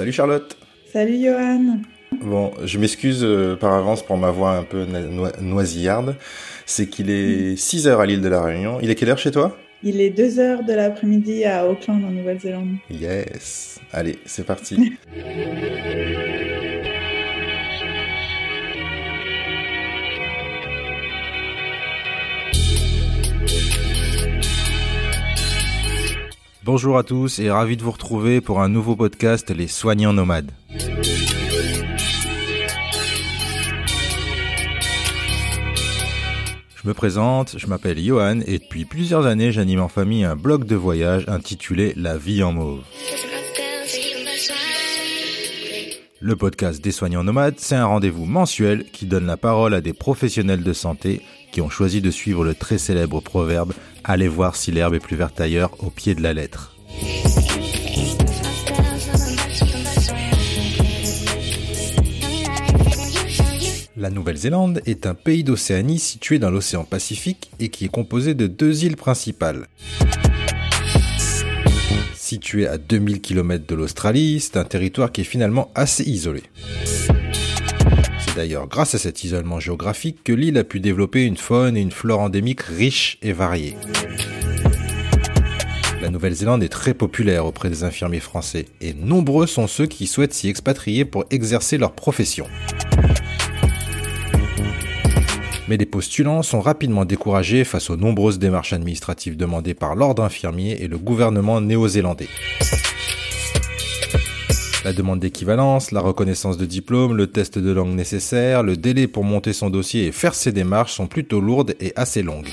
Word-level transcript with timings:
Salut 0.00 0.12
Charlotte. 0.12 0.56
Salut 0.90 1.22
Johan. 1.22 1.76
Bon, 2.22 2.52
je 2.64 2.78
m'excuse 2.78 3.22
euh, 3.22 3.54
par 3.54 3.74
avance 3.74 4.02
pour 4.02 4.16
ma 4.16 4.30
voix 4.30 4.52
un 4.52 4.62
peu 4.62 4.86
noisillarde. 5.42 6.16
C'est 6.64 6.86
qu'il 6.86 7.10
est 7.10 7.54
6 7.54 7.86
heures 7.86 8.00
à 8.00 8.06
l'île 8.06 8.22
de 8.22 8.28
la 8.30 8.40
Réunion. 8.40 8.78
Il 8.80 8.88
est 8.88 8.94
quelle 8.94 9.10
heure 9.10 9.18
chez 9.18 9.30
toi? 9.30 9.58
Il 9.82 10.00
est 10.00 10.08
2 10.08 10.38
heures 10.40 10.64
de 10.64 10.72
l'après-midi 10.72 11.44
à 11.44 11.68
Auckland 11.68 12.02
en 12.02 12.12
Nouvelle-Zélande. 12.12 12.76
Yes. 12.90 13.78
Allez, 13.92 14.18
c'est 14.24 14.46
parti. 14.46 14.94
Bonjour 26.62 26.98
à 26.98 27.04
tous 27.04 27.38
et 27.38 27.50
ravi 27.50 27.78
de 27.78 27.82
vous 27.82 27.90
retrouver 27.90 28.42
pour 28.42 28.60
un 28.60 28.68
nouveau 28.68 28.94
podcast 28.94 29.50
Les 29.50 29.66
Soignants 29.66 30.12
Nomades. 30.12 30.52
Je 36.76 36.86
me 36.86 36.92
présente, 36.92 37.58
je 37.58 37.66
m'appelle 37.66 37.98
Johan 37.98 38.40
et 38.46 38.58
depuis 38.58 38.84
plusieurs 38.84 39.24
années 39.24 39.52
j'anime 39.52 39.80
en 39.80 39.88
famille 39.88 40.22
un 40.24 40.36
blog 40.36 40.64
de 40.64 40.76
voyage 40.76 41.24
intitulé 41.28 41.94
La 41.96 42.18
vie 42.18 42.42
en 42.42 42.52
mauve. 42.52 42.82
Le 46.20 46.36
podcast 46.36 46.84
des 46.84 46.92
soignants 46.92 47.24
nomades, 47.24 47.54
c'est 47.56 47.76
un 47.76 47.86
rendez-vous 47.86 48.26
mensuel 48.26 48.84
qui 48.92 49.06
donne 49.06 49.24
la 49.24 49.38
parole 49.38 49.72
à 49.72 49.80
des 49.80 49.94
professionnels 49.94 50.62
de 50.62 50.74
santé 50.74 51.22
qui 51.50 51.62
ont 51.62 51.70
choisi 51.70 52.02
de 52.02 52.10
suivre 52.10 52.44
le 52.44 52.54
très 52.54 52.76
célèbre 52.76 53.22
proverbe 53.22 53.72
Allez 54.04 54.28
voir 54.28 54.56
si 54.56 54.72
l'herbe 54.72 54.94
est 54.94 55.00
plus 55.00 55.16
verte 55.16 55.40
ailleurs 55.40 55.72
au 55.84 55.90
pied 55.90 56.14
de 56.14 56.22
la 56.22 56.32
lettre. 56.32 56.74
La 63.96 64.08
Nouvelle-Zélande 64.08 64.80
est 64.86 65.06
un 65.06 65.14
pays 65.14 65.44
d'Océanie 65.44 65.98
situé 65.98 66.38
dans 66.38 66.50
l'océan 66.50 66.84
Pacifique 66.84 67.50
et 67.60 67.68
qui 67.68 67.84
est 67.84 67.88
composé 67.88 68.32
de 68.34 68.46
deux 68.46 68.84
îles 68.84 68.96
principales. 68.96 69.66
Situé 72.14 72.66
à 72.66 72.78
2000 72.78 73.20
km 73.20 73.66
de 73.66 73.74
l'Australie, 73.74 74.40
c'est 74.40 74.56
un 74.56 74.64
territoire 74.64 75.12
qui 75.12 75.20
est 75.20 75.24
finalement 75.24 75.70
assez 75.74 76.04
isolé. 76.04 76.42
C'est 78.30 78.36
d'ailleurs 78.36 78.68
grâce 78.68 78.94
à 78.94 78.98
cet 78.98 79.24
isolement 79.24 79.58
géographique 79.58 80.22
que 80.22 80.32
l'île 80.32 80.56
a 80.56 80.62
pu 80.62 80.78
développer 80.78 81.24
une 81.24 81.36
faune 81.36 81.76
et 81.76 81.80
une 81.80 81.90
flore 81.90 82.20
endémiques 82.20 82.60
riches 82.60 83.18
et 83.22 83.32
variées. 83.32 83.74
La 86.00 86.10
Nouvelle-Zélande 86.10 86.62
est 86.62 86.68
très 86.68 86.94
populaire 86.94 87.44
auprès 87.44 87.70
des 87.70 87.82
infirmiers 87.82 88.20
français 88.20 88.66
et 88.80 88.94
nombreux 88.94 89.48
sont 89.48 89.66
ceux 89.66 89.86
qui 89.86 90.06
souhaitent 90.06 90.32
s'y 90.32 90.48
expatrier 90.48 91.04
pour 91.04 91.24
exercer 91.30 91.76
leur 91.76 91.90
profession. 91.90 92.46
Mais 95.66 95.76
les 95.76 95.86
postulants 95.86 96.44
sont 96.44 96.60
rapidement 96.60 97.04
découragés 97.04 97.64
face 97.64 97.90
aux 97.90 97.96
nombreuses 97.96 98.38
démarches 98.38 98.72
administratives 98.72 99.36
demandées 99.36 99.74
par 99.74 99.96
l'ordre 99.96 100.22
infirmier 100.22 100.84
et 100.84 100.86
le 100.86 100.98
gouvernement 100.98 101.60
néo-zélandais. 101.60 102.28
La 104.82 104.94
demande 104.94 105.20
d'équivalence, 105.20 105.90
la 105.92 106.00
reconnaissance 106.00 106.56
de 106.56 106.64
diplôme, 106.64 107.14
le 107.14 107.26
test 107.26 107.58
de 107.58 107.70
langue 107.70 107.94
nécessaire, 107.94 108.62
le 108.62 108.78
délai 108.78 109.06
pour 109.08 109.24
monter 109.24 109.52
son 109.52 109.68
dossier 109.68 110.06
et 110.06 110.12
faire 110.12 110.34
ses 110.34 110.52
démarches 110.52 110.94
sont 110.94 111.06
plutôt 111.06 111.40
lourdes 111.40 111.74
et 111.80 111.92
assez 111.96 112.22
longues. 112.22 112.48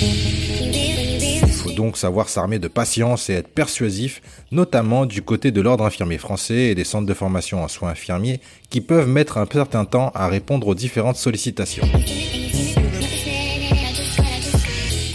Il 0.00 1.48
faut 1.50 1.72
donc 1.72 1.96
savoir 1.96 2.28
s'armer 2.28 2.60
de 2.60 2.68
patience 2.68 3.30
et 3.30 3.32
être 3.32 3.48
persuasif, 3.48 4.22
notamment 4.52 5.06
du 5.06 5.22
côté 5.22 5.50
de 5.50 5.60
l'ordre 5.60 5.84
infirmier 5.84 6.18
français 6.18 6.66
et 6.66 6.76
des 6.76 6.84
centres 6.84 7.06
de 7.06 7.14
formation 7.14 7.64
en 7.64 7.68
soins 7.68 7.90
infirmiers 7.90 8.40
qui 8.70 8.80
peuvent 8.80 9.08
mettre 9.08 9.38
un 9.38 9.46
certain 9.50 9.84
temps 9.84 10.12
à 10.14 10.28
répondre 10.28 10.68
aux 10.68 10.76
différentes 10.76 11.16
sollicitations. 11.16 11.88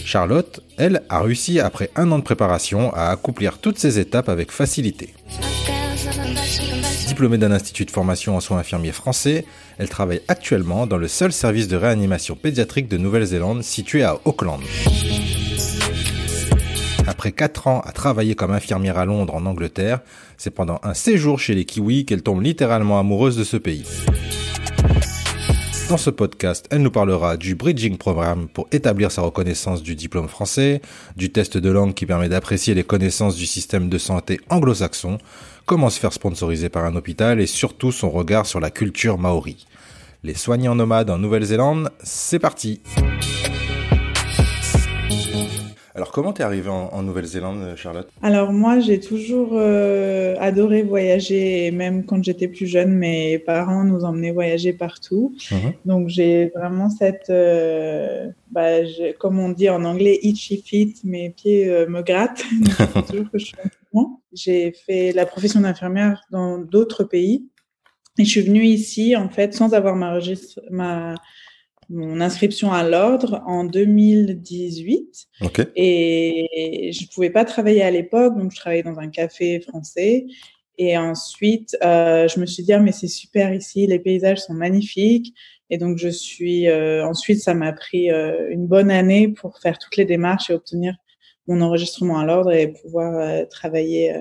Charlotte, 0.03 0.59
elle, 0.77 1.03
a 1.07 1.21
réussi 1.21 1.61
après 1.61 1.91
un 1.95 2.11
an 2.11 2.17
de 2.17 2.23
préparation 2.23 2.91
à 2.93 3.09
accomplir 3.09 3.59
toutes 3.59 3.77
ces 3.77 3.99
étapes 3.99 4.27
avec 4.27 4.51
facilité. 4.51 5.13
Diplômée 7.19 7.37
d'un 7.37 7.51
institut 7.51 7.83
de 7.83 7.91
formation 7.91 8.37
en 8.37 8.39
soins 8.39 8.59
infirmiers 8.59 8.93
français, 8.93 9.43
elle 9.77 9.89
travaille 9.89 10.21
actuellement 10.29 10.87
dans 10.87 10.95
le 10.95 11.09
seul 11.09 11.33
service 11.33 11.67
de 11.67 11.75
réanimation 11.75 12.37
pédiatrique 12.37 12.87
de 12.87 12.95
Nouvelle-Zélande 12.95 13.61
situé 13.61 14.03
à 14.03 14.17
Auckland. 14.23 14.61
Après 17.07 17.33
4 17.33 17.67
ans 17.67 17.81
à 17.81 17.91
travailler 17.91 18.35
comme 18.35 18.51
infirmière 18.51 18.97
à 18.97 19.03
Londres 19.03 19.35
en 19.35 19.45
Angleterre, 19.47 19.99
c'est 20.37 20.49
pendant 20.49 20.79
un 20.81 20.93
séjour 20.93 21.41
chez 21.41 21.55
les 21.55 21.65
Kiwis 21.65 22.05
qu'elle 22.05 22.23
tombe 22.23 22.41
littéralement 22.41 23.01
amoureuse 23.01 23.35
de 23.35 23.43
ce 23.43 23.57
pays. 23.57 23.83
Dans 25.89 25.97
ce 25.97 26.11
podcast, 26.11 26.67
elle 26.69 26.83
nous 26.83 26.91
parlera 26.91 27.35
du 27.35 27.55
Bridging 27.55 27.97
Programme 27.97 28.47
pour 28.47 28.67
établir 28.71 29.11
sa 29.11 29.23
reconnaissance 29.23 29.81
du 29.81 29.95
diplôme 29.95 30.27
français, 30.27 30.83
du 31.17 31.31
test 31.31 31.57
de 31.57 31.69
langue 31.69 31.95
qui 31.95 32.05
permet 32.05 32.29
d'apprécier 32.29 32.75
les 32.75 32.83
connaissances 32.83 33.35
du 33.35 33.47
système 33.47 33.89
de 33.89 33.97
santé 33.97 34.39
anglo-saxon, 34.51 35.17
comment 35.69 35.91
se 35.91 35.99
faire 35.99 36.13
sponsoriser 36.13 36.67
par 36.67 36.83
un 36.83 36.95
hôpital 36.95 37.39
et 37.39 37.45
surtout 37.45 37.91
son 37.91 38.09
regard 38.09 38.47
sur 38.47 38.59
la 38.59 38.71
culture 38.71 39.19
maori. 39.19 39.67
Les 40.23 40.33
soignants 40.33 40.73
nomades 40.73 41.11
en 41.11 41.19
Nouvelle-Zélande, 41.19 41.91
c'est 42.01 42.39
parti! 42.39 42.81
Alors, 45.99 46.13
comment 46.13 46.31
t'es 46.31 46.43
arrivée 46.43 46.69
en, 46.69 47.03
Nouvelle-Zélande, 47.03 47.75
Charlotte? 47.75 48.09
Alors, 48.21 48.53
moi, 48.53 48.79
j'ai 48.79 49.01
toujours 49.01 49.49
euh, 49.51 50.33
adoré 50.39 50.81
voyager, 50.81 51.65
et 51.65 51.71
même 51.71 52.05
quand 52.05 52.23
j'étais 52.23 52.47
plus 52.47 52.67
jeune, 52.67 52.93
mes 52.93 53.37
parents 53.37 53.83
nous 53.83 54.05
emmenaient 54.05 54.31
voyager 54.31 54.71
partout. 54.71 55.35
Mhm. 55.51 55.73
Donc, 55.83 56.07
j'ai 56.07 56.53
vraiment 56.55 56.89
cette, 56.89 57.29
euh, 57.29 58.29
bah, 58.49 58.77
comme 59.19 59.39
on 59.39 59.49
dit 59.49 59.69
en 59.69 59.83
anglais, 59.83 60.19
itchy 60.21 60.63
feet, 60.65 61.03
mes 61.03 61.31
pieds 61.31 61.67
euh, 61.67 61.85
me 61.85 62.01
grattent. 62.01 62.45
J'ai 64.31 64.71
fait 64.71 65.11
la 65.11 65.25
profession 65.25 65.59
d'infirmière 65.59 66.21
dans 66.31 66.59
d'autres 66.59 67.03
pays. 67.03 67.49
Et 68.17 68.23
je 68.23 68.29
suis 68.29 68.41
venue 68.41 68.63
ici, 68.63 69.17
en 69.17 69.27
fait, 69.27 69.53
sans 69.53 69.73
avoir 69.73 69.97
ma, 69.97 70.19
ma 70.71 71.15
mon 71.89 72.21
inscription 72.21 72.71
à 72.71 72.83
l'ordre 72.83 73.41
en 73.45 73.63
2018. 73.63 75.27
Et 75.75 76.91
je 76.93 77.03
ne 77.03 77.07
pouvais 77.13 77.29
pas 77.29 77.45
travailler 77.45 77.81
à 77.81 77.91
l'époque, 77.91 78.37
donc 78.37 78.51
je 78.51 78.57
travaillais 78.57 78.83
dans 78.83 78.99
un 78.99 79.09
café 79.09 79.59
français. 79.59 80.27
Et 80.77 80.97
ensuite, 80.97 81.75
euh, 81.83 82.27
je 82.27 82.39
me 82.39 82.45
suis 82.45 82.63
dit, 82.63 82.71
ah, 82.71 82.79
mais 82.79 82.93
c'est 82.93 83.07
super 83.07 83.53
ici, 83.53 83.85
les 83.85 83.99
paysages 83.99 84.39
sont 84.39 84.53
magnifiques. 84.53 85.35
Et 85.69 85.77
donc, 85.77 85.97
je 85.97 86.07
suis. 86.07 86.67
Euh, 86.69 87.05
ensuite, 87.05 87.41
ça 87.41 87.53
m'a 87.53 87.73
pris 87.73 88.09
euh, 88.09 88.49
une 88.49 88.65
bonne 88.65 88.89
année 88.89 89.27
pour 89.27 89.59
faire 89.59 89.77
toutes 89.77 89.97
les 89.97 90.05
démarches 90.05 90.49
et 90.49 90.53
obtenir 90.53 90.95
mon 91.47 91.61
enregistrement 91.61 92.19
à 92.19 92.25
l'ordre 92.25 92.51
et 92.51 92.71
pouvoir 92.71 93.47
travailler 93.49 94.15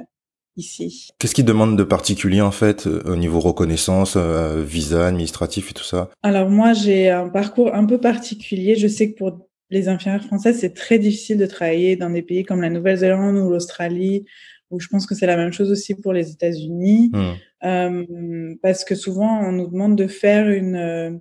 ici. 0.58 1.08
Qu'est-ce 1.18 1.34
qu'ils 1.34 1.44
demandent 1.44 1.78
de 1.78 1.84
particulier 1.84 2.40
en 2.40 2.50
fait 2.50 2.86
euh, 2.86 3.02
au 3.06 3.16
niveau 3.16 3.40
reconnaissance, 3.40 4.14
euh, 4.16 4.62
visa 4.62 5.06
administratif 5.06 5.70
et 5.70 5.74
tout 5.74 5.84
ça? 5.84 6.10
Alors 6.22 6.50
moi 6.50 6.72
j'ai 6.72 7.08
un 7.10 7.28
parcours 7.28 7.74
un 7.74 7.86
peu 7.86 7.98
particulier. 7.98 8.76
Je 8.76 8.88
sais 8.88 9.12
que 9.12 9.16
pour 9.16 9.48
les 9.70 9.88
infirmières 9.88 10.24
françaises 10.24 10.58
c'est 10.60 10.74
très 10.74 10.98
difficile 10.98 11.38
de 11.38 11.46
travailler 11.46 11.96
dans 11.96 12.10
des 12.10 12.22
pays 12.22 12.44
comme 12.44 12.60
la 12.60 12.70
Nouvelle-Zélande 12.70 13.36
ou 13.36 13.50
l'Australie, 13.50 14.24
où 14.70 14.80
je 14.80 14.88
pense 14.88 15.06
que 15.06 15.14
c'est 15.14 15.26
la 15.26 15.36
même 15.36 15.52
chose 15.52 15.70
aussi 15.70 15.94
pour 15.94 16.12
les 16.12 16.30
États-Unis, 16.30 17.10
hmm. 17.12 17.32
euh, 17.64 18.54
parce 18.62 18.84
que 18.84 18.94
souvent 18.94 19.40
on 19.40 19.52
nous 19.52 19.68
demande 19.68 19.96
de 19.96 20.06
faire 20.06 20.48
une 20.50 21.20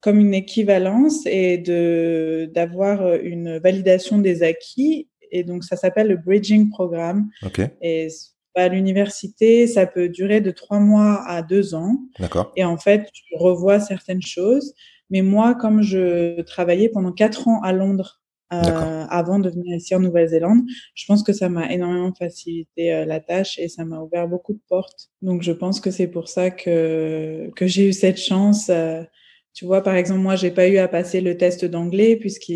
comme 0.00 0.18
une 0.18 0.32
équivalence 0.32 1.26
et 1.26 1.58
de 1.58 2.50
d'avoir 2.54 3.16
une 3.16 3.58
validation 3.58 4.18
des 4.18 4.42
acquis 4.42 5.08
et 5.30 5.44
donc 5.44 5.64
ça 5.64 5.76
s'appelle 5.76 6.08
le 6.08 6.16
bridging 6.16 6.70
programme. 6.70 7.28
Okay. 7.44 7.68
Et 7.80 8.08
à 8.54 8.68
l'université, 8.68 9.66
ça 9.66 9.86
peut 9.86 10.08
durer 10.08 10.40
de 10.40 10.50
trois 10.50 10.80
mois 10.80 11.22
à 11.26 11.42
deux 11.42 11.74
ans. 11.74 11.96
D'accord. 12.18 12.52
Et 12.56 12.64
en 12.64 12.76
fait, 12.76 13.08
je 13.14 13.36
revois 13.36 13.80
certaines 13.80 14.22
choses. 14.22 14.74
Mais 15.10 15.22
moi, 15.22 15.54
comme 15.54 15.82
je 15.82 16.40
travaillais 16.42 16.88
pendant 16.88 17.12
quatre 17.12 17.48
ans 17.48 17.60
à 17.62 17.72
Londres 17.72 18.20
euh, 18.52 19.04
avant 19.08 19.38
de 19.38 19.48
venir 19.48 19.76
ici 19.76 19.94
en 19.94 20.00
Nouvelle-Zélande, 20.00 20.62
je 20.94 21.04
pense 21.06 21.22
que 21.22 21.32
ça 21.32 21.48
m'a 21.48 21.72
énormément 21.72 22.12
facilité 22.12 22.92
euh, 22.92 23.04
la 23.04 23.20
tâche 23.20 23.58
et 23.58 23.68
ça 23.68 23.84
m'a 23.84 24.00
ouvert 24.00 24.28
beaucoup 24.28 24.52
de 24.52 24.60
portes. 24.68 25.10
Donc, 25.22 25.42
je 25.42 25.52
pense 25.52 25.80
que 25.80 25.90
c'est 25.90 26.08
pour 26.08 26.28
ça 26.28 26.50
que, 26.50 27.50
que 27.54 27.66
j'ai 27.66 27.88
eu 27.88 27.92
cette 27.92 28.18
chance. 28.18 28.68
Euh, 28.70 29.02
tu 29.52 29.64
vois, 29.64 29.82
par 29.82 29.94
exemple, 29.96 30.20
moi, 30.20 30.36
j'ai 30.36 30.50
pas 30.50 30.68
eu 30.68 30.78
à 30.78 30.86
passer 30.86 31.20
le 31.20 31.36
test 31.36 31.64
d'anglais 31.64 32.16
puisque 32.16 32.52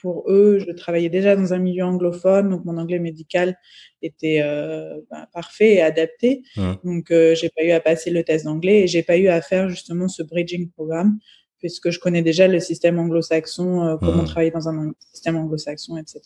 pour 0.00 0.24
eux, 0.28 0.58
je 0.58 0.72
travaillais 0.72 1.10
déjà 1.10 1.36
dans 1.36 1.52
un 1.52 1.58
milieu 1.58 1.84
anglophone, 1.84 2.48
donc 2.48 2.64
mon 2.64 2.78
anglais 2.78 2.98
médical 2.98 3.58
était 4.00 4.40
euh, 4.42 5.00
ben, 5.10 5.26
parfait 5.34 5.74
et 5.74 5.82
adapté. 5.82 6.42
Mmh. 6.56 6.72
Donc, 6.84 7.10
euh, 7.10 7.34
j'ai 7.34 7.50
pas 7.50 7.62
eu 7.62 7.70
à 7.72 7.80
passer 7.80 8.10
le 8.10 8.24
test 8.24 8.46
d'anglais 8.46 8.80
et 8.80 8.86
j'ai 8.86 9.02
pas 9.02 9.18
eu 9.18 9.28
à 9.28 9.42
faire 9.42 9.68
justement 9.68 10.08
ce 10.08 10.22
bridging 10.22 10.70
programme 10.70 11.18
puisque 11.58 11.90
je 11.90 11.98
connais 11.98 12.22
déjà 12.22 12.48
le 12.48 12.58
système 12.58 12.98
anglo-saxon, 12.98 13.84
euh, 13.84 13.96
comment 13.98 14.22
mmh. 14.22 14.26
travailler 14.26 14.50
dans 14.50 14.68
un 14.68 14.92
système 15.12 15.36
anglo-saxon, 15.36 15.98
etc. 15.98 16.20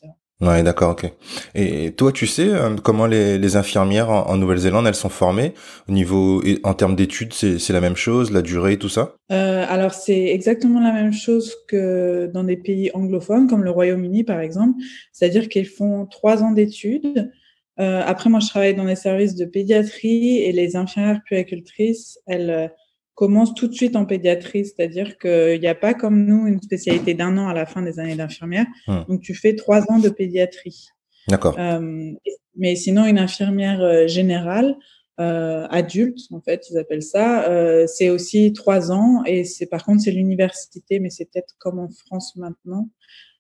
Ouais, 0.45 0.63
d'accord, 0.63 0.91
ok. 0.91 1.11
Et 1.55 1.93
toi, 1.93 2.13
tu 2.13 2.27
sais 2.27 2.49
euh, 2.49 2.77
comment 2.77 3.07
les, 3.07 3.57
infirmières 3.57 4.11
en, 4.11 4.37
Nouvelle-Zélande 4.37 4.87
elles 4.87 4.95
sont 4.95 5.09
formées 5.09 5.55
au 5.89 5.93
niveau 5.93 6.43
en 6.65 6.75
termes 6.75 6.97
d'études, 6.97 7.33
c'est 7.33 7.73
la 7.73 7.81
même 7.81 7.97
chose, 7.97 8.31
la 8.31 8.43
durée, 8.43 8.79
tout 8.79 8.89
ça? 8.89 9.15
Euh, 9.33 9.65
Alors 9.69 9.95
c'est 9.95 10.25
exactement 10.27 10.81
la 10.81 10.93
même 10.93 11.13
chose 11.13 11.55
que 11.69 12.31
dans 12.35 12.45
des 12.45 12.57
pays 12.57 12.91
anglophones 12.95 13.49
comme 13.49 13.65
le 13.65 13.71
Royaume-Uni 13.71 14.25
par 14.25 14.41
exemple, 14.41 14.79
c'est-à-dire 15.13 15.49
qu'ils 15.49 15.69
font 15.69 16.07
trois 16.07 16.43
ans 16.43 16.53
d'études. 16.53 17.33
Euh, 17.81 18.03
après, 18.05 18.31
moi, 18.31 18.41
je 18.41 18.49
travaille 18.49 18.75
dans 18.75 18.85
les 18.85 18.95
services 18.97 19.35
de 19.35 19.45
pédiatrie 19.45 20.39
et 20.39 20.53
les 20.53 20.77
infirmières 20.77 21.23
puéricultrices, 21.25 22.21
elles 22.27 22.71
commence 23.15 23.55
tout 23.55 23.69
de 23.69 23.75
suite 23.75 23.97
en 23.97 24.07
pédiatrie, 24.07 24.67
c'est-à-dire 24.67 25.19
qu'il 25.19 25.61
n'y 25.61 25.69
a 25.69 25.75
pas 25.75 25.95
comme 25.95 26.25
nous 26.25 26.47
une 26.47 26.61
spécialité 26.61 27.15
d'un 27.15 27.39
an 27.39 27.49
à 27.49 27.55
la 27.55 27.67
fin 27.67 27.83
des 27.83 28.01
années 28.01 28.17
d'infirmière. 28.17 28.67
Hum. 28.89 29.05
Donc 29.09 29.21
tu 29.21 29.35
fais 29.35 29.55
trois 29.55 29.83
ans 29.91 29.99
de 29.99 30.09
pédiatrie. 30.09 30.89
D'accord. 31.29 31.57
Euh, 31.59 32.13
mais 32.57 32.77
sinon, 32.77 33.07
une 33.07 33.19
infirmière 33.19 33.81
euh, 33.81 34.07
générale, 34.07 34.77
euh, 35.21 35.67
adulte, 35.71 36.19
en 36.33 36.41
fait, 36.41 36.67
ils 36.71 36.79
appellent 36.79 37.03
ça, 37.03 37.49
euh, 37.49 37.87
c'est 37.87 38.11
aussi 38.11 38.53
trois 38.53 38.93
ans. 38.93 39.23
Et 39.27 39.45
c'est 39.45 39.67
par 39.67 39.85
contre, 39.85 40.03
c'est 40.03 40.11
l'université, 40.11 40.99
mais 41.01 41.11
c'est 41.11 41.27
peut-être 41.27 41.55
comme 41.59 41.79
en 41.79 41.89
France 41.89 42.37
maintenant. 42.37 42.89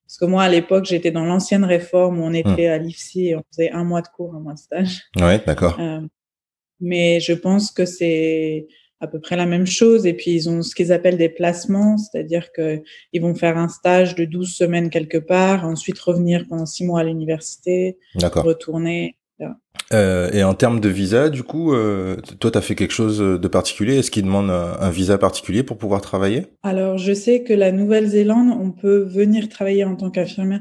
Parce 0.06 0.18
que 0.18 0.24
moi, 0.26 0.44
à 0.44 0.48
l'époque, 0.48 0.84
j'étais 0.84 1.10
dans 1.10 1.24
l'ancienne 1.24 1.64
réforme 1.64 2.20
où 2.20 2.22
on 2.22 2.28
hum. 2.28 2.34
était 2.34 2.66
à 2.66 2.78
l'IFSI 2.78 3.28
et 3.28 3.36
on 3.36 3.42
faisait 3.50 3.70
un 3.70 3.84
mois 3.84 4.02
de 4.02 4.08
cours, 4.08 4.34
un 4.34 4.40
mois 4.40 4.54
de 4.54 4.58
stage. 4.58 5.02
Ouais, 5.16 5.42
d'accord. 5.44 5.78
mais 6.80 7.20
je 7.20 7.32
pense 7.32 7.70
que 7.70 7.86
c'est 7.86 8.66
à 9.04 9.06
peu 9.06 9.20
près 9.20 9.36
la 9.36 9.46
même 9.46 9.66
chose. 9.66 10.06
Et 10.06 10.14
puis, 10.14 10.32
ils 10.32 10.50
ont 10.50 10.62
ce 10.62 10.74
qu'ils 10.74 10.92
appellent 10.92 11.16
des 11.16 11.28
placements, 11.28 11.96
c'est-à-dire 11.96 12.50
qu'ils 12.52 13.22
vont 13.22 13.34
faire 13.34 13.56
un 13.56 13.68
stage 13.68 14.14
de 14.14 14.24
12 14.24 14.52
semaines 14.52 14.90
quelque 14.90 15.18
part, 15.18 15.64
ensuite 15.64 15.98
revenir 15.98 16.46
pendant 16.48 16.66
six 16.66 16.84
mois 16.84 17.00
à 17.00 17.04
l'université, 17.04 17.98
retourner. 18.16 19.16
Euh, 19.92 20.30
et 20.32 20.42
en 20.42 20.54
termes 20.54 20.80
de 20.80 20.88
visa, 20.88 21.28
du 21.28 21.42
coup, 21.42 21.74
euh, 21.74 22.16
toi, 22.40 22.50
tu 22.50 22.58
as 22.58 22.60
fait 22.60 22.74
quelque 22.74 22.92
chose 22.92 23.18
de 23.18 23.48
particulier? 23.48 23.98
Est-ce 23.98 24.10
qu'ils 24.10 24.24
demandent 24.24 24.50
un, 24.50 24.90
visa 24.90 25.18
particulier 25.18 25.62
pour 25.62 25.76
pouvoir 25.76 26.00
travailler? 26.00 26.46
Alors, 26.62 26.98
je 26.98 27.12
sais 27.12 27.42
que 27.42 27.52
la 27.52 27.70
Nouvelle-Zélande, 27.70 28.56
on 28.58 28.70
peut 28.70 29.02
venir 29.02 29.48
travailler 29.48 29.84
en 29.84 29.96
tant 29.96 30.10
qu'infirmière 30.10 30.60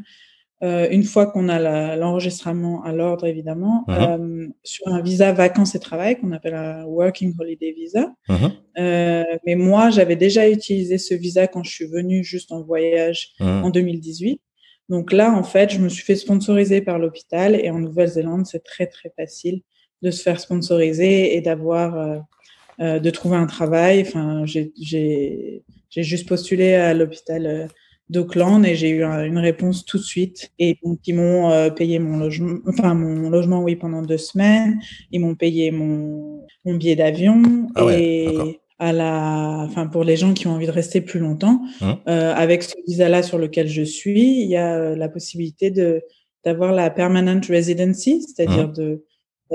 euh, 0.63 0.87
une 0.91 1.03
fois 1.03 1.25
qu'on 1.25 1.49
a 1.49 1.97
l'enregistrement 1.97 2.83
à 2.83 2.93
l'ordre, 2.93 3.25
évidemment, 3.25 3.83
mhm. 3.87 3.97
euh, 3.99 4.47
sur 4.63 4.87
un 4.87 5.01
visa 5.01 5.33
vacances 5.33 5.75
et 5.75 5.79
travail 5.79 6.17
qu'on 6.17 6.31
appelle 6.31 6.53
un 6.53 6.85
Working 6.85 7.33
Holiday 7.37 7.73
Visa. 7.73 8.13
Mhm. 8.29 8.51
Euh, 8.79 9.23
mais 9.45 9.55
moi, 9.55 9.89
j'avais 9.89 10.15
déjà 10.15 10.49
utilisé 10.49 10.97
ce 10.97 11.15
visa 11.15 11.47
quand 11.47 11.63
je 11.63 11.71
suis 11.71 11.87
venue 11.87 12.23
juste 12.23 12.53
en 12.53 12.61
voyage 12.61 13.33
mhm. 13.41 13.65
en 13.65 13.69
2018. 13.71 14.41
Donc 14.87 15.11
là, 15.11 15.33
en 15.33 15.43
fait, 15.43 15.69
je 15.69 15.79
me 15.79 15.89
suis 15.89 16.03
fait 16.03 16.15
sponsoriser 16.15 16.79
par 16.79 16.97
l'hôpital 16.97 17.55
et 17.55 17.69
en 17.69 17.79
Nouvelle-Zélande, 17.79 18.45
c'est 18.45 18.63
très, 18.63 18.87
très 18.87 19.11
facile 19.17 19.61
de 20.01 20.11
se 20.11 20.21
faire 20.21 20.39
sponsoriser 20.39 21.35
et 21.35 21.41
d'avoir, 21.41 22.21
de 22.79 23.09
trouver 23.09 23.37
un 23.37 23.45
travail. 23.45 24.01
Enfin, 24.01 24.43
j'ai 24.45 25.63
juste 25.95 26.27
postulé 26.27 26.73
à 26.73 26.93
l'hôpital 26.93 27.69
d'Auckland 28.09 28.65
et 28.65 28.75
j'ai 28.75 28.89
eu 28.89 29.03
une 29.03 29.37
réponse 29.37 29.85
tout 29.85 29.97
de 29.97 30.03
suite. 30.03 30.51
Et 30.59 30.77
donc, 30.83 30.99
ils 31.07 31.15
m'ont 31.15 31.51
euh, 31.51 31.69
payé 31.69 31.99
mon 31.99 32.17
logement, 32.17 32.59
enfin, 32.67 32.93
mon 32.93 33.29
logement, 33.29 33.63
oui, 33.63 33.75
pendant 33.75 34.01
deux 34.01 34.17
semaines. 34.17 34.79
Ils 35.11 35.19
m'ont 35.19 35.35
payé 35.35 35.71
mon, 35.71 36.45
mon 36.65 36.75
billet 36.75 36.95
d'avion. 36.95 37.41
Ah 37.75 37.85
et 37.91 38.59
à 38.79 38.91
la, 38.91 39.65
enfin, 39.65 39.87
pour 39.87 40.03
les 40.03 40.17
gens 40.17 40.33
qui 40.33 40.47
ont 40.47 40.51
envie 40.51 40.65
de 40.65 40.71
rester 40.71 40.99
plus 40.99 41.19
longtemps, 41.19 41.61
hein 41.81 41.99
euh, 42.07 42.33
avec 42.33 42.63
ce 42.63 42.73
visa-là 42.87 43.23
sur 43.23 43.37
lequel 43.37 43.67
je 43.67 43.83
suis, 43.83 44.41
il 44.41 44.49
y 44.49 44.57
a 44.57 44.75
euh, 44.75 44.95
la 44.95 45.07
possibilité 45.07 45.71
de, 45.71 46.01
d'avoir 46.43 46.73
la 46.73 46.89
permanent 46.89 47.39
residency, 47.47 48.21
c'est-à-dire 48.21 48.65
hein 48.65 48.73
de, 48.75 49.05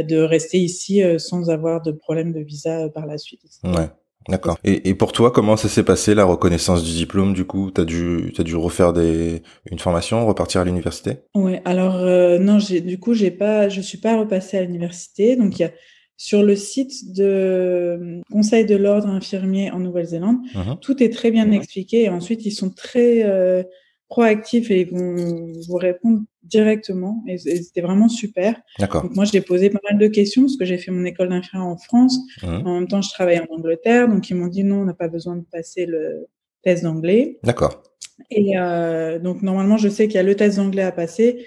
de 0.02 0.16
rester 0.18 0.58
ici 0.58 1.02
sans 1.18 1.50
avoir 1.50 1.82
de 1.82 1.92
problème 1.92 2.32
de 2.32 2.40
visa 2.40 2.88
par 2.88 3.06
la 3.06 3.18
suite. 3.18 3.42
Ouais. 3.64 3.88
D'accord. 4.28 4.58
Et, 4.64 4.88
et, 4.88 4.94
pour 4.94 5.12
toi, 5.12 5.30
comment 5.30 5.56
ça 5.56 5.68
s'est 5.68 5.84
passé 5.84 6.14
la 6.14 6.24
reconnaissance 6.24 6.84
du 6.84 6.92
diplôme 6.92 7.32
Du 7.32 7.44
coup, 7.44 7.70
t'as 7.70 7.84
dû 7.84 8.32
t'as 8.36 8.42
dû 8.42 8.56
refaire 8.56 8.92
des 8.92 9.42
une 9.70 9.78
formation, 9.78 10.26
repartir 10.26 10.60
à 10.60 10.64
l'université? 10.64 11.18
Ouais. 11.34 11.62
Alors 11.64 11.96
euh, 11.96 12.38
non, 12.38 12.58
j'ai 12.58 12.80
du 12.80 12.98
coup 12.98 13.14
j'ai 13.14 13.30
pas, 13.30 13.68
je 13.68 13.80
suis 13.80 13.98
pas 13.98 14.18
repassée 14.18 14.58
à 14.58 14.62
l'université. 14.62 15.36
Donc 15.36 15.58
il 15.58 15.62
y 15.62 15.64
a 15.64 15.70
sur 16.18 16.42
le 16.42 16.56
site 16.56 17.14
de 17.14 17.24
euh, 17.24 18.20
Conseil 18.30 18.66
de 18.66 18.76
l'ordre 18.76 19.08
infirmier 19.08 19.70
en 19.70 19.78
Nouvelle-Zélande, 19.78 20.38
mmh 20.54 20.74
tout 20.82 21.02
est 21.02 21.10
très 21.10 21.30
bien 21.30 21.50
expliqué. 21.52 22.02
Et 22.02 22.08
ensuite, 22.08 22.44
ils 22.44 22.50
sont 22.52 22.70
très 22.70 23.22
euh, 23.22 23.62
proactifs 24.08 24.70
et 24.70 24.80
ils 24.80 24.90
vont 24.90 25.52
vous 25.68 25.76
répondre 25.76 26.20
directement 26.42 27.22
et, 27.26 27.36
c'était 27.38 27.82
vraiment 27.82 28.08
super. 28.08 28.60
D'accord. 28.78 29.02
Donc 29.02 29.14
moi 29.14 29.24
j'ai 29.24 29.40
posé 29.40 29.70
pas 29.70 29.80
mal 29.88 29.98
de 29.98 30.06
questions 30.06 30.42
parce 30.42 30.56
que 30.56 30.64
j'ai 30.64 30.78
fait 30.78 30.90
mon 30.90 31.04
école 31.04 31.28
d'infirmière 31.28 31.68
en 31.68 31.76
France. 31.76 32.18
Mmh. 32.42 32.46
En 32.66 32.74
même 32.74 32.88
temps 32.88 33.02
je 33.02 33.10
travaille 33.10 33.38
en 33.38 33.54
Angleterre 33.54 34.08
donc 34.08 34.28
ils 34.30 34.34
m'ont 34.34 34.46
dit 34.46 34.64
non 34.64 34.80
on 34.80 34.84
n'a 34.84 34.94
pas 34.94 35.08
besoin 35.08 35.36
de 35.36 35.44
passer 35.52 35.86
le 35.86 36.26
test 36.62 36.82
d'anglais. 36.82 37.38
D'accord. 37.42 37.82
Et 38.30 38.58
euh, 38.58 39.18
donc 39.18 39.42
normalement 39.42 39.76
je 39.76 39.88
sais 39.88 40.06
qu'il 40.06 40.16
y 40.16 40.20
a 40.20 40.24
le 40.24 40.34
test 40.34 40.56
d'anglais 40.56 40.82
à 40.82 40.92
passer 40.92 41.46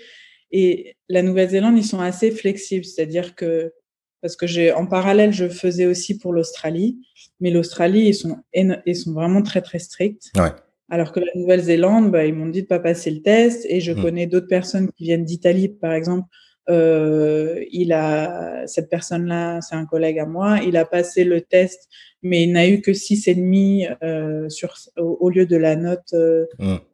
et 0.52 0.96
la 1.10 1.24
Nouvelle-Zélande 1.24 1.78
ils 1.78 1.86
sont 1.86 2.00
assez 2.00 2.30
flexibles 2.32 2.86
c'est-à-dire 2.86 3.36
que 3.36 3.74
parce 4.22 4.36
que 4.36 4.46
j'ai 4.46 4.72
en 4.72 4.86
parallèle 4.86 5.34
je 5.34 5.50
faisais 5.50 5.88
aussi 5.88 6.20
pour 6.20 6.32
l'Australie 6.32 7.00
mais 7.40 7.50
l'Australie 7.50 8.08
ils 8.08 8.14
sont 8.14 8.38
ils 8.54 8.96
sont 8.96 9.14
vraiment 9.14 9.42
très 9.42 9.64
très 9.64 9.80
stricts. 9.80 10.32
Ouais. 10.38 10.52
Alors 10.92 11.12
que 11.12 11.20
la 11.20 11.32
Nouvelle-Zélande, 11.36 12.12
bah, 12.12 12.26
ils 12.26 12.36
m'ont 12.36 12.50
dit 12.50 12.62
de 12.62 12.68
pas 12.68 12.80
passer 12.80 13.10
le 13.10 13.22
test. 13.22 13.66
Et 13.68 13.82
je 13.82 13.92
hmm. 13.92 14.02
connais 14.02 14.28
d'autres 14.28 14.48
personnes 14.48 14.92
qui 14.92 15.06
viennent 15.06 15.26
d'Italie, 15.26 15.70
par 15.70 15.94
exemple. 15.94 16.28
Euh, 16.70 17.64
il 17.72 17.92
a 17.92 18.68
cette 18.68 18.90
personne-là, 18.90 19.62
c'est 19.62 19.76
un 19.76 19.86
collègue 19.86 20.20
à 20.20 20.28
moi. 20.28 20.60
Il 20.64 20.78
a 20.78 20.86
passé 20.86 21.24
le 21.24 21.42
test, 21.42 21.90
mais 22.22 22.44
il 22.44 22.52
n'a 22.52 22.68
eu 22.68 22.82
que 22.82 22.94
six 22.94 23.28
et 23.28 23.34
demi 23.34 23.88
euh, 24.04 24.48
sur 24.50 24.76
au, 24.98 25.30
lieu 25.30 25.48
de 25.48 25.56
la 25.58 25.76
note 25.76 26.14
euh, 26.14 26.46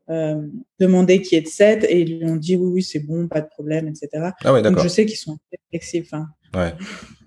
euh, 0.10 0.42
demandée 0.80 1.22
qui 1.22 1.36
est 1.36 1.42
de 1.42 1.48
7 1.48 1.86
Et 1.90 2.02
ils 2.02 2.20
lui 2.20 2.26
ont 2.30 2.38
dit 2.38 2.56
oui, 2.56 2.70
oui, 2.76 2.84
c'est 2.84 3.00
bon, 3.00 3.28
pas 3.28 3.42
de 3.42 3.48
problème, 3.48 3.90
etc. 3.90 4.32
Ah 4.44 4.54
ouais, 4.54 4.62
donc 4.62 4.80
je 4.80 4.88
sais 4.88 5.06
qu'ils 5.06 5.18
sont 5.18 5.38
flexibles. 5.70 6.08
Enfin, 6.10 6.28
ouais, 6.56 6.74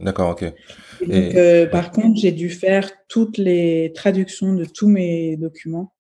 d'accord, 0.01 0.31
ok. 0.31 0.45
donc, 0.45 1.11
euh, 1.11 1.67
par 1.67 1.91
contre, 1.91 2.19
j'ai 2.19 2.33
dû 2.33 2.49
faire 2.49 2.91
toutes 3.09 3.37
les 3.37 3.93
traductions 3.95 4.55
de 4.55 4.65
tous 4.65 4.89
mes 4.89 5.37
documents. 5.37 5.93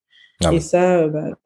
Ah 0.45 0.53
et 0.53 0.61
ça, 0.61 1.01
euh, 1.01 1.09
bah, 1.09 1.39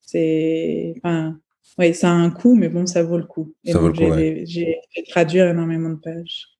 c'est, 0.00 0.94
enfin, 0.98 1.38
ouais, 1.78 1.92
ça 1.92 2.10
a 2.10 2.12
un 2.12 2.30
coût, 2.30 2.54
mais 2.54 2.68
bon, 2.68 2.86
ça 2.86 3.02
vaut 3.02 3.18
le 3.18 3.24
coup. 3.24 3.54
Et 3.64 3.72
ça 3.72 3.78
vaut 3.78 3.88
le 3.88 3.94
coup. 3.94 4.44
J'ai 4.44 4.76
fait 4.94 5.02
traduire 5.08 5.48
énormément 5.48 5.90
de 5.90 5.96
pages. 5.96 6.54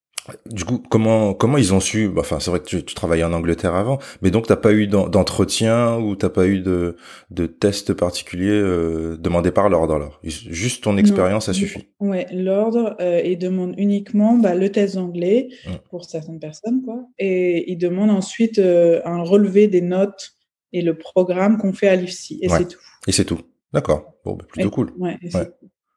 Du 0.50 0.64
coup, 0.64 0.82
comment 0.88 1.34
comment 1.34 1.58
ils 1.58 1.74
ont 1.74 1.80
su 1.80 2.08
bah, 2.08 2.22
Enfin, 2.22 2.40
c'est 2.40 2.50
vrai 2.50 2.60
que 2.60 2.64
tu, 2.64 2.82
tu, 2.82 2.94
travaillais 2.94 3.24
en 3.24 3.34
Angleterre 3.34 3.74
avant, 3.74 3.98
mais 4.22 4.30
donc 4.30 4.46
t'as 4.46 4.56
pas 4.56 4.72
eu 4.72 4.86
d'entretien 4.86 5.98
ou 5.98 6.16
t'as 6.16 6.30
pas 6.30 6.46
eu 6.46 6.60
de 6.60 6.96
de 7.30 7.44
test 7.44 7.92
particulier 7.92 8.48
euh, 8.50 9.18
demandé 9.18 9.50
par 9.50 9.68
l'ordre 9.68 9.94
alors? 9.94 10.20
Juste 10.22 10.84
ton 10.84 10.96
expérience, 10.96 11.46
ça 11.46 11.52
suffit. 11.52 11.88
Ouais, 12.00 12.26
l'ordre 12.32 12.96
euh, 13.00 13.20
il 13.22 13.36
demande 13.36 13.74
uniquement 13.76 14.38
bah, 14.38 14.54
le 14.54 14.72
test 14.72 14.96
anglais 14.96 15.48
mmh. 15.66 15.70
pour 15.90 16.06
certaines 16.06 16.40
personnes, 16.40 16.80
quoi, 16.82 17.06
et 17.18 17.70
il 17.70 17.76
demande 17.76 18.10
ensuite 18.10 18.58
euh, 18.58 19.02
un 19.04 19.22
relevé 19.22 19.68
des 19.68 19.82
notes 19.82 20.33
et 20.74 20.82
le 20.82 20.98
programme 20.98 21.56
qu'on 21.56 21.72
fait 21.72 21.88
à 21.88 21.94
l'IFSI. 21.94 22.40
Et 22.42 22.48
c'est 22.48 22.68
tout. 22.68 22.80
Et 23.06 23.12
c'est 23.12 23.24
tout. 23.24 23.40
D'accord. 23.72 24.14
Bon, 24.24 24.34
bah, 24.34 24.44
plutôt 24.46 24.70
cool. 24.70 24.92
Ouais, 24.98 25.18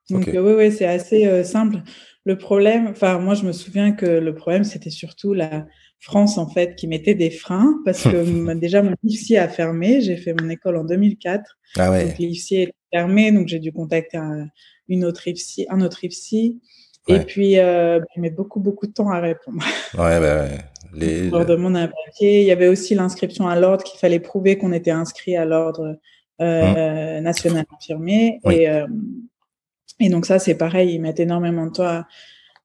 Donc, 0.10 0.28
oui, 0.28 0.38
oui, 0.38 0.72
c'est 0.72 0.86
assez 0.86 1.26
euh, 1.26 1.44
simple. 1.44 1.82
Le 2.26 2.38
problème, 2.38 2.88
enfin, 2.88 3.18
moi, 3.20 3.34
je 3.34 3.44
me 3.44 3.52
souviens 3.52 3.92
que 3.92 4.06
le 4.06 4.36
problème, 4.36 4.64
c'était 4.64 4.92
surtout 4.92 5.34
la 5.34 5.66
France, 6.00 6.38
en 6.38 6.48
fait, 6.48 6.76
qui 6.76 6.88
mettait 6.88 7.16
des 7.16 7.32
freins 7.32 7.82
parce 7.86 8.04
que 8.04 8.54
déjà, 8.60 8.84
mon 8.84 8.94
IFSI 9.04 9.38
a 9.38 9.48
fermé. 9.48 10.00
J'ai 10.02 10.16
fait 10.16 10.34
mon 10.40 10.48
école 10.50 10.78
en 10.78 10.84
2004. 10.84 11.58
Ah 11.78 11.92
ouais. 11.92 12.06
Donc, 12.06 12.18
l'IFSI 12.20 12.56
est 12.56 12.74
fermé. 12.94 13.32
Donc, 13.32 13.48
j'ai 13.48 13.60
dû 13.60 13.72
contacter 13.72 14.18
un, 14.18 14.48
une 14.88 15.06
autre 15.06 15.28
IFSI, 15.28 15.66
un 15.70 15.82
autre 15.82 16.04
IFSI. 16.04 16.62
Et 17.08 17.20
puis, 17.20 17.60
euh, 17.60 18.00
il 18.16 18.22
met 18.22 18.30
beaucoup, 18.30 18.60
beaucoup 18.60 18.88
de 18.88 18.94
temps 18.94 19.10
à 19.10 19.20
répondre. 19.20 19.64
Ouais, 19.94 20.20
bah, 20.20 20.44
ouais. 20.44 20.58
Les, 20.94 21.28
on 21.28 21.38
leur 21.38 21.46
demande 21.46 21.76
un 21.76 21.88
papier. 21.88 22.42
Il 22.42 22.48
y 22.48 22.52
avait 22.52 22.68
aussi 22.68 22.96
l'inscription 22.96 23.48
à 23.48 23.60
l'ordre 23.60 23.84
qu'il 23.84 24.00
fallait 24.00 24.22
prouver 24.22 24.58
qu'on 24.58 24.72
était 24.72 24.92
inscrit 24.92 25.36
à 25.36 25.44
l'ordre 25.44 25.98
euh, 26.42 27.20
mmh. 27.20 27.24
national 27.24 27.66
infirmier. 27.76 28.40
Et, 28.50 28.70
euh, 28.70 28.88
et 30.00 30.10
donc 30.10 30.26
ça, 30.26 30.40
c'est 30.40 30.56
pareil, 30.56 30.94
ils 30.94 31.02
mettent 31.02 31.20
énormément 31.20 31.66
de 31.66 31.72
temps 31.72 32.04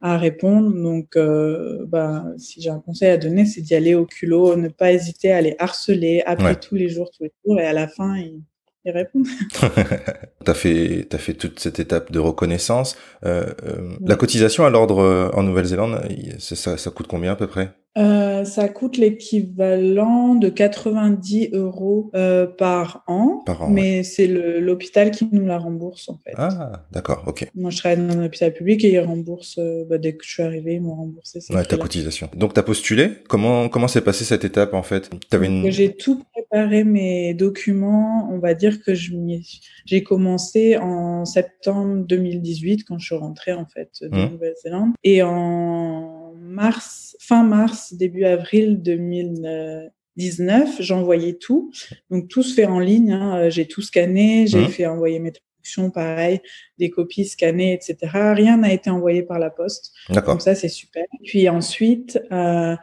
à, 0.01 0.19
répondre. 0.19 0.73
Donc, 0.73 1.17
euh, 1.17 1.85
bah, 1.89 2.25
si 2.39 2.61
j'ai 2.61 2.71
un 2.71 2.81
conseil 2.81 3.11
à 3.11 3.17
donner, 3.17 3.45
c'est 3.45 3.61
d'y 3.61 3.75
aller 3.75 3.95
au 3.95 4.07
culot, 4.07 4.57
ne 4.57 4.69
pas 4.69 4.93
hésiter 4.93 5.33
à 5.33 5.41
les 5.41 5.55
harceler, 5.59 6.23
appeler 6.27 6.57
tous 6.57 6.75
les 6.75 6.89
jours, 6.89 7.11
tous 7.11 7.25
les 7.25 7.33
jours, 7.45 7.59
et 7.61 7.67
à 7.67 7.73
la 7.73 7.89
fin, 7.89 8.17
ils, 8.17 8.43
ils 8.85 8.93
répondent. 8.93 9.27
t'as 10.45 10.55
fait, 10.55 11.07
t'as 11.09 11.19
fait 11.19 11.35
toute 11.35 11.61
cette 11.61 11.79
étape 11.79 12.13
de 12.13 12.19
reconnaissance. 12.19 12.97
Euh, 13.25 13.47
euh, 13.65 13.97
La 14.05 14.17
cotisation 14.17 14.65
à 14.65 14.71
l'ordre 14.71 15.01
euh, 15.01 15.31
en 15.35 15.43
Nouvelle-Zélande, 15.43 16.01
ça, 16.39 16.77
ça 16.77 16.91
coûte 16.91 17.07
combien 17.07 17.33
à 17.33 17.37
peu 17.37 17.47
près? 17.47 17.73
Euh, 17.99 18.45
ça 18.45 18.69
coûte 18.69 18.97
l'équivalent 18.97 20.35
de 20.35 20.49
90 20.49 21.51
euros 21.53 22.11
euh, 22.15 22.47
par 22.47 23.05
an, 23.07 23.43
Par 23.45 23.63
an, 23.65 23.69
mais 23.71 24.03
c'est 24.03 24.27
le- 24.27 24.61
l'hôpital 24.61 25.11
qui 25.11 25.29
nous 25.31 25.45
la 25.47 25.59
rembourse 25.59 26.09
en 26.09 26.19
fait. 26.25 26.33
Ah, 26.37 26.85
d'accord, 26.93 27.25
ok. 27.27 27.49
Moi, 27.55 27.71
je 27.71 27.79
travaille 27.79 27.99
dans 28.07 28.19
un 28.19 28.25
hôpital 28.25 28.53
public 28.53 28.85
et 28.85 28.93
ils 28.93 29.01
remboursent, 29.01 29.59
euh, 29.59 29.85
bah, 29.89 29.99
dès 29.99 30.15
que 30.17 30.25
je 30.25 30.31
suis 30.33 30.43
arrivée, 30.43 30.75
ils 30.75 30.81
m'ont 30.81 30.95
remboursé 30.95 31.41
Ouais, 31.51 31.65
ta 31.65 31.77
cotisation. 31.77 32.29
Donc, 32.37 32.55
t'as 32.55 32.63
postulé? 32.63 33.11
Comment 33.29 33.69
comment 33.69 33.89
s'est 33.89 34.01
passée 34.01 34.25
cette 34.25 34.45
étape 34.45 34.75
en 34.75 34.83
fait? 34.83 35.11
T'avais 35.29 35.47
une. 35.47 35.71
J'ai 35.71 35.95
tout 35.95 36.23
préparé 36.33 36.85
mes 36.85 37.35
documents. 37.35 38.29
On 38.33 38.39
va 38.39 38.55
dire 38.55 38.83
que 38.83 38.93
j'ai 38.95 40.03
commencé 40.03 40.77
en 40.79 41.25
septembre 41.25 42.05
2018 42.07 42.85
quand 42.85 42.99
je 42.99 43.07
suis 43.07 43.15
rentrée 43.17 43.53
en 43.53 43.67
fait 43.67 43.91
de 44.03 44.09
Mhm. 44.17 44.31
Nouvelle-Zélande 44.33 44.91
et 45.05 45.23
en 45.23 46.22
mars, 46.39 47.17
fin 47.21 47.43
mars, 47.45 47.95
début 47.95 48.25
avril 48.25 48.83
2019, 48.83 50.81
j'envoyais 50.81 51.35
tout. 51.35 51.71
Donc 52.11 52.29
tout 52.29 52.43
se 52.43 52.55
fait 52.55 52.67
en 52.67 52.79
ligne. 52.81 53.13
hein. 53.13 53.37
Euh, 53.47 53.51
J'ai 53.51 53.67
tout 53.67 53.83
scanné, 53.83 54.47
j'ai 54.47 54.63
Mhm. 54.63 54.69
fait 54.69 54.87
envoyer 54.87 55.19
mes 55.19 55.33
traductions, 55.33 55.91
pareil, 55.91 56.41
des 56.79 56.91
copies 56.91 57.25
scannées, 57.25 57.73
etc. 57.75 58.33
Rien 58.35 58.57
n'a 58.59 58.73
été 58.73 58.91
envoyé 58.91 59.23
par 59.23 59.39
la 59.39 59.51
poste. 59.51 59.93
D'accord. 60.11 60.35
Donc 60.35 60.43
ça, 60.43 60.55
c'est 60.55 60.69
super. 60.69 61.05
Puis 61.25 61.49
ensuite, 61.49 62.21
euh, 62.33 62.77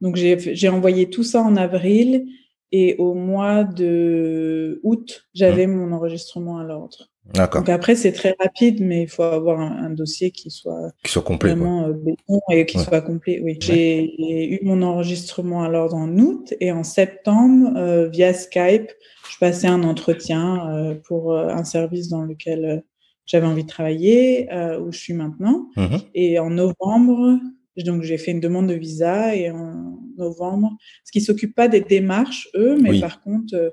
donc 0.00 0.16
j'ai 0.16 0.38
j'ai 0.54 0.68
envoyé 0.68 1.10
tout 1.10 1.22
ça 1.24 1.40
en 1.42 1.56
avril 1.56 2.26
et 2.72 2.96
au 2.98 3.14
mois 3.14 3.62
de 3.64 4.80
août, 4.82 5.28
j'avais 5.34 5.66
mon 5.66 5.92
enregistrement 5.92 6.58
à 6.58 6.64
l'ordre. 6.64 7.10
D'accord. 7.32 7.62
Donc 7.62 7.70
après, 7.70 7.94
c'est 7.96 8.12
très 8.12 8.36
rapide, 8.38 8.80
mais 8.82 9.02
il 9.04 9.08
faut 9.08 9.22
avoir 9.22 9.58
un, 9.58 9.84
un 9.86 9.90
dossier 9.90 10.30
qui 10.30 10.50
soit 10.50 10.92
Qui 11.02 11.10
soit 11.10 11.22
complet. 11.22 11.50
Vraiment 11.50 11.84
euh, 11.86 11.92
béton 11.92 12.40
et 12.52 12.66
qui 12.66 12.76
Ouais. 12.76 12.84
soit 12.84 13.00
complet. 13.00 13.40
Oui, 13.42 13.56
j'ai 13.60 14.52
eu 14.54 14.58
mon 14.62 14.82
enregistrement 14.82 15.66
l'ordre 15.68 15.96
en 15.96 16.18
août 16.18 16.52
et 16.60 16.70
en 16.70 16.84
septembre, 16.84 17.72
euh, 17.76 18.08
via 18.08 18.34
Skype, 18.34 18.90
je 19.30 19.38
passais 19.38 19.68
un 19.68 19.82
entretien 19.84 20.68
euh, 20.70 20.94
pour 21.06 21.34
un 21.34 21.64
service 21.64 22.08
dans 22.10 22.22
lequel 22.22 22.84
j'avais 23.26 23.46
envie 23.46 23.62
de 23.64 23.68
travailler, 23.68 24.52
euh, 24.52 24.78
où 24.78 24.92
je 24.92 24.98
suis 24.98 25.14
maintenant. 25.14 25.68
Mhm. 25.78 26.00
Et 26.14 26.38
en 26.38 26.50
novembre, 26.50 27.38
donc 27.78 28.02
j'ai 28.02 28.18
fait 28.18 28.32
une 28.32 28.40
demande 28.40 28.66
de 28.68 28.74
visa 28.74 29.34
et 29.34 29.50
en 29.50 29.98
novembre, 30.18 30.72
parce 31.02 31.10
qu'ils 31.10 31.22
s'occupent 31.22 31.54
pas 31.56 31.68
des 31.68 31.80
démarches 31.80 32.48
eux, 32.54 32.76
mais 32.80 32.90
Oui. 32.90 33.00
par 33.00 33.22
contre, 33.22 33.72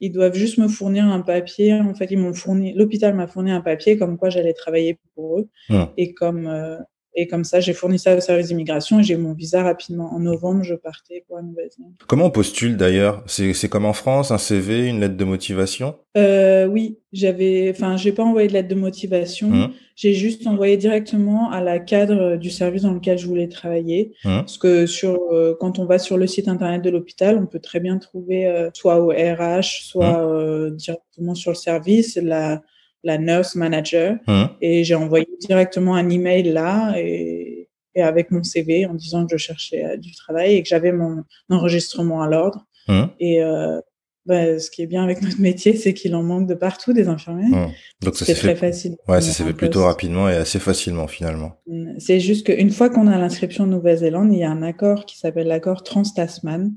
ils 0.00 0.12
doivent 0.12 0.34
juste 0.34 0.58
me 0.58 0.68
fournir 0.68 1.04
un 1.06 1.20
papier. 1.20 1.74
En 1.74 1.94
fait, 1.94 2.10
ils 2.10 2.18
m'ont 2.18 2.34
fourni, 2.34 2.74
l'hôpital 2.74 3.14
m'a 3.14 3.26
fourni 3.26 3.50
un 3.50 3.60
papier 3.60 3.96
comme 3.96 4.18
quoi 4.18 4.30
j'allais 4.30 4.52
travailler 4.52 4.98
pour 5.14 5.38
eux. 5.40 5.48
Mhm. 5.70 5.88
Et 5.96 6.14
comme 6.14 6.46
euh, 6.46 6.78
et 7.16 7.26
comme 7.26 7.44
ça, 7.44 7.60
j'ai 7.60 7.72
fourni 7.72 7.98
ça 7.98 8.14
au 8.14 8.20
service 8.20 8.48
d'immigration 8.48 9.00
et 9.00 9.02
j'ai 9.02 9.14
eu 9.14 9.18
mon 9.18 9.32
visa 9.32 9.62
rapidement. 9.62 10.12
En 10.14 10.20
novembre, 10.20 10.62
je 10.62 10.74
partais 10.74 11.24
pour 11.26 11.36
la 11.36 11.42
Nouvelle-Zélande. 11.42 11.94
Comment 12.06 12.26
on 12.26 12.30
postule 12.30 12.76
d'ailleurs? 12.76 13.24
C'est 13.26 13.68
comme 13.68 13.86
en 13.86 13.94
France, 13.94 14.30
un 14.30 14.38
CV, 14.38 14.86
une 14.86 15.00
lettre 15.00 15.16
de 15.16 15.24
motivation? 15.24 15.96
Euh, 16.16 16.66
oui, 16.66 16.98
j'avais, 17.12 17.70
enfin, 17.70 17.96
j'ai 17.96 18.12
pas 18.12 18.22
envoyé 18.22 18.48
de 18.48 18.52
lettre 18.52 18.68
de 18.68 18.74
motivation. 18.74 19.48
Mhm. 19.48 19.70
J'ai 19.96 20.12
juste 20.12 20.46
envoyé 20.46 20.76
directement 20.76 21.50
à 21.50 21.62
la 21.62 21.78
cadre 21.78 22.36
du 22.36 22.50
service 22.50 22.82
dans 22.82 22.92
lequel 22.92 23.16
je 23.18 23.26
voulais 23.26 23.48
travailler. 23.48 24.12
Mhm. 24.24 24.40
Parce 24.40 24.58
que 24.58 24.84
sur, 24.86 25.18
euh, 25.32 25.54
quand 25.58 25.78
on 25.78 25.86
va 25.86 25.98
sur 25.98 26.18
le 26.18 26.26
site 26.26 26.48
internet 26.48 26.82
de 26.82 26.90
l'hôpital, 26.90 27.38
on 27.38 27.46
peut 27.46 27.60
très 27.60 27.80
bien 27.80 27.96
trouver 27.96 28.46
euh, 28.46 28.68
soit 28.74 29.00
au 29.00 29.08
RH, 29.08 29.86
soit 29.88 30.06
Mmh. 30.06 30.28
euh, 30.28 30.70
directement 30.70 31.34
sur 31.34 31.50
le 31.50 31.56
service 31.56 32.16
la, 32.16 32.62
la 33.06 33.18
nurse 33.18 33.54
manager. 33.54 34.16
Mhm. 34.26 34.48
Et 34.60 34.84
j'ai 34.84 34.94
envoyé 34.96 35.26
directement 35.40 35.94
un 35.94 36.10
email 36.10 36.42
là 36.52 36.94
et, 36.98 37.68
et 37.94 38.02
avec 38.02 38.30
mon 38.30 38.42
CV 38.42 38.84
en 38.84 38.94
disant 38.94 39.24
que 39.26 39.36
je 39.38 39.42
cherchais 39.42 39.84
euh, 39.84 39.96
du 39.96 40.12
travail 40.14 40.56
et 40.56 40.62
que 40.62 40.68
j'avais 40.68 40.92
mon 40.92 41.22
enregistrement 41.48 42.20
à 42.22 42.28
l'ordre. 42.28 42.66
Mhm. 42.88 43.08
Et 43.20 43.42
euh, 43.42 43.80
bah, 44.26 44.58
ce 44.58 44.72
qui 44.72 44.82
est 44.82 44.88
bien 44.88 45.04
avec 45.04 45.22
notre 45.22 45.40
métier, 45.40 45.76
c'est 45.76 45.94
qu'il 45.94 46.12
en 46.16 46.24
manque 46.24 46.48
de 46.48 46.54
partout 46.54 46.92
des 46.92 47.06
infirmiers. 47.06 47.46
Mhm. 47.48 47.70
Donc 48.02 48.16
ça 48.16 48.24
C'est 48.24 48.34
très 48.34 48.56
fait. 48.56 48.66
facile. 48.66 48.96
Ouais, 49.06 49.20
ça 49.20 49.30
s'est 49.30 49.44
fait 49.44 49.52
plutôt 49.52 49.84
rapidement 49.84 50.28
et 50.28 50.34
assez 50.34 50.58
facilement 50.58 51.06
finalement. 51.06 51.52
C'est 51.98 52.18
juste 52.18 52.44
qu'une 52.46 52.70
fois 52.70 52.90
qu'on 52.90 53.06
a 53.06 53.16
l'inscription 53.18 53.64
en 53.64 53.68
Nouvelle-Zélande, 53.68 54.32
il 54.32 54.40
y 54.40 54.44
a 54.44 54.50
un 54.50 54.62
accord 54.62 55.06
qui 55.06 55.16
s'appelle 55.16 55.46
l'accord 55.46 55.84
Trans-Tasman 55.84 56.72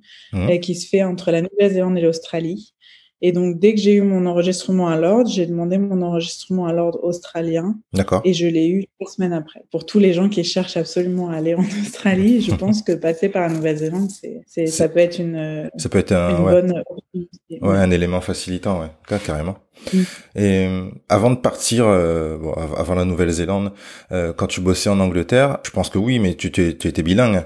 et 0.47 0.59
qui 0.59 0.75
se 0.75 0.87
fait 0.87 1.01
entre 1.03 1.31
la 1.31 1.41
Nouvelle-Zélande 1.41 1.97
et 1.97 2.01
l'Australie. 2.01 2.75
Et 3.21 3.31
donc, 3.33 3.59
dès 3.59 3.73
que 3.75 3.81
j'ai 3.81 3.93
eu 3.95 4.01
mon 4.01 4.25
enregistrement 4.25 4.87
à 4.87 4.95
l'ordre, 4.97 5.29
j'ai 5.29 5.45
demandé 5.45 5.77
mon 5.77 6.01
enregistrement 6.01 6.67
à 6.67 6.73
l'ordre 6.73 7.03
australien 7.03 7.77
D'accord. 7.93 8.21
et 8.23 8.33
je 8.33 8.47
l'ai 8.47 8.67
eu 8.69 8.85
trois 8.99 9.11
semaines 9.11 9.33
après. 9.33 9.61
Pour 9.71 9.85
tous 9.85 9.99
les 9.99 10.13
gens 10.13 10.29
qui 10.29 10.43
cherchent 10.45 10.77
absolument 10.77 11.29
à 11.29 11.35
aller 11.35 11.53
en 11.53 11.59
Australie, 11.81 12.41
je 12.41 12.55
pense 12.55 12.81
que 12.81 12.93
passer 12.93 13.27
par 13.29 13.41
la 13.47 13.53
Nouvelle-Zélande, 13.53 14.09
c'est, 14.09 14.41
c'est, 14.47 14.67
ça 14.67 14.87
peut 14.87 14.99
être 14.99 15.19
une, 15.19 15.69
Ça 15.77 15.89
peut 15.89 15.97
être 15.99 16.13
un, 16.13 16.37
une 16.37 16.43
ouais, 16.45 16.51
bonne 16.53 16.71
opportunité. 16.79 17.59
ouais, 17.61 17.77
un 17.77 17.91
élément 17.91 18.21
facilitant, 18.21 18.79
ouais, 18.79 18.91
Car- 19.07 19.21
carrément. 19.21 19.57
Mm. 19.93 19.97
Et 20.35 20.67
euh, 20.67 20.89
avant 21.09 21.31
de 21.31 21.35
partir, 21.37 21.85
euh, 21.87 22.37
bon, 22.37 22.53
avant 22.53 22.95
la 22.95 23.05
Nouvelle-Zélande, 23.05 23.73
euh, 24.11 24.31
quand 24.33 24.47
tu 24.47 24.61
bossais 24.61 24.89
en 24.89 24.99
Angleterre, 24.99 25.59
je 25.63 25.71
pense 25.71 25.89
que 25.89 25.97
oui, 25.97 26.19
mais 26.19 26.35
tu 26.35 26.47
étais 26.47 27.03
bilingue. 27.03 27.43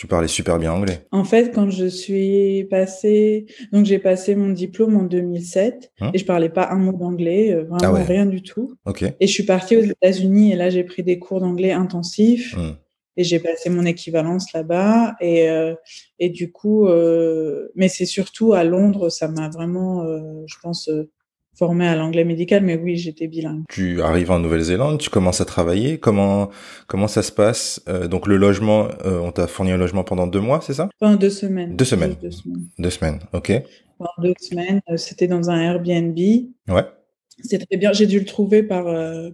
Tu 0.00 0.06
parlais 0.06 0.28
super 0.28 0.58
bien 0.58 0.72
anglais. 0.72 1.00
En 1.12 1.24
fait, 1.24 1.52
quand 1.54 1.68
je 1.68 1.84
suis 1.84 2.64
passée, 2.70 3.44
donc 3.70 3.84
j'ai 3.84 3.98
passé 3.98 4.34
mon 4.34 4.48
diplôme 4.48 4.96
en 4.96 5.02
2007 5.02 5.92
Hein? 6.00 6.10
et 6.14 6.18
je 6.18 6.24
parlais 6.24 6.48
pas 6.48 6.70
un 6.70 6.78
mot 6.78 6.94
d'anglais, 6.96 7.52
euh, 7.52 7.64
vraiment 7.64 7.80
Ah 7.82 7.92
ouais. 7.92 8.04
rien 8.04 8.24
du 8.24 8.40
tout. 8.42 8.76
Et 9.20 9.26
je 9.26 9.30
suis 9.30 9.42
partie 9.44 9.76
aux 9.76 9.82
États-Unis 9.82 10.52
et 10.52 10.56
là 10.56 10.70
j'ai 10.70 10.84
pris 10.84 11.02
des 11.02 11.18
cours 11.18 11.40
d'anglais 11.40 11.72
intensifs 11.72 12.56
Mhm. 12.56 12.76
et 13.18 13.24
j'ai 13.24 13.40
passé 13.40 13.68
mon 13.68 13.84
équivalence 13.84 14.50
là-bas 14.54 15.16
et 15.20 15.50
euh, 15.50 15.74
et 16.18 16.30
du 16.30 16.50
coup, 16.50 16.86
euh, 16.88 17.68
mais 17.74 17.88
c'est 17.90 18.06
surtout 18.06 18.54
à 18.54 18.64
Londres, 18.64 19.10
ça 19.10 19.28
m'a 19.28 19.50
vraiment, 19.50 20.04
euh, 20.04 20.20
je 20.46 20.54
pense, 20.62 20.88
formée 21.56 21.86
à 21.86 21.96
l'anglais 21.96 22.24
médical. 22.24 22.62
Mais 22.62 22.76
oui, 22.76 22.96
j'étais 22.96 23.26
bilingue. 23.26 23.62
Tu 23.68 24.02
arrives 24.02 24.30
en 24.30 24.38
Nouvelle-Zélande, 24.38 24.98
tu 24.98 25.10
commences 25.10 25.40
à 25.40 25.44
travailler. 25.44 25.98
Comment 25.98 26.50
comment 26.86 27.08
ça 27.08 27.22
se 27.22 27.32
passe? 27.32 27.82
Euh, 27.88 28.08
Donc 28.08 28.26
le 28.26 28.36
logement, 28.36 28.88
euh, 29.04 29.20
on 29.20 29.32
t'a 29.32 29.46
fourni 29.46 29.72
un 29.72 29.76
logement 29.76 30.04
pendant 30.04 30.26
deux 30.26 30.40
mois, 30.40 30.60
c'est 30.62 30.74
ça? 30.74 30.88
Pendant 30.98 31.16
deux 31.16 31.30
semaines. 31.30 31.76
Deux 31.76 31.84
semaines. 31.84 32.16
Deux 32.20 32.30
semaines. 32.30 32.66
Deux 32.78 32.90
semaines. 32.90 33.18
Ok. 33.32 33.52
Pendant 33.98 34.10
deux 34.22 34.34
semaines, 34.40 34.80
euh, 34.90 34.96
c'était 34.96 35.26
dans 35.26 35.50
un 35.50 35.60
Airbnb. 35.60 36.16
Ouais. 36.68 36.84
C'est 37.42 37.58
très 37.58 37.78
bien. 37.78 37.92
J'ai 37.92 38.06
dû 38.06 38.18
le 38.18 38.26
trouver 38.26 38.62
par 38.62 38.84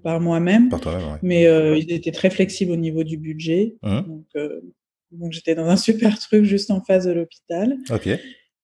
par 0.03 0.21
moi-même. 0.21 0.69
Par 0.69 0.81
toi-même. 0.81 1.03
Ouais. 1.13 1.19
Mais 1.23 1.43
ils 1.79 1.93
étaient 1.93 2.13
très 2.13 2.31
flexibles 2.31 2.71
au 2.71 2.77
niveau 2.77 3.03
du 3.03 3.17
budget. 3.17 3.77
Mhm. 3.83 4.05
Donc, 4.07 4.27
donc 5.11 5.33
j'étais 5.33 5.55
dans 5.57 5.67
un 5.67 5.77
super 5.89 6.17
truc 6.19 6.45
juste 6.45 6.71
en 6.71 6.81
face 6.83 7.05
de 7.05 7.13
l'hôpital. 7.13 7.77
Ok. 7.91 8.09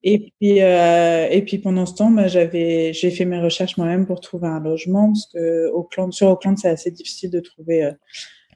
Et 0.04 0.32
puis, 0.40 0.62
euh, 0.62 1.28
et 1.30 1.42
puis 1.42 1.58
pendant 1.58 1.86
ce 1.86 1.94
temps, 1.94 2.10
bah, 2.10 2.26
j'avais, 2.28 2.92
j'ai 2.92 3.10
fait 3.10 3.24
mes 3.24 3.40
recherches 3.40 3.76
moi-même 3.76 4.06
pour 4.06 4.20
trouver 4.20 4.48
un 4.48 4.60
logement 4.60 5.08
parce 5.12 5.26
que 5.32 5.68
Auckland, 5.70 6.12
sur 6.12 6.28
Auckland, 6.28 6.58
c'est 6.58 6.68
assez 6.68 6.90
difficile 6.90 7.30
de 7.30 7.40
trouver 7.40 7.84
euh, 7.84 7.92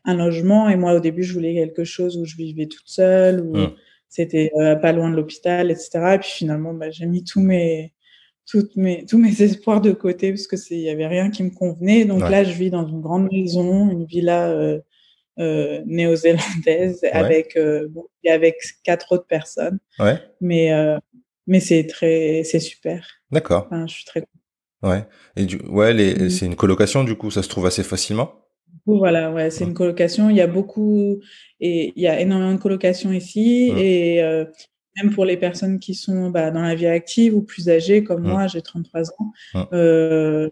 un 0.05 0.15
logement. 0.17 0.69
Et 0.69 0.77
moi, 0.77 0.95
au 0.95 1.01
début, 1.01 1.23
je 1.23 1.33
voulais 1.33 1.55
quelque 1.55 1.85
chose 1.85 2.17
où 2.19 2.25
je 2.25 2.37
vivais 2.37 2.67
toute 2.67 2.89
seule, 2.89 3.41
où 3.41 3.57
Mhm. 3.57 3.71
c'était 4.09 4.51
euh, 4.59 4.75
pas 4.77 4.93
loin 4.93 5.11
de 5.11 5.17
l'hôpital, 5.17 5.71
etc. 5.71 6.15
Et 6.15 6.19
puis 6.19 6.31
finalement, 6.31 6.75
bah, 6.75 6.91
j'ai 6.91 7.07
mis 7.07 7.23
tous 7.25 7.41
mes, 7.41 7.93
toutes 8.51 8.75
mes, 8.77 9.05
tous 9.07 9.19
mes 9.19 9.41
espoirs 9.43 9.81
de 9.81 9.93
côté 9.93 10.31
parce 10.33 10.47
que 10.49 10.57
c'est, 10.57 10.75
il 10.75 10.81
y 10.83 10.91
avait 10.91 11.07
rien 11.07 11.31
qui 11.31 11.43
me 11.45 11.51
convenait. 11.51 12.05
Donc 12.07 12.23
Ouais. 12.23 12.31
là, 12.31 12.45
je 12.45 12.53
vis 12.53 12.71
dans 12.71 12.87
une 12.87 13.01
grande 13.01 13.29
maison, 13.31 13.89
une 13.91 14.05
villa 14.05 14.49
euh, 14.51 14.81
euh, 15.39 15.83
néo-zélandaise 15.87 17.05
avec, 17.13 17.57
euh, 17.57 17.89
bon, 17.91 18.07
et 18.25 18.31
avec 18.31 18.57
quatre 18.85 19.13
autres 19.13 19.27
personnes. 19.27 19.79
Ouais. 19.99 20.15
Mais 20.41 20.73
euh, 20.73 20.99
mais 21.47 21.61
c'est 21.61 21.87
très, 21.87 22.43
c'est 22.45 22.61
super. 22.61 23.07
D'accord. 23.31 23.67
Enfin, 23.71 23.87
je 23.87 23.95
suis 23.95 24.05
très 24.05 24.25
Ouais. 24.83 25.07
Et 25.37 25.47
du, 25.47 25.59
ouais, 25.69 25.95
Mhm. 25.95 26.31
c'est 26.31 26.47
une 26.47 26.57
colocation 26.57 27.05
du 27.05 27.17
coup, 27.17 27.31
ça 27.31 27.43
se 27.43 27.49
trouve 27.49 27.67
assez 27.67 27.83
facilement? 27.85 28.33
Voilà, 28.87 29.33
ouais, 29.33 29.51
c'est 29.51 29.65
une 29.65 29.75
colocation. 29.75 30.31
Il 30.31 30.37
y 30.37 30.41
a 30.41 30.47
beaucoup 30.47 31.21
et 31.61 31.93
il 31.97 32.03
y 32.03 32.07
a 32.09 32.21
énormément 32.21 32.53
de 32.55 32.59
colocations 32.61 33.13
ici 33.13 33.73
Mhm. 33.73 33.79
et 33.79 34.23
euh, 34.23 34.45
même 35.03 35.13
pour 35.15 35.25
les 35.25 35.37
personnes 35.37 35.79
qui 35.81 35.95
sont 35.95 36.31
bah, 36.31 36.51
dans 36.51 36.63
la 36.63 36.75
vie 36.75 36.87
active 36.87 37.35
ou 37.35 37.43
plus 37.43 37.69
âgées 37.69 38.05
comme 38.05 38.23
Mhm. 38.23 38.29
moi, 38.31 38.47
j'ai 38.47 38.63
33 38.63 39.11
ans. 39.19 39.33
Euh, 39.73 40.49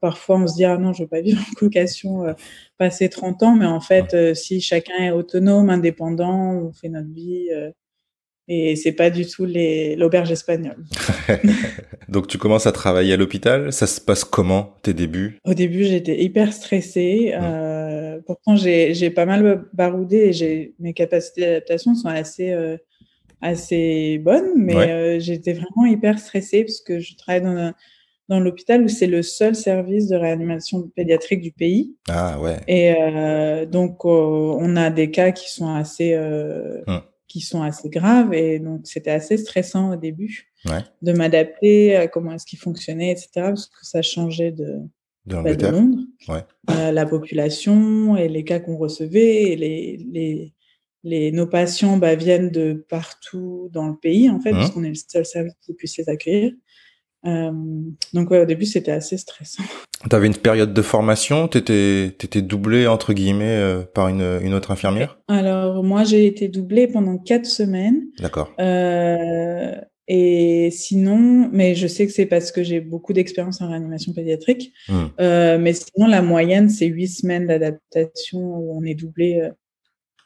parfois, 0.00 0.36
on 0.38 0.46
se 0.46 0.54
dit 0.56 0.64
ah 0.64 0.78
non, 0.78 0.92
je 0.92 1.02
veux 1.04 1.08
pas 1.08 1.20
vivre 1.20 1.40
en 1.50 1.54
colocation 1.54 2.24
euh, 2.26 2.32
passer 2.78 3.08
30 3.08 3.42
ans, 3.42 3.54
mais 3.56 3.66
en 3.66 3.80
fait, 3.80 4.34
si 4.34 4.60
chacun 4.60 4.94
est 5.04 5.10
autonome, 5.10 5.70
indépendant, 5.70 6.54
on 6.54 6.72
fait 6.72 6.88
notre 6.88 7.12
vie. 7.12 7.48
Et 8.48 8.76
c'est 8.76 8.92
pas 8.92 9.10
du 9.10 9.26
tout 9.26 9.46
l'auberge 9.46 10.30
espagnole. 10.30 10.84
Donc 12.08 12.26
tu 12.26 12.38
commences 12.38 12.66
à 12.66 12.72
travailler 12.72 13.14
à 13.14 13.16
l'hôpital. 13.16 13.72
Ça 13.72 13.86
se 13.86 14.00
passe 14.00 14.24
comment 14.24 14.76
tes 14.82 14.92
débuts? 14.94 15.38
Au 15.44 15.54
début, 15.54 15.84
j'étais 15.84 16.22
hyper 16.22 16.52
stressée. 16.52 17.32
Euh, 17.34 18.20
pourtant, 18.26 18.56
j'ai 18.56 19.10
pas 19.10 19.24
mal 19.26 19.64
baroudé 19.72 20.30
et 20.42 20.74
mes 20.78 20.92
capacités 20.92 21.40
d'adaptation 21.42 21.94
sont 21.94 22.08
assez 22.08 22.50
euh, 22.52 22.76
assez 23.40 24.18
bonnes, 24.18 24.52
mais 24.56 24.74
Ouais. 24.74 24.90
euh, 24.90 25.20
j'étais 25.20 25.52
vraiment 25.52 25.86
hyper 25.86 26.18
stressée 26.18 26.64
parce 26.64 26.80
que 26.80 26.98
je 26.98 27.14
travaille 27.16 27.42
dans 27.42 27.56
un- 27.56 27.74
dans 28.30 28.40
l'hôpital 28.40 28.82
où 28.82 28.88
c'est 28.88 29.06
le 29.06 29.20
seul 29.22 29.54
service 29.54 30.08
de 30.08 30.16
réanimation 30.16 30.90
pédiatrique 30.96 31.42
du 31.42 31.52
pays. 31.52 31.94
Ah 32.08 32.40
ouais. 32.40 32.56
Et 32.68 32.94
donc, 33.66 34.04
on 34.06 34.76
a 34.76 34.88
des 34.88 35.10
cas 35.10 35.30
qui 35.32 35.52
sont 35.52 35.68
assez, 35.68 36.16
Hum. 36.16 37.02
Qui 37.34 37.40
sont 37.40 37.62
assez 37.62 37.88
graves. 37.88 38.32
Et 38.32 38.60
donc, 38.60 38.82
c'était 38.84 39.10
assez 39.10 39.36
stressant 39.36 39.94
au 39.94 39.96
début 39.96 40.52
de 41.02 41.12
m'adapter 41.12 41.96
à 41.96 42.06
comment 42.06 42.30
est-ce 42.30 42.46
qu'ils 42.46 42.60
fonctionnaient, 42.60 43.10
etc. 43.10 43.28
Parce 43.34 43.66
que 43.66 43.84
ça 43.84 44.02
changeait 44.02 44.52
de, 44.52 44.78
de, 45.26 45.42
bah, 45.42 45.70
Londres. 45.70 45.98
Euh, 46.70 46.92
la 46.92 47.06
population 47.06 48.16
et 48.16 48.28
les 48.28 48.44
cas 48.44 48.60
qu'on 48.60 48.76
recevait. 48.76 49.50
Et 49.50 49.56
les, 49.56 49.96
les, 50.12 50.54
les, 51.02 51.32
nos 51.32 51.48
patients 51.48 51.96
bah, 51.96 52.14
viennent 52.14 52.50
de 52.50 52.84
partout 52.88 53.68
dans 53.72 53.88
le 53.88 53.96
pays, 53.96 54.30
en 54.30 54.38
fait, 54.38 54.52
parce 54.52 54.70
mmh. 54.70 54.72
qu'on 54.72 54.84
est 54.84 54.90
le 54.90 54.94
seul 54.94 55.26
service 55.26 55.54
qui 55.60 55.74
puisse 55.74 55.96
les 55.96 56.08
accueillir. 56.08 56.52
Euh, 57.26 57.52
donc 58.12 58.30
ouais, 58.30 58.40
au 58.40 58.44
début, 58.44 58.66
c'était 58.66 58.92
assez 58.92 59.16
stressant. 59.16 59.62
Tu 60.10 60.14
avais 60.14 60.26
une 60.26 60.36
période 60.36 60.74
de 60.74 60.82
formation 60.82 61.48
Tu 61.48 61.56
étais, 61.56 62.06
étais 62.08 62.42
doublée, 62.42 62.86
entre 62.86 63.14
guillemets, 63.14 63.56
euh, 63.56 63.84
par 63.84 64.08
une, 64.08 64.38
une 64.42 64.52
autre 64.52 64.70
infirmière? 64.70 65.18
Alors, 65.28 65.82
moi, 65.82 66.04
j'ai 66.04 66.26
été 66.26 66.48
doublée 66.48 66.88
pendant 66.88 67.16
quatre 67.16 67.46
semaines. 67.46 68.02
D'accord. 68.18 68.52
Euh, 68.60 69.74
et 70.08 70.68
sinon, 70.70 71.48
mais 71.50 71.74
je 71.74 71.86
sais 71.86 72.06
que 72.06 72.12
c'est 72.12 72.26
parce 72.26 72.52
que 72.52 72.62
j'ai 72.62 72.80
beaucoup 72.80 73.14
d'expérience 73.14 73.62
en 73.62 73.70
réanimation 73.70 74.12
pédiatrique. 74.12 74.74
Hmm. 74.90 75.06
Mais 75.18 75.72
sinon, 75.72 76.06
la 76.06 76.20
moyenne, 76.20 76.68
c'est 76.68 76.86
huit 76.86 77.08
semaines 77.08 77.46
d'adaptation 77.46 78.40
où 78.40 78.78
on 78.78 78.84
est 78.84 78.94
doublé 78.94 79.48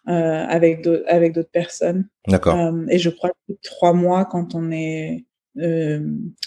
avec 0.06 0.82
d'autres 0.82 1.52
personnes. 1.52 2.08
D'accord. 2.26 2.58
Et 2.90 2.98
je 2.98 3.10
crois 3.10 3.30
que 3.46 3.54
trois 3.62 3.92
mois 3.92 4.24
quand 4.24 4.56
on 4.56 4.72
est 4.72 5.27
euh, 5.60 6.00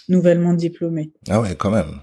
nouvellement 0.10 0.54
diplômé. 0.54 1.12
Ah 1.30 1.42
ouais, 1.42 1.56
quand 1.56 1.72
même. 1.72 2.02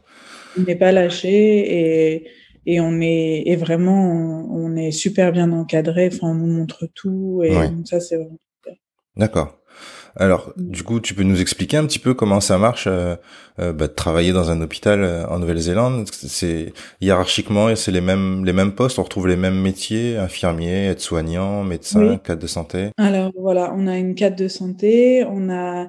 On 0.58 0.62
n'est 0.62 0.76
pas 0.76 0.92
lâché 0.92 1.28
et, 1.30 2.28
et 2.66 2.80
on 2.80 3.00
est 3.00 3.42
et 3.46 3.56
vraiment 3.56 4.48
on, 4.50 4.76
est 4.76 4.90
super 4.90 5.32
bien 5.32 5.52
encadré. 5.52 6.10
Enfin, 6.12 6.28
on 6.28 6.34
nous 6.34 6.52
montre 6.52 6.88
tout 6.94 7.42
et 7.44 7.52
ça 7.84 8.00
c'est 8.00 8.16
vraiment. 8.16 8.38
D'accord. 9.16 9.58
Alors, 10.16 10.52
du 10.56 10.82
coup, 10.82 11.00
tu 11.00 11.14
peux 11.14 11.22
nous 11.22 11.40
expliquer 11.40 11.76
un 11.76 11.86
petit 11.86 12.00
peu 12.00 12.12
comment 12.12 12.40
ça 12.40 12.58
marche 12.58 12.86
euh, 12.88 13.14
euh, 13.60 13.72
bah, 13.72 13.86
de 13.86 13.92
travailler 13.92 14.32
dans 14.32 14.50
un 14.50 14.60
hôpital 14.60 15.02
euh, 15.02 15.26
en 15.28 15.38
Nouvelle-Zélande? 15.38 16.08
C'est 16.10 16.72
hiérarchiquement, 17.00 17.74
c'est 17.76 17.92
les 17.92 18.00
mêmes 18.00 18.44
les 18.44 18.52
mêmes 18.52 18.72
postes. 18.72 18.98
On 18.98 19.04
retrouve 19.04 19.28
les 19.28 19.36
mêmes 19.36 19.60
métiers 19.60 20.16
infirmier, 20.16 20.86
aide-soignant, 20.86 21.62
médecin, 21.62 22.18
cadre 22.18 22.42
de 22.42 22.46
santé. 22.48 22.90
Alors 22.96 23.30
voilà, 23.38 23.72
on 23.76 23.86
a 23.86 23.96
une 23.96 24.14
cadre 24.16 24.36
de 24.36 24.48
santé, 24.48 25.24
on 25.28 25.50
a 25.50 25.88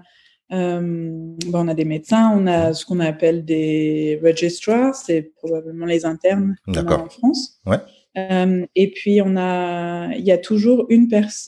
euh, 0.52 1.36
on 1.54 1.68
a 1.68 1.74
des 1.74 1.86
médecins, 1.86 2.32
on 2.36 2.48
a 2.48 2.74
ce 2.74 2.86
qu'on 2.86 3.00
appelle 3.00 3.46
des 3.46 4.20
registrars, 4.24 4.96
c'est 4.96 5.32
probablement 5.38 5.86
les 5.86 6.06
internes 6.06 6.56
en 6.68 7.10
France. 7.10 7.60
Ouais. 7.66 7.78
Euh, 8.18 8.66
et 8.76 8.92
puis 8.92 9.22
on 9.22 9.38
a, 9.38 10.16
il 10.16 10.26
y 10.26 10.32
a 10.32 10.40
toujours 10.40 10.88
une 10.90 11.08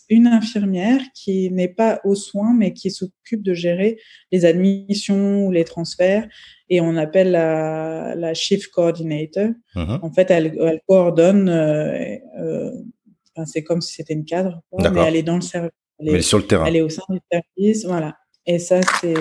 une 0.09 0.27
infirmière 0.27 1.01
qui 1.15 1.49
n'est 1.49 1.67
pas 1.67 1.99
aux 2.03 2.15
soins, 2.15 2.53
mais 2.55 2.73
qui 2.73 2.91
s'occupe 2.91 3.41
de 3.41 3.53
gérer 3.53 3.99
les 4.31 4.45
admissions 4.45 5.45
ou 5.45 5.51
les 5.51 5.63
transferts. 5.63 6.27
Et 6.69 6.79
on 6.79 6.95
appelle 6.97 7.31
la, 7.31 8.13
la 8.15 8.33
shift 8.33 8.71
coordinator. 8.71 9.49
Mm-hmm. 9.75 9.99
En 10.01 10.11
fait, 10.11 10.29
elle, 10.29 10.55
elle 10.61 10.81
coordonne. 10.87 11.49
Euh, 11.49 12.15
euh, 12.39 12.71
enfin, 13.35 13.45
c'est 13.45 13.63
comme 13.63 13.81
si 13.81 13.95
c'était 13.95 14.13
une 14.13 14.25
cadre, 14.25 14.61
mais 14.77 15.01
elle 15.07 15.15
est 15.15 15.23
dans 15.23 15.35
le 15.35 15.41
service. 15.41 15.71
Elle 15.99 16.15
est, 16.15 16.21
sur 16.21 16.37
le 16.37 16.45
terrain. 16.45 16.65
Elle 16.65 16.75
est 16.77 16.81
au 16.81 16.89
sein 16.89 17.03
du 17.09 17.19
service, 17.31 17.85
voilà. 17.85 18.15
Et 18.45 18.59
ça, 18.59 18.81
c'est 18.99 19.13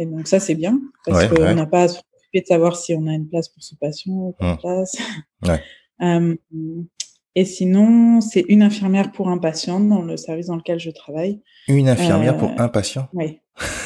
et 0.00 0.06
donc 0.06 0.26
ça, 0.26 0.40
c'est 0.40 0.54
bien 0.54 0.80
parce 1.04 1.26
qu'on 1.26 1.54
n'a 1.54 1.66
pas 1.66 1.82
à 1.82 1.88
s'occuper 1.88 2.40
de 2.40 2.46
savoir 2.46 2.74
si 2.74 2.94
on 2.94 3.06
a 3.06 3.12
une 3.12 3.28
place 3.28 3.48
pour 3.48 3.62
ce 3.62 3.74
patient 3.74 4.12
ou 4.12 4.32
pas 4.32 4.52
de 4.52 4.52
mm. 4.52 4.58
place. 4.58 4.96
Ouais. 5.46 5.62
Euh, 6.02 6.36
et 7.34 7.44
sinon, 7.44 8.20
c'est 8.20 8.44
une 8.48 8.62
infirmière 8.62 9.12
pour 9.12 9.28
un 9.28 9.38
patient 9.38 9.80
dans 9.80 10.02
le 10.02 10.16
service 10.16 10.46
dans 10.46 10.56
lequel 10.56 10.78
je 10.78 10.90
travaille. 10.90 11.40
Une 11.68 11.88
infirmière 11.88 12.36
pour 12.36 12.50
euh, 12.50 12.58
un 12.58 12.68
patient? 12.68 13.08
Oui. 13.12 13.40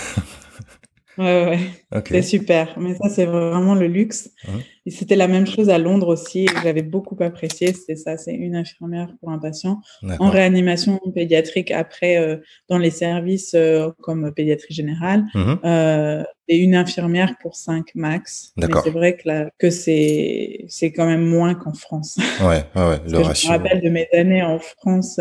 Ouais, 1.18 1.58
ouais. 1.92 2.02
C'est 2.08 2.22
super. 2.22 2.78
Mais 2.78 2.94
ça, 2.94 3.08
c'est 3.08 3.26
vraiment 3.26 3.74
le 3.74 3.86
luxe. 3.86 4.30
Hein? 4.48 4.60
Et 4.86 4.90
c'était 4.90 5.16
la 5.16 5.28
même 5.28 5.46
chose 5.46 5.70
à 5.70 5.78
Londres 5.78 6.08
aussi. 6.08 6.46
J'avais 6.62 6.82
beaucoup 6.82 7.16
apprécié. 7.20 7.72
C'était 7.72 7.96
ça. 7.96 8.16
C'est 8.16 8.34
une 8.34 8.56
infirmière 8.56 9.08
pour 9.20 9.30
un 9.30 9.38
patient 9.38 9.80
en 10.18 10.28
réanimation 10.28 11.00
pédiatrique 11.14 11.70
après 11.70 12.18
euh, 12.18 12.36
dans 12.68 12.78
les 12.78 12.90
services 12.90 13.54
euh, 13.54 13.90
comme 14.02 14.32
pédiatrie 14.32 14.74
générale 14.74 15.24
mmh 15.34 15.54
euh, 15.64 16.22
et 16.46 16.58
une 16.58 16.74
infirmière 16.74 17.36
pour 17.40 17.56
cinq 17.56 17.94
max. 17.94 18.52
C'est 18.58 18.90
vrai 18.90 19.16
que 19.16 19.48
que 19.58 19.70
c'est 19.70 20.66
c'est 20.68 20.92
quand 20.92 21.06
même 21.06 21.24
moins 21.24 21.54
qu'en 21.54 21.72
France. 21.72 22.18
Ouais, 22.40 22.64
ouais, 22.76 22.88
ouais. 22.88 23.00
le 23.08 23.18
ratio. 23.18 23.48
Je 23.48 23.52
me 23.52 23.58
rappelle 23.58 23.80
de 23.80 23.88
mes 23.88 24.06
années 24.12 24.42
en 24.42 24.58
France. 24.58 25.18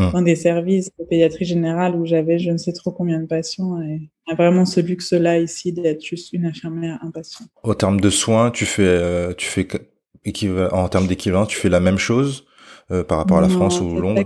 Mmh. 0.00 0.12
dans 0.12 0.22
des 0.22 0.36
services 0.36 0.90
de 0.98 1.04
pédiatrie 1.04 1.44
générale 1.44 1.94
où 1.94 2.06
j'avais 2.06 2.38
je 2.38 2.50
ne 2.50 2.56
sais 2.56 2.72
trop 2.72 2.90
combien 2.90 3.20
de 3.20 3.26
patients 3.26 3.82
et 3.82 4.08
a 4.30 4.34
vraiment 4.34 4.64
ce 4.64 4.80
luxe-là 4.80 5.38
ici 5.38 5.72
d'être 5.72 6.02
juste 6.02 6.32
une 6.32 6.46
infirmière, 6.46 6.98
un 7.02 7.10
patient. 7.10 7.44
Au 7.62 7.74
terme 7.74 8.00
de 8.00 8.10
soins, 8.10 8.50
tu 8.50 8.64
fais, 8.64 8.82
euh, 8.82 9.34
tu 9.34 9.46
fais 9.46 9.68
en 10.72 10.88
termes 10.88 11.06
d'équivalent, 11.06 11.46
tu 11.46 11.58
fais 11.58 11.68
la 11.68 11.80
même 11.80 11.98
chose 11.98 12.46
euh, 12.90 13.04
par 13.04 13.18
rapport 13.18 13.38
à 13.38 13.40
la 13.42 13.48
France 13.48 13.80
ou 13.80 13.94
Londres? 13.94 14.22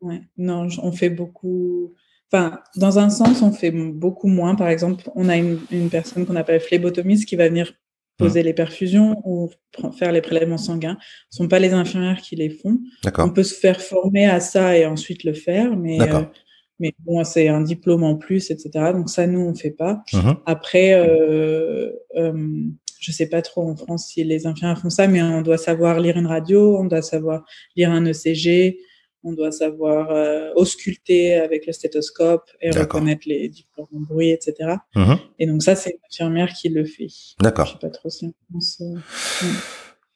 ouais. 0.00 0.22
Non, 0.36 0.68
on 0.82 0.92
fait 0.92 1.10
beaucoup. 1.10 1.92
Enfin, 2.30 2.60
dans 2.76 2.98
un 2.98 3.10
sens, 3.10 3.42
on 3.42 3.52
fait 3.52 3.70
beaucoup 3.70 4.28
moins. 4.28 4.54
Par 4.54 4.68
exemple, 4.68 5.10
on 5.14 5.28
a 5.28 5.36
une, 5.36 5.58
une 5.70 5.90
personne 5.90 6.26
qu'on 6.26 6.36
appelle 6.36 6.60
phlébotomiste 6.60 7.28
qui 7.28 7.36
va 7.36 7.48
venir 7.48 7.72
poser 8.18 8.42
mmh. 8.42 8.46
les 8.46 8.52
perfusions 8.52 9.22
ou 9.24 9.48
faire 9.96 10.12
les 10.12 10.20
prélèvements 10.20 10.58
sanguins. 10.58 10.98
Ce 11.30 11.38
sont 11.38 11.48
pas 11.48 11.58
les 11.58 11.72
infirmières 11.72 12.20
qui 12.20 12.36
les 12.36 12.50
font. 12.50 12.78
On 13.16 13.30
peut 13.30 13.44
se 13.44 13.54
faire 13.54 13.80
former 13.80 14.26
à 14.26 14.40
ça 14.40 14.76
et 14.76 14.84
ensuite 14.84 15.24
le 15.24 15.32
faire, 15.32 15.76
mais 15.76 16.00
euh, 16.00 16.22
mais 16.80 16.94
bon, 17.00 17.24
c'est 17.24 17.48
un 17.48 17.60
diplôme 17.60 18.04
en 18.04 18.16
plus, 18.16 18.50
etc. 18.50 18.92
Donc 18.92 19.10
ça, 19.10 19.26
nous, 19.26 19.40
on 19.40 19.54
fait 19.54 19.70
pas. 19.70 20.02
Mmh 20.12 20.32
Après, 20.46 20.94
euh, 20.94 21.90
euh, 22.16 22.62
je 23.00 23.12
sais 23.12 23.28
pas 23.28 23.42
trop 23.42 23.62
en 23.62 23.76
France 23.76 24.08
si 24.08 24.22
les 24.24 24.46
infirmières 24.46 24.78
font 24.78 24.90
ça, 24.90 25.06
mais 25.08 25.22
on 25.22 25.42
doit 25.42 25.58
savoir 25.58 26.00
lire 26.00 26.16
une 26.16 26.26
radio, 26.26 26.78
on 26.78 26.84
doit 26.84 27.02
savoir 27.02 27.44
lire 27.76 27.90
un 27.90 28.04
ECG, 28.04 28.78
on 29.24 29.32
doit 29.32 29.52
savoir 29.52 30.10
euh, 30.10 30.50
ausculter 30.54 31.34
avec 31.34 31.66
le 31.66 31.72
stéthoscope 31.72 32.44
et 32.60 32.70
reconnaître 32.70 33.22
les 33.26 33.48
différents 33.48 33.88
bruits, 33.92 34.30
etc. 34.30 34.76
Mhm. 34.94 35.18
Et 35.38 35.46
donc 35.46 35.62
ça, 35.62 35.74
c'est 35.74 35.90
une 35.90 36.00
infirmière 36.10 36.52
qui 36.52 36.68
le 36.68 36.84
fait. 36.84 37.08
D'accord. 37.40 37.66
Je 37.66 37.72
sais 37.72 37.78
pas 37.78 37.90
trop 37.90 38.10
si 38.10 38.26
on 38.26 38.34
pense. 38.52 38.80
Euh, 38.80 39.46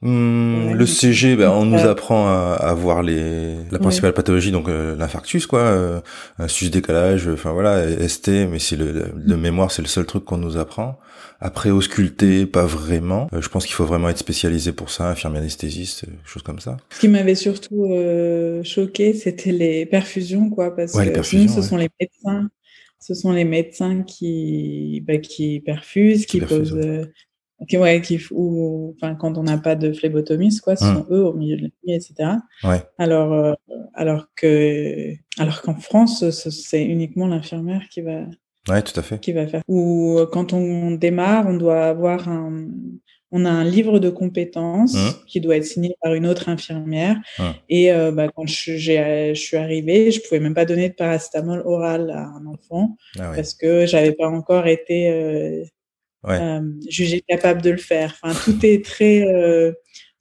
hmm, 0.03 0.73
le 0.73 0.87
CG, 0.87 1.37
ben, 1.37 1.51
on 1.51 1.65
nous 1.65 1.81
apprend 1.81 2.29
à, 2.29 2.55
à 2.61 2.75
voir 2.75 3.03
les 3.03 3.57
la 3.71 3.79
principale 3.79 4.13
pathologie, 4.13 4.51
donc 4.53 4.69
euh, 4.69 4.95
l'infarctus, 4.97 5.47
quoi, 5.47 6.03
un 6.39 6.49
sus 6.49 6.71
décalage, 6.71 7.29
enfin 7.29 7.53
voilà, 7.53 8.09
ST, 8.09 8.29
mais 8.51 8.59
c'est 8.59 8.77
le, 8.77 9.13
de 9.15 9.35
mémoire, 9.35 9.71
c'est 9.71 9.83
le 9.83 9.89
seul 9.89 10.07
truc 10.07 10.25
qu'on 10.25 10.39
nous 10.39 10.57
apprend. 10.57 10.99
Après, 11.45 11.71
ausculter, 11.71 12.47
pas 12.47 12.67
vraiment. 12.67 13.27
Euh, 13.33 13.43
je 13.43 13.49
pense 13.49 13.67
qu'il 13.67 13.75
faut 13.75 13.85
vraiment 13.85 14.09
être 14.09 14.19
spécialisé 14.19 14.71
pour 14.73 14.91
ça, 14.91 15.11
infirmier 15.11 15.41
anesthésiste, 15.41 16.05
euh, 16.05 16.13
choses 16.25 16.45
comme 16.45 16.61
ça. 16.61 16.77
Ce 16.91 17.01
qui 17.01 17.09
m'avait 17.09 17.35
surtout 17.35 17.87
euh, 17.87 18.63
choqué, 18.63 19.13
c'était 19.13 19.51
les 19.51 19.85
perfusions, 19.85 20.51
quoi, 20.51 20.77
parce 20.77 20.93
que 20.93 21.23
ce 21.23 21.63
sont 21.63 21.77
les 21.77 21.89
médecins, 22.01 22.49
ce 23.01 23.15
sont 23.15 23.33
les 23.33 23.43
médecins 23.43 24.05
qui, 24.05 25.03
bah, 25.05 25.19
qui 25.19 25.59
perfusent, 25.59 26.27
qui, 26.27 26.41
posent, 26.41 26.79
qui, 27.69 27.79
ouais, 27.79 28.01
qui, 28.01 28.21
ou, 28.31 28.95
enfin, 28.97 29.15
quand 29.15 29.39
on 29.39 29.45
n'a 29.45 29.59
pas 29.59 29.75
de 29.75 29.93
phlébotomiste, 29.93 30.61
quoi, 30.61 30.77
ce 30.77 30.85
sont 30.85 31.01
hum. 31.01 31.07
eux 31.11 31.25
au 31.25 31.33
milieu 31.35 31.57
de 31.57 31.63
la 31.63 31.69
nuit, 31.69 31.95
etc. 31.95 32.31
Ouais. 32.65 32.83
Alors, 32.99 33.57
alors 33.95 34.27
que, 34.35 35.13
alors 35.39 35.63
qu'en 35.63 35.75
France, 35.75 36.29
c'est 36.31 36.85
uniquement 36.85 37.27
l'infirmière 37.27 37.83
qui 37.91 38.01
va 38.01 38.27
Ouais, 38.69 38.83
tout 38.83 38.99
à 38.99 39.03
fait. 39.03 39.19
Qui 39.19 39.33
va 39.33 39.47
faire. 39.47 39.63
Ou 39.69 40.19
euh, 40.19 40.27
quand 40.27 40.53
on 40.53 40.93
démarre, 40.93 41.47
on 41.49 41.55
doit 41.55 41.85
avoir 41.85 42.29
un, 42.29 42.69
on 43.33 43.45
a 43.45 43.51
un 43.51 43.65
livre 43.65 43.99
de 43.99 44.09
compétences 44.09 44.95
mmh. 44.95 45.25
qui 45.27 45.41
doit 45.41 45.57
être 45.57 45.65
signé 45.65 45.97
par 46.01 46.15
une 46.15 46.27
autre 46.27 46.49
infirmière. 46.49 47.17
Mmh. 47.39 47.43
Et 47.71 47.93
euh, 47.93 48.13
bah, 48.13 48.29
quand 48.35 48.47
je, 48.47 48.77
je, 48.77 49.33
suis 49.35 49.57
arrivée, 49.57 50.13
je 50.13 50.21
pouvais 50.21 50.39
même 50.39 50.55
pas 50.55 50.65
donner 50.65 50.91
de 50.91 50.95
paracétamol 50.95 51.63
oral 51.65 52.11
à 52.11 52.27
un 52.27 52.47
enfant 52.47 52.97
ah 53.19 53.33
parce 53.35 53.55
que 53.55 53.87
j'avais 53.87 54.13
pas 54.13 54.29
encore 54.29 54.67
été 54.69 55.11
euh, 55.11 55.65
euh, 56.29 56.61
jugée 56.89 57.21
capable 57.21 57.63
de 57.63 57.71
le 57.71 57.79
faire. 57.79 58.15
Enfin, 58.23 58.39
tout 58.45 58.65
est 58.65 58.85
très 58.85 59.27
euh, 59.27 59.73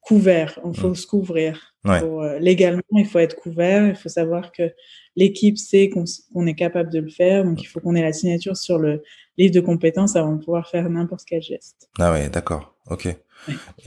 couvert. 0.02 0.60
Il 0.66 0.80
faut 0.80 0.90
mmh. 0.90 0.96
se 0.96 1.08
couvrir. 1.08 1.76
Pour, 1.84 2.22
euh, 2.22 2.38
légalement, 2.38 2.82
il 2.94 3.08
faut 3.08 3.20
être 3.20 3.36
couvert. 3.36 3.88
Il 3.88 3.96
faut 3.96 4.10
savoir 4.10 4.52
que 4.52 4.72
l'équipe 5.16 5.58
sait 5.58 5.90
qu'on 5.90 6.46
est 6.46 6.56
capable 6.56 6.92
de 6.92 7.00
le 7.00 7.10
faire. 7.10 7.44
Donc, 7.44 7.62
il 7.62 7.66
faut 7.66 7.80
qu'on 7.80 7.96
ait 7.96 8.02
la 8.02 8.14
signature 8.14 8.56
sur 8.56 8.78
le 8.78 9.04
livre 9.38 9.54
de 9.54 9.62
compétences 9.62 10.16
avant 10.16 10.34
de 10.34 10.44
pouvoir 10.44 10.70
faire 10.70 10.90
n'importe 10.90 11.24
quel 11.28 11.42
geste. 11.42 11.90
Ah 12.00 12.12
ouais, 12.12 12.30
d'accord. 12.30 12.76
Ok. 12.90 13.08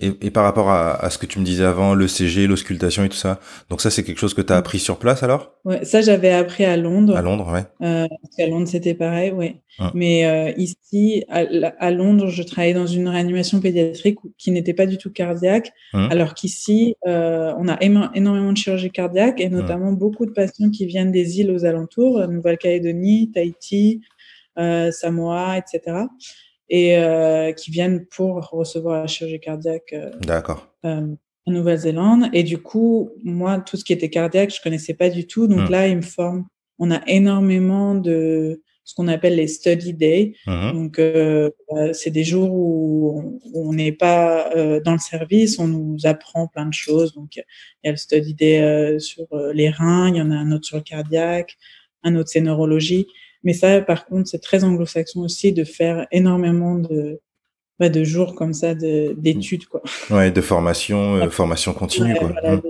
Et, 0.01 0.13
et, 0.21 0.31
par 0.31 0.45
rapport 0.45 0.69
à, 0.71 0.95
à, 1.05 1.11
ce 1.11 1.19
que 1.19 1.27
tu 1.27 1.39
me 1.39 1.45
disais 1.45 1.65
avant, 1.65 1.95
le 1.95 2.09
CG, 2.09 2.47
l'auscultation 2.47 3.05
et 3.05 3.09
tout 3.09 3.17
ça, 3.17 3.39
donc 3.71 3.81
ça 3.81 3.91
c'est 3.91 4.03
quelque 4.03 4.19
chose 4.19 4.35
que 4.35 4.43
tu 4.43 4.53
as 4.53 4.57
appris 4.57 4.79
sur 4.79 4.99
place 4.99 5.23
alors? 5.23 5.55
Ouais, 5.65 5.85
ça 5.85 6.01
j'avais 6.01 6.33
appris 6.33 6.65
à 6.65 6.77
Londres. 6.77 7.17
À 7.17 7.23
Londres, 7.23 7.53
ouais. 7.53 7.65
Euh, 7.87 8.09
parce 8.09 8.37
qu'à 8.37 8.49
Londres 8.49 8.67
c'était 8.69 8.95
pareil, 8.95 9.31
ouais. 9.31 9.61
Hum. 9.79 9.91
Mais 9.95 10.25
euh, 10.25 10.53
ici, 10.57 11.25
à, 11.29 11.45
à, 11.79 11.91
Londres, 11.91 12.29
je 12.29 12.43
travaillais 12.43 12.75
dans 12.75 12.87
une 12.87 13.09
réanimation 13.09 13.61
pédiatrique 13.61 14.19
qui 14.39 14.51
n'était 14.51 14.75
pas 14.75 14.87
du 14.87 14.99
tout 14.99 15.11
cardiaque, 15.11 15.73
hum. 15.93 16.09
alors 16.11 16.35
qu'ici, 16.35 16.97
euh, 17.07 17.53
on 17.59 17.69
a 17.69 17.81
énormément 17.81 18.53
de 18.53 18.57
chirurgie 18.57 18.91
cardiaque 18.91 19.41
et 19.41 19.47
hum. 19.47 19.53
notamment 19.53 19.93
beaucoup 19.93 20.27
de 20.27 20.33
patients 20.33 20.71
qui 20.71 20.87
viennent 20.87 21.13
des 21.13 21.41
îles 21.41 21.51
aux 21.51 21.65
alentours, 21.65 22.27
Nouvelle-Calédonie, 22.27 23.31
Tahiti, 23.33 24.01
Samoa, 24.57 25.59
etc 25.59 26.07
et 26.69 26.97
euh, 26.97 27.53
qui 27.53 27.71
viennent 27.71 28.07
pour 28.07 28.49
recevoir 28.51 29.03
la 29.03 29.07
chirurgie 29.07 29.41
cardiaque. 29.41 29.93
Euh, 29.93 30.11
D'accord. 30.21 30.69
Euh, 30.85 31.07
en 31.47 31.53
Nouvelle-Zélande. 31.53 32.31
Et 32.33 32.43
du 32.43 32.59
coup, 32.59 33.11
moi, 33.23 33.61
tout 33.61 33.77
ce 33.77 33.85
qui 33.85 33.93
était 33.93 34.11
cardiaque, 34.11 34.55
je 34.55 34.63
connaissais 34.63 34.95
pas 34.95 35.11
du 35.11 35.27
tout. 35.27 35.47
Donc 35.47 35.69
mmh. 35.69 35.73
là, 35.73 35.89
ils 35.89 35.97
me 35.97 36.03
forment. 36.03 36.47
On 36.79 36.91
a 36.91 37.03
énormément 37.07 37.95
de 37.95 38.63
ce 38.85 38.95
qu'on 38.95 39.09
appelle 39.09 39.37
les 39.37 39.49
study 39.49 39.95
days. 39.95 40.37
Mmh. 40.47 40.73
Donc, 40.73 40.99
euh, 40.99 41.51
c'est 41.93 42.11
des 42.11 42.25
jours 42.25 42.51
où 42.53 43.41
on 43.55 43.73
n'est 43.73 43.93
pas 43.93 44.51
euh, 44.55 44.81
dans 44.81 44.93
le 44.93 44.99
service, 44.99 45.59
on 45.59 45.69
nous 45.69 45.97
apprend 46.05 46.49
plein 46.49 46.67
de 46.67 46.75
choses. 46.75 47.15
Donc, 47.15 47.37
il 47.37 47.43
y 47.85 47.89
a 47.89 47.93
le 47.93 47.97
study 47.97 48.35
day 48.35 48.61
euh, 48.61 48.99
sur 48.99 49.27
les 49.53 49.71
reins, 49.71 50.09
il 50.09 50.17
y 50.17 50.21
en 50.21 50.31
a 50.31 50.35
un 50.35 50.53
autre 50.53 50.67
sur 50.67 50.77
le 50.77 50.83
cardiaque, 50.83 51.57
un 52.03 52.15
autre 52.17 52.29
c'est 52.29 52.43
neurologie. 52.43 53.07
Mais 53.45 53.53
ça, 53.53 53.81
par 53.81 54.07
contre, 54.07 54.29
c'est 54.29 54.41
très 54.41 54.65
anglo-saxon 54.65 55.21
aussi 55.21 55.53
de 55.53 55.65
faire 55.65 56.07
énormément 56.11 56.77
de, 56.77 57.21
bah, 57.79 57.89
de 57.89 58.03
jours 58.05 58.35
comme 58.35 58.55
ça 58.55 58.75
d'études, 58.75 59.67
quoi. 59.67 59.83
Ouais, 60.11 60.31
de 60.31 60.41
formation, 60.41 61.15
euh, 61.17 61.31
formation 61.31 61.73
continue, 61.73 62.15
quoi. 62.15 62.29
Voilà, 62.29 62.57
mmh. 62.57 62.63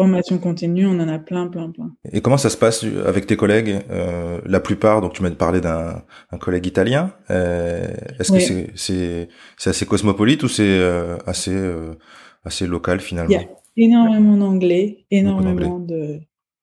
Formation 0.00 0.38
continue, 0.38 0.86
on 0.86 0.98
en 0.98 1.08
a 1.08 1.18
plein, 1.18 1.46
plein, 1.48 1.70
plein. 1.70 1.94
Et 2.10 2.22
comment 2.22 2.38
ça 2.38 2.48
se 2.48 2.56
passe 2.56 2.86
avec 3.04 3.26
tes 3.26 3.36
collègues 3.36 3.80
euh, 3.90 4.40
La 4.46 4.58
plupart, 4.58 5.02
donc 5.02 5.12
tu 5.12 5.22
m'as 5.22 5.30
parlé 5.30 5.60
d'un 5.60 6.02
collègue 6.40 6.64
italien. 6.64 7.12
Euh, 7.28 7.86
Est-ce 8.18 8.32
que 8.32 8.40
c'est 8.76 9.28
c'est 9.58 9.68
assez 9.68 9.84
cosmopolite 9.84 10.42
ou 10.42 10.48
c'est 10.48 10.62
euh, 10.62 11.18
assez 11.26 11.54
euh, 11.54 11.98
assez 12.44 12.66
local 12.66 13.00
finalement? 13.00 13.28
Il 13.76 13.84
y 13.84 13.94
a 13.94 13.94
énormément 13.98 14.38
d'anglais, 14.38 15.04
énormément 15.10 15.78
de 15.78 16.20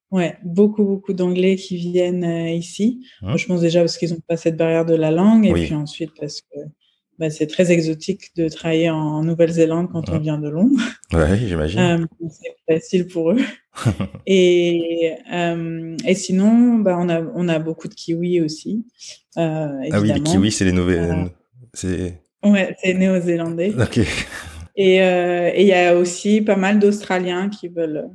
Ouais, 0.09 0.37
beaucoup, 0.43 0.83
beaucoup 0.83 1.13
d'anglais 1.13 1.57
qui 1.57 1.75
viennent 1.75 2.23
euh, 2.23 2.49
ici. 2.49 3.05
Hein? 3.21 3.35
Je 3.35 3.45
pense 3.45 3.59
déjà 3.59 3.81
parce 3.81 3.97
qu'ils 3.97 4.11
n'ont 4.11 4.21
pas 4.25 4.37
cette 4.37 4.55
barrière 4.55 4.85
de 4.85 4.95
la 4.95 5.11
langue, 5.11 5.45
et 5.45 5.53
puis 5.53 5.73
ensuite 5.73 6.11
parce 6.17 6.41
que 6.41 6.59
bah, 7.19 7.29
c'est 7.29 7.47
très 7.47 7.71
exotique 7.71 8.35
de 8.37 8.47
travailler 8.47 8.89
en 8.89 9.23
Nouvelle-Zélande 9.23 9.89
quand 9.91 10.07
on 10.09 10.13
hein? 10.13 10.19
vient 10.19 10.37
de 10.37 10.49
Londres. 10.49 10.79
Ouais, 11.13 11.37
j'imagine. 11.37 11.79
Euh, 11.79 12.05
c'est 12.29 12.73
facile 12.73 13.07
pour 13.07 13.31
eux. 13.31 13.37
et, 14.25 15.13
euh, 15.31 15.95
et 16.05 16.15
sinon, 16.15 16.79
bah, 16.79 16.97
on, 16.99 17.07
a, 17.07 17.21
on 17.33 17.47
a 17.47 17.59
beaucoup 17.59 17.87
de 17.87 17.93
kiwis 17.93 18.41
aussi. 18.41 18.85
Ah 19.37 19.71
oui, 20.01 20.11
les 20.11 20.21
kiwis, 20.21 20.51
c'est 20.51 20.65
les 20.65 20.73
nouvelles. 20.73 21.31
c'est... 21.73 22.21
Ouais, 22.43 22.75
c'est 22.83 22.93
néo-zélandais. 22.93 23.73
Ok. 23.79 23.99
Et 24.77 25.01
euh, 25.01 25.51
il 25.57 25.65
y 25.65 25.73
a 25.73 25.95
aussi 25.95 26.41
pas 26.41 26.55
mal 26.55 26.77
d'Australiens 26.79 27.49
qui 27.49 27.67
veulent 27.67 28.09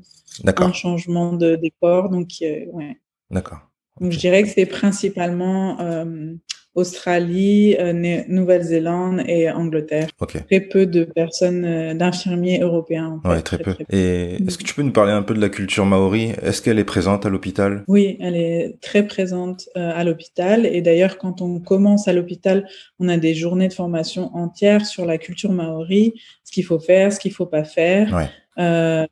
un 0.44 0.72
changement 0.72 1.32
de 1.32 1.56
décor. 1.56 2.08
Donc, 2.08 2.30
euh, 2.40 2.66
ouais. 2.72 2.96
D'accord. 3.30 3.58
Donc, 4.00 4.12
je 4.12 4.18
dirais 4.18 4.44
que 4.44 4.48
c'est 4.48 4.66
principalement 4.66 5.80
euh, 5.80 6.34
Australie, 6.74 7.76
euh, 7.78 8.22
Nouvelle-Zélande 8.28 9.22
et 9.26 9.50
Angleterre. 9.50 10.08
Très 10.48 10.60
peu 10.60 10.86
de 10.86 11.04
personnes, 11.04 11.66
euh, 11.66 11.94
d'infirmiers 11.94 12.60
européens. 12.60 13.20
En 13.24 13.30
ouais, 13.30 13.42
très, 13.42 13.58
peu. 13.58 13.74
Et 13.90 14.36
est-ce 14.46 14.56
que 14.56 14.64
tu 14.64 14.74
peux 14.74 14.82
nous 14.82 14.92
parler 14.92 15.12
un 15.12 15.22
peu 15.22 15.34
de 15.34 15.40
la 15.40 15.50
culture 15.50 15.84
maori? 15.84 16.32
Est-ce 16.40 16.62
qu'elle 16.62 16.78
est 16.78 16.84
présente 16.84 17.26
à 17.26 17.28
l'hôpital? 17.28 17.84
Oui, 17.88 18.16
elle 18.20 18.36
est 18.36 18.78
très 18.80 19.06
présente 19.06 19.68
euh, 19.76 19.92
à 19.94 20.02
l'hôpital. 20.02 20.64
Et 20.64 20.80
d'ailleurs, 20.80 21.18
quand 21.18 21.42
on 21.42 21.60
commence 21.60 22.08
à 22.08 22.14
l'hôpital, 22.14 22.66
on 22.98 23.08
a 23.08 23.18
des 23.18 23.34
journées 23.34 23.68
de 23.68 23.74
formation 23.74 24.34
entières 24.34 24.86
sur 24.86 25.04
la 25.04 25.18
culture 25.18 25.52
maori, 25.52 26.14
ce 26.42 26.52
qu'il 26.52 26.64
faut 26.64 26.80
faire, 26.80 27.12
ce 27.12 27.20
qu'il 27.20 27.32
faut 27.32 27.46
pas 27.46 27.64
faire. 27.64 28.14
Ouais. 28.14 29.06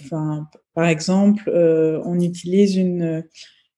Enfin, 0.00 0.48
par 0.74 0.86
exemple, 0.86 1.50
on 1.52 2.18
utilise 2.18 2.76
une 2.76 3.22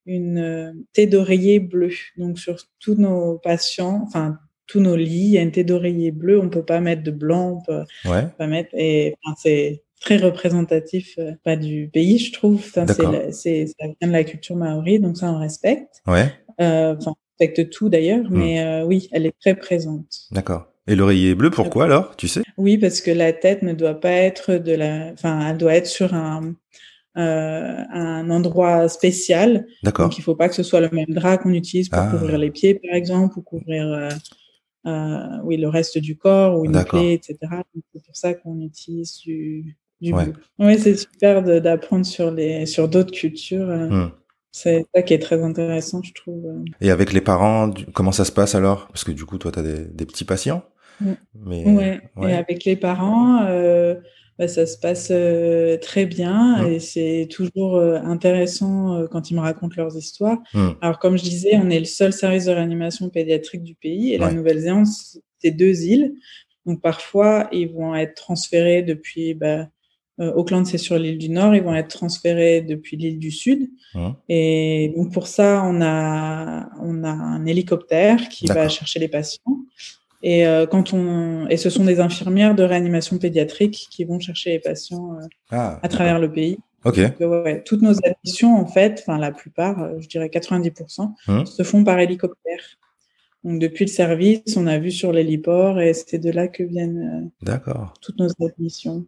une 0.07 0.39
euh, 0.39 0.73
thé 0.93 1.07
d'oreiller 1.07 1.61
bleu. 1.61 1.91
Donc 2.17 2.39
sur 2.39 2.57
tous 2.81 2.95
nos 2.95 3.39
patients, 3.39 4.03
enfin 4.07 4.39
tous 4.67 4.81
nos 4.81 4.97
lits, 4.97 5.27
il 5.27 5.31
y 5.31 5.39
a 5.39 5.43
une 5.43 5.53
thé 5.53 5.65
d'oreiller 5.65 6.11
bleu. 6.11 6.41
On 6.41 6.49
peut 6.49 6.65
pas 6.65 6.81
mettre 6.81 7.03
de 7.03 7.11
blanc, 7.11 7.61
on 7.61 7.63
peut 7.63 7.85
pas 8.05 8.47
mettre. 8.47 8.71
Et 8.75 9.15
enfin, 9.25 9.37
c'est 9.41 9.83
très 10.01 10.17
représentatif, 10.17 11.15
euh, 11.19 11.33
pas 11.45 11.57
du 11.57 11.89
pays, 11.93 12.19
je 12.19 12.33
trouve. 12.33 12.57
Enfin, 12.57 12.87
c'est, 13.33 13.67
ça 13.67 13.87
vient 13.87 14.09
de 14.09 14.13
la 14.13 14.25
culture 14.25 14.57
maori, 14.57 15.01
donc 15.01 15.17
ça 15.17 15.31
on 15.31 15.39
respecte. 15.39 16.03
Ouais. 16.07 16.33
Euh, 16.61 16.95
enfin, 16.99 17.13
on 17.13 17.39
respecte 17.39 17.71
tout 17.71 17.89
d'ailleurs, 17.89 18.31
hmm. 18.31 18.39
mais 18.39 18.61
euh, 18.63 18.85
oui, 18.85 19.09
elle 19.13 19.27
est 19.27 19.35
très 19.41 19.55
présente. 19.55 20.27
D'accord. 20.31 20.67
Et 20.89 20.95
l'oreiller 20.95 21.35
bleu, 21.35 21.51
pourquoi 21.51 21.85
alors, 21.85 22.15
tu 22.17 22.29
sais? 22.29 22.43
Oui, 22.57 22.79
parce 22.79 23.01
que 23.01 23.11
la 23.11 23.33
tête 23.33 23.63
ne 23.63 23.73
doit 23.73 23.99
pas 23.99 24.13
être 24.13 24.55
de 24.55 24.73
la, 24.73 25.11
enfin, 25.13 25.51
elle 25.51 25.59
doit 25.59 25.75
être 25.75 25.89
sur 25.89 26.15
un, 26.15 26.55
euh, 27.17 27.83
un 27.91 28.29
endroit 28.29 28.89
spécial. 28.89 29.67
D'accord. 29.83 30.09
Donc 30.09 30.19
il 30.19 30.23
faut 30.23 30.35
pas 30.35 30.49
que 30.51 30.55
ce 30.55 30.63
soit 30.63 30.81
le 30.81 30.91
même 30.91 31.09
drap 31.09 31.39
qu'on 31.39 31.55
utilise 31.55 31.89
pour 31.89 32.03
ah. 32.03 32.11
couvrir 32.11 32.37
les 32.37 32.51
pieds, 32.51 32.75
par 32.75 32.95
exemple, 32.95 33.39
ou 33.39 33.43
couvrir 33.43 33.87
euh, 33.87 34.09
euh, 34.87 35.39
oui 35.45 35.57
le 35.57 35.69
reste 35.69 35.97
du 35.97 36.19
corps 36.19 36.59
ou 36.59 36.67
une 36.67 36.85
plaie, 36.85 37.15
etc. 37.15 37.39
C'est 37.95 38.03
pour 38.05 38.17
ça 38.17 38.35
qu'on 38.35 38.61
utilise 38.61 39.19
du, 39.19 39.79
du 40.03 40.13
ouais. 40.13 40.27
Oui, 40.59 40.79
c'est 40.79 40.97
super 40.97 41.43
d'apprendre 41.43 42.05
sur 42.05 42.31
les 42.31 42.67
sur 42.67 42.87
d'autres 42.87 43.13
cultures. 43.13 43.67
Hmm. 43.67 44.11
C'est 44.53 44.85
ça 44.95 45.03
qui 45.03 45.15
est 45.15 45.19
très 45.19 45.43
intéressant, 45.43 46.03
je 46.03 46.13
trouve. 46.13 46.45
Et 46.81 46.91
avec 46.91 47.13
les 47.15 47.21
parents, 47.23 47.73
comment 47.95 48.13
ça 48.13 48.25
se 48.27 48.33
passe 48.33 48.55
alors? 48.55 48.89
Parce 48.89 49.05
que 49.05 49.13
du 49.13 49.25
coup, 49.25 49.37
toi, 49.39 49.53
tu 49.53 49.59
as 49.59 49.63
des, 49.63 49.85
des 49.85 50.07
petits 50.07 50.25
patients. 50.25 50.63
Mais, 51.35 51.65
ouais. 51.65 52.01
Et 52.23 52.33
avec 52.33 52.65
les 52.65 52.77
parents, 52.77 53.47
bah, 54.39 54.49
ça 54.49 54.67
se 54.67 54.77
passe 54.77 55.09
euh, 55.11 55.79
très 55.79 56.05
bien 56.05 56.63
mmh. 56.63 56.67
et 56.73 56.81
c'est 56.81 57.29
toujours 57.31 57.77
euh, 57.77 57.97
intéressant 57.97 58.95
euh, 58.95 59.07
quand 59.07 59.31
ils 59.31 59.35
me 59.35 59.41
racontent 59.41 59.75
leurs 59.79 59.97
histoires. 59.97 60.39
Mmh. 60.53 60.69
Alors, 60.83 60.99
comme 60.99 61.17
je 61.17 61.23
disais, 61.23 61.57
on 61.57 61.71
est 61.71 61.79
le 61.79 61.87
seul 61.87 62.13
service 62.13 62.45
de 62.45 62.53
réanimation 62.53 63.09
pédiatrique 63.09 63.63
du 63.63 63.75
pays 63.75 64.13
et 64.13 64.19
la 64.19 64.33
Nouvelle-Zélande, 64.33 64.87
c'est 65.39 65.51
deux 65.53 65.85
îles. 65.85 66.15
Donc, 66.67 66.83
parfois, 66.83 67.49
ils 67.51 67.73
vont 67.73 67.95
être 67.95 68.15
transférés 68.15 68.83
depuis, 68.83 69.33
bah, 69.33 69.69
Auckland, 70.19 70.67
c'est 70.67 70.79
sur 70.79 70.99
l'île 70.99 71.19
du 71.19 71.31
Nord, 71.31 71.55
ils 71.55 71.63
vont 71.63 71.75
être 71.75 71.89
transférés 71.89 72.61
depuis 72.61 72.97
l'île 72.97 73.19
du 73.19 73.31
Sud. 73.31 73.71
Mmh. 73.95 74.09
Et 74.29 74.93
donc, 74.97 75.13
pour 75.15 75.29
ça, 75.29 75.63
on 75.65 75.81
a, 75.81 76.69
on 76.83 77.05
a 77.05 77.11
un 77.11 77.47
hélicoptère 77.47 78.29
qui 78.29 78.47
va 78.47 78.69
chercher 78.69 78.99
les 78.99 79.09
patients. 79.09 79.63
Et 80.23 80.47
euh, 80.47 80.67
quand 80.67 80.93
on 80.93 81.47
et 81.49 81.57
ce 81.57 81.71
sont 81.71 81.85
des 81.85 82.01
infirmières 82.01 82.55
de 82.55 82.63
réanimation 82.63 83.19
pédiatrique 83.19 83.89
qui 83.91 84.05
vont 84.05 84.19
chercher 84.19 84.51
les 84.51 84.59
patients 84.59 85.15
euh, 85.15 85.27
ah, 85.51 85.79
à 85.83 85.89
travers 85.89 86.19
le 86.19 86.31
pays. 86.31 86.59
Ok. 86.85 87.01
ouais, 87.21 87.63
toutes 87.65 87.83
nos 87.83 87.95
admissions 88.05 88.57
en 88.57 88.67
fait, 88.67 89.03
enfin 89.03 89.19
la 89.19 89.33
plupart, 89.33 89.83
euh, 89.83 89.95
je 89.99 90.09
dirais 90.09 90.29
90%, 90.29 91.13
hum. 91.27 91.45
se 91.45 91.63
font 91.65 91.83
par 91.83 91.99
hélicoptère. 91.99 92.61
Donc 93.47 93.61
depuis 93.61 93.85
le 93.85 93.91
service, 93.91 94.57
on 94.57 94.67
a 94.67 94.77
vu 94.77 94.91
sur 94.91 95.13
l'héliport 95.13 95.81
et 95.81 95.95
c'était 95.95 96.19
de 96.19 96.33
là 96.33 96.49
que 96.49 96.65
viennent 96.65 97.31
euh, 97.47 97.85
toutes 98.03 98.19
nos 98.19 98.29
admissions. 98.45 99.07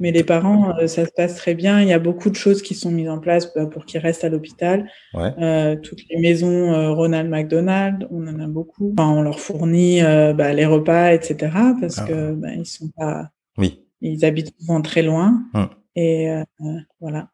Mais 0.00 0.12
les 0.12 0.24
parents, 0.24 0.76
euh, 0.76 0.86
ça 0.86 1.06
se 1.06 1.10
passe 1.10 1.36
très 1.36 1.54
bien. 1.54 1.80
Il 1.80 1.88
y 1.88 1.94
a 1.94 1.98
beaucoup 1.98 2.28
de 2.28 2.34
choses 2.34 2.60
qui 2.60 2.74
sont 2.74 2.90
mises 2.90 3.08
en 3.08 3.18
place 3.18 3.50
bah, 3.54 3.64
pour 3.64 3.86
qu'ils 3.86 4.00
restent 4.00 4.24
à 4.24 4.28
l'hôpital. 4.28 4.90
Ouais. 5.14 5.32
Euh, 5.40 5.74
toutes 5.76 6.02
les 6.10 6.20
maisons 6.20 6.70
euh, 6.70 6.92
Ronald 6.92 7.30
McDonald, 7.30 8.06
on 8.10 8.28
en 8.28 8.38
a 8.40 8.46
beaucoup. 8.46 8.92
Enfin, 8.92 9.08
on 9.08 9.22
leur 9.22 9.40
fournit 9.40 10.02
euh, 10.02 10.34
bah, 10.34 10.52
les 10.52 10.66
repas, 10.66 11.14
etc. 11.14 11.50
Parce 11.80 11.98
ah. 11.98 12.06
que 12.06 12.32
bah, 12.32 12.52
ils 12.54 12.66
sont 12.66 12.90
pas. 12.94 13.30
Oui. 13.56 13.86
Ils 14.02 14.22
habitent 14.26 14.52
souvent 14.60 14.82
très 14.82 15.00
loin. 15.00 15.44
Hum. 15.54 15.70
Et 15.96 16.28
voilà. 17.00 17.30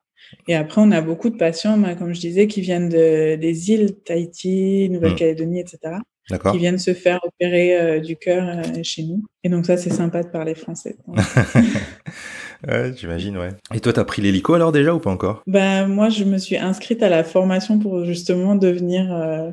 Et 0.46 0.54
après, 0.54 0.80
on 0.80 0.92
a 0.92 1.02
beaucoup 1.02 1.30
de 1.30 1.36
patients, 1.36 1.76
bah, 1.76 1.96
comme 1.96 2.14
je 2.14 2.20
disais, 2.20 2.46
qui 2.46 2.60
viennent 2.60 2.88
de, 2.88 3.34
des 3.34 3.72
îles, 3.72 3.96
Tahiti, 4.04 4.88
Nouvelle-Calédonie, 4.88 5.58
etc 5.58 5.96
qui 6.28 6.58
viennent 6.58 6.78
se 6.78 6.94
faire 6.94 7.20
opérer 7.22 7.78
euh, 7.78 8.00
du 8.00 8.16
cœur 8.16 8.46
euh, 8.48 8.82
chez 8.82 9.02
nous. 9.02 9.24
Et 9.42 9.48
donc 9.48 9.66
ça, 9.66 9.76
c'est 9.76 9.92
sympa 9.92 10.22
de 10.22 10.28
parler 10.28 10.54
français. 10.54 10.96
ouais, 12.68 12.92
j'imagine, 12.96 13.36
ouais. 13.36 13.50
Et 13.74 13.80
toi, 13.80 13.92
t'as 13.92 14.04
pris 14.04 14.22
l'hélico 14.22 14.54
alors 14.54 14.72
déjà 14.72 14.94
ou 14.94 15.00
pas 15.00 15.10
encore? 15.10 15.42
Ben 15.46 15.86
moi, 15.86 16.08
je 16.08 16.24
me 16.24 16.38
suis 16.38 16.56
inscrite 16.56 17.02
à 17.02 17.08
la 17.08 17.24
formation 17.24 17.78
pour 17.78 18.04
justement 18.04 18.54
devenir, 18.54 19.12
euh, 19.12 19.50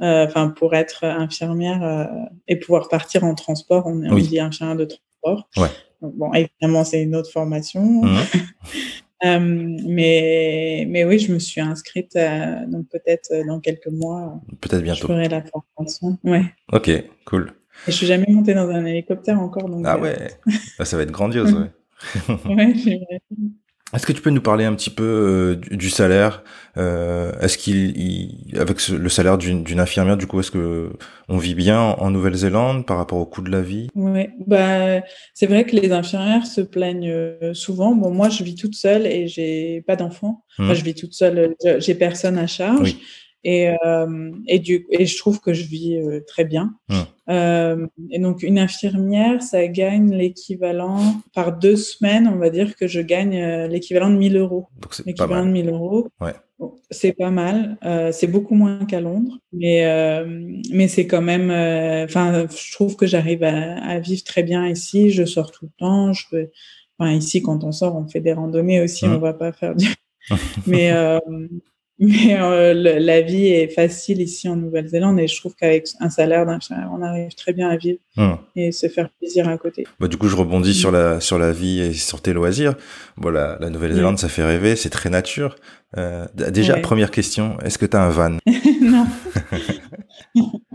enfin 0.00 0.48
pour 0.48 0.74
être 0.74 1.04
infirmière 1.04 2.08
et 2.48 2.56
pouvoir 2.56 2.88
partir 2.88 3.24
en 3.24 3.34
transport. 3.34 3.86
On, 3.86 4.02
on 4.02 4.16
dit 4.16 4.40
infirmière 4.40 4.76
de 4.76 4.86
transport. 4.86 5.48
Ouais. 5.56 5.68
bon, 6.00 6.32
évidemment, 6.32 6.84
c'est 6.84 7.02
une 7.02 7.14
autre 7.14 7.30
formation. 7.30 8.02
Mmh. 8.02 8.18
Mais 9.86 10.35
oui, 11.06 11.18
je 11.18 11.32
me 11.32 11.38
suis 11.38 11.60
inscrite, 11.60 12.16
donc 12.68 12.88
peut-être 12.88 13.30
euh, 13.32 13.44
dans 13.46 13.60
quelques 13.60 13.88
mois. 13.88 14.40
Peut-être 14.60 14.82
bientôt. 14.82 15.02
Je 15.02 15.06
ferai 15.06 15.28
la 15.28 15.42
formation. 15.42 16.18
Ouais. 16.24 16.44
Ok, 16.72 16.90
cool. 17.24 17.52
je 17.86 17.92
suis 17.92 18.06
jamais 18.06 18.26
montée 18.28 18.54
dans 18.54 18.68
un 18.68 18.84
hélicoptère 18.84 19.40
encore. 19.40 19.68
Donc 19.68 19.84
ah 19.86 19.98
ouais, 19.98 20.28
ah, 20.78 20.84
ça 20.84 20.96
va 20.96 21.02
être 21.02 21.12
grandiose. 21.12 21.54
ouais, 22.48 22.54
ouais 22.54 22.74
est-ce 23.94 24.04
que 24.04 24.12
tu 24.12 24.20
peux 24.20 24.30
nous 24.30 24.40
parler 24.40 24.64
un 24.64 24.74
petit 24.74 24.90
peu 24.90 25.04
euh, 25.04 25.76
du, 25.76 25.90
salaire 25.90 26.42
euh, 26.76 27.32
Est-ce 27.40 27.56
qu'il, 27.56 28.34
avec 28.58 28.88
le 28.88 29.08
salaire 29.08 29.38
d'une 29.38 29.78
infirmière, 29.78 30.16
du 30.16 30.26
coup, 30.26 30.40
est-ce 30.40 30.50
que 30.50 30.90
on 31.28 31.38
vit 31.38 31.54
bien 31.54 31.80
en, 31.80 32.10
Nouvelle-Zélande 32.10 32.84
par 32.84 32.96
rapport 32.96 33.18
au 33.18 33.26
coût 33.26 33.42
de 33.42 33.50
la 33.50 33.62
vie? 33.62 33.88
Ouais, 33.94 34.30
bah 34.44 35.02
c'est 35.34 35.46
vrai 35.46 35.64
que 35.64 35.76
les 35.76 35.92
infirmières 35.92 36.46
se 36.46 36.60
plaignent 36.60 37.10
euh, 37.10 37.54
souvent. 37.54 37.94
Bon, 37.94 38.10
moi, 38.10 38.28
je 38.28 38.42
vis 38.42 38.56
toute 38.56 38.74
seule 38.74 39.06
et 39.06 39.28
j'ai 39.28 39.84
pas 39.86 39.94
d'enfants. 39.94 40.44
Mmh. 40.58 40.74
je 40.74 40.82
vis 40.82 40.94
toute 40.94 41.14
seule, 41.14 41.54
j'ai 41.78 41.94
personne 41.94 42.38
à 42.38 42.48
charge. 42.48 42.80
Oui. 42.80 43.02
Et, 43.48 43.68
euh, 43.86 44.32
et, 44.48 44.58
du, 44.58 44.88
et 44.90 45.06
je 45.06 45.16
trouve 45.16 45.38
que 45.38 45.54
je 45.54 45.62
vis 45.66 45.96
euh, 45.96 46.18
très 46.26 46.44
bien. 46.44 46.74
Hum. 46.88 47.04
Euh, 47.28 47.86
et 48.10 48.18
donc, 48.18 48.42
une 48.42 48.58
infirmière, 48.58 49.40
ça 49.40 49.68
gagne 49.68 50.12
l'équivalent, 50.12 51.14
par 51.32 51.56
deux 51.56 51.76
semaines, 51.76 52.26
on 52.26 52.38
va 52.38 52.50
dire 52.50 52.74
que 52.74 52.88
je 52.88 53.00
gagne 53.00 53.66
l'équivalent 53.66 54.10
de 54.10 54.16
1000 54.16 54.36
euros. 54.36 54.66
Donc, 54.80 54.94
c'est 54.94 55.16
pas 55.16 55.28
mal. 55.28 55.46
de 55.46 55.50
1000 55.52 55.68
euros. 55.68 56.08
Ouais. 56.20 56.32
c'est 56.90 57.12
pas 57.12 57.30
mal. 57.30 57.78
Euh, 57.84 58.10
c'est 58.10 58.26
beaucoup 58.26 58.56
moins 58.56 58.84
qu'à 58.84 59.00
Londres. 59.00 59.38
Mais, 59.52 59.86
mais 60.72 60.88
c'est 60.88 61.06
quand 61.06 61.22
même. 61.22 61.50
Enfin, 62.04 62.46
je 62.50 62.72
trouve 62.72 62.96
que 62.96 63.06
j'arrive 63.06 63.44
à, 63.44 63.78
à, 63.78 64.00
vivre 64.00 64.24
très 64.24 64.42
bien 64.42 64.66
ici. 64.66 65.10
Je 65.10 65.24
sors 65.24 65.52
tout 65.52 65.66
le 65.66 65.72
temps. 65.78 66.12
Je 66.12 66.24
peux, 66.28 66.48
enfin, 66.98 67.12
ici, 67.12 67.42
quand 67.42 67.62
on 67.62 67.70
sort, 67.70 67.94
on 67.94 68.08
fait 68.08 68.20
des 68.20 68.32
randonnées 68.32 68.80
aussi. 68.80 69.04
Hum. 69.04 69.14
On 69.14 69.18
va 69.18 69.34
pas 69.34 69.52
faire 69.52 69.76
du. 69.76 69.86
mais 70.66 70.90
mais 71.98 72.38
euh, 72.38 72.74
la 72.74 73.20
vie 73.22 73.46
est 73.46 73.68
facile 73.68 74.20
ici 74.20 74.48
en 74.48 74.56
Nouvelle-Zélande 74.56 75.18
et 75.18 75.26
je 75.26 75.36
trouve 75.36 75.54
qu'avec 75.54 75.88
un 76.00 76.10
salaire 76.10 76.44
d'infirmière, 76.44 76.90
on 76.92 77.02
arrive 77.02 77.34
très 77.34 77.52
bien 77.52 77.68
à 77.68 77.76
vivre 77.76 77.98
hum. 78.18 78.38
et 78.54 78.70
se 78.72 78.88
faire 78.88 79.08
plaisir 79.18 79.48
à 79.48 79.56
côté. 79.56 79.86
Bah, 79.98 80.08
du 80.08 80.16
coup, 80.16 80.28
je 80.28 80.36
rebondis 80.36 80.74
sur 80.74 80.90
la 80.90 81.20
sur 81.20 81.38
la 81.38 81.52
vie 81.52 81.80
et 81.80 81.92
sur 81.92 82.20
tes 82.20 82.32
loisirs. 82.32 82.74
Voilà, 83.16 83.56
la 83.60 83.70
Nouvelle-Zélande, 83.70 84.18
ça 84.18 84.28
fait 84.28 84.44
rêver, 84.44 84.76
c'est 84.76 84.90
très 84.90 85.08
nature. 85.08 85.56
Euh, 85.96 86.26
déjà, 86.34 86.76
première 86.78 87.10
question, 87.10 87.58
est-ce 87.60 87.78
que 87.78 87.86
tu 87.86 87.96
as 87.96 88.02
un 88.02 88.10
van? 88.10 88.36
Non. 88.82 89.06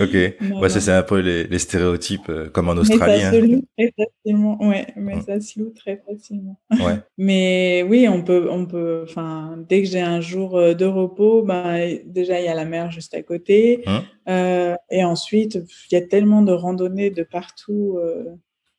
ok. 0.00 0.60
bah, 0.60 0.68
ça, 0.68 0.80
c'est 0.80 0.92
un 0.92 1.02
peu 1.02 1.20
les, 1.20 1.44
les 1.44 1.58
stéréotypes, 1.58 2.28
euh, 2.28 2.48
comme 2.48 2.68
en 2.68 2.72
Australie. 2.72 3.22
Mais 3.22 3.22
ça 3.22 3.30
se 3.32 3.46
loue 3.46 3.62
très 3.76 3.92
facilement. 3.96 4.68
Ouais, 4.68 4.86
mais 4.96 5.16
mm. 5.16 5.22
ça 5.22 5.40
se 5.40 5.60
loue 5.60 5.70
très 5.70 6.02
facilement. 6.06 6.60
Ouais. 6.70 6.98
mais 7.18 7.84
oui, 7.88 8.08
on 8.08 8.22
peut, 8.22 8.48
on 8.50 8.66
peut, 8.66 9.04
enfin, 9.04 9.56
dès 9.68 9.82
que 9.82 9.88
j'ai 9.88 10.00
un 10.00 10.20
jour 10.20 10.56
euh, 10.56 10.74
de 10.74 10.84
repos, 10.84 11.42
bah, 11.42 11.86
déjà, 12.04 12.40
il 12.40 12.44
y 12.44 12.48
a 12.48 12.54
la 12.54 12.64
mer 12.64 12.90
juste 12.90 13.14
à 13.14 13.22
côté. 13.22 13.82
Hein 13.86 14.02
euh, 14.28 14.76
et 14.90 15.04
ensuite, 15.04 15.58
il 15.90 15.94
y 15.94 15.96
a 15.96 16.06
tellement 16.06 16.42
de 16.42 16.52
randonnées 16.52 17.10
de 17.10 17.22
partout, 17.22 17.98
euh, 17.98 18.24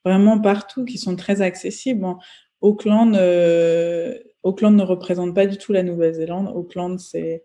vraiment 0.06 0.40
partout, 0.40 0.86
qui 0.86 0.98
sont 0.98 1.16
très 1.16 1.42
accessibles. 1.42 2.06
Auckland, 2.62 3.14
Auckland 4.44 4.76
ne 4.76 4.84
représente 4.84 5.36
pas 5.36 5.46
du 5.46 5.58
tout 5.58 5.74
la 5.74 5.84
Nouvelle-Zélande. 5.84 6.52
Auckland, 6.56 6.98
c'est 6.98 7.44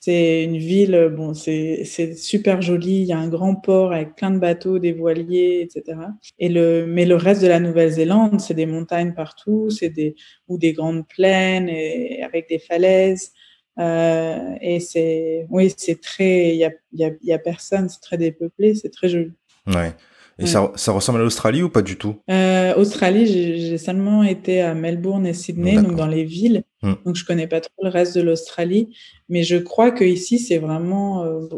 c'est 0.00 0.44
une 0.44 0.58
ville, 0.58 1.12
bon, 1.16 1.34
c'est 1.34 2.14
super 2.14 2.62
joli. 2.62 3.00
Il 3.00 3.06
y 3.06 3.12
a 3.12 3.18
un 3.18 3.28
grand 3.28 3.54
port 3.54 3.92
avec 3.92 4.14
plein 4.14 4.30
de 4.30 4.38
bateaux, 4.38 4.78
des 4.78 4.92
voiliers, 4.92 5.60
etc. 5.62 5.98
Et 6.38 6.48
le, 6.48 6.86
mais 6.86 7.04
le 7.04 7.16
reste 7.16 7.42
de 7.42 7.48
la 7.48 7.60
Nouvelle-Zélande, 7.60 8.40
c'est 8.40 8.54
des 8.54 8.66
montagnes 8.66 9.14
partout, 9.14 9.70
c'est 9.70 9.90
des 9.90 10.14
ou 10.48 10.58
des 10.58 10.72
grandes 10.72 11.06
plaines 11.06 11.68
et 11.68 12.22
avec 12.22 12.48
des 12.48 12.58
falaises. 12.58 13.32
Euh, 13.78 14.54
et 14.60 14.80
c'est, 14.80 15.46
oui, 15.50 15.72
c'est 15.76 16.00
très, 16.00 16.50
il 16.50 16.56
y 16.56 16.64
a, 16.64 16.70
y, 16.92 17.04
a, 17.04 17.10
y 17.22 17.32
a 17.32 17.38
personne, 17.38 17.88
c'est 17.88 18.00
très 18.00 18.18
dépeuplé, 18.18 18.74
c'est 18.74 18.90
très 18.90 19.08
joli. 19.08 19.32
Ouais. 19.66 19.92
Et 20.40 20.46
ça, 20.46 20.70
ça, 20.76 20.92
ressemble 20.92 21.18
à 21.18 21.22
l'Australie 21.22 21.62
ou 21.62 21.68
pas 21.68 21.82
du 21.82 21.96
tout? 21.96 22.14
Euh, 22.30 22.72
Australie, 22.76 23.26
j'ai 23.26 23.78
seulement 23.78 24.22
été 24.22 24.60
à 24.60 24.72
Melbourne 24.72 25.26
et 25.26 25.34
Sydney, 25.34 25.74
donc 25.82 25.96
dans 25.96 26.06
les 26.06 26.22
villes. 26.22 26.62
Hmm. 26.82 26.94
Donc 27.04 27.16
je 27.16 27.24
connais 27.24 27.46
pas 27.46 27.60
trop 27.60 27.82
le 27.82 27.90
reste 27.90 28.16
de 28.16 28.22
l'Australie, 28.22 28.96
mais 29.28 29.42
je 29.42 29.56
crois 29.56 29.90
que 29.90 30.04
ici 30.04 30.38
c'est 30.38 30.58
vraiment, 30.58 31.24
euh, 31.24 31.48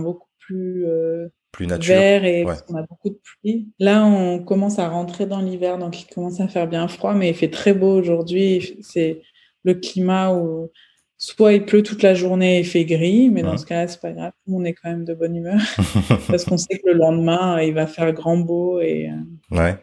beaucoup 0.00 0.28
plus 0.38 0.86
euh, 0.86 1.28
plus 1.52 1.66
nature. 1.66 1.94
vert 1.94 2.24
et 2.24 2.44
on 2.44 2.76
a 2.76 2.82
beaucoup 2.82 3.10
de 3.10 3.18
pluie. 3.22 3.68
Là, 3.78 4.06
on 4.06 4.38
commence 4.38 4.78
à 4.78 4.88
rentrer 4.88 5.26
dans 5.26 5.40
l'hiver, 5.40 5.78
donc 5.78 6.00
il 6.00 6.06
commence 6.06 6.40
à 6.40 6.48
faire 6.48 6.68
bien 6.68 6.88
froid, 6.88 7.14
mais 7.14 7.28
il 7.30 7.34
fait 7.34 7.50
très 7.50 7.74
beau 7.74 7.92
aujourd'hui. 7.92 8.78
C'est 8.82 9.22
le 9.64 9.74
climat 9.74 10.32
où 10.32 10.70
soit 11.18 11.52
il 11.52 11.66
pleut 11.66 11.82
toute 11.82 12.02
la 12.02 12.14
journée 12.14 12.56
et 12.56 12.60
il 12.60 12.66
fait 12.66 12.86
gris, 12.86 13.28
mais 13.30 13.42
dans 13.42 13.58
ce 13.58 13.66
cas-là, 13.66 13.88
c'est 13.88 14.00
pas 14.00 14.12
grave, 14.12 14.32
on 14.48 14.64
est 14.64 14.72
quand 14.72 14.88
même 14.88 15.04
de 15.04 15.12
bonne 15.12 15.36
humeur 15.36 15.60
parce 16.28 16.44
qu'on 16.44 16.56
sait 16.56 16.78
que 16.78 16.88
le 16.88 16.94
lendemain, 16.94 17.60
il 17.60 17.74
va 17.74 17.86
faire 17.86 18.12
grand 18.12 18.38
beau 18.38 18.80
et 18.80 19.10
euh, 19.10 19.56
ouais. 19.58 19.76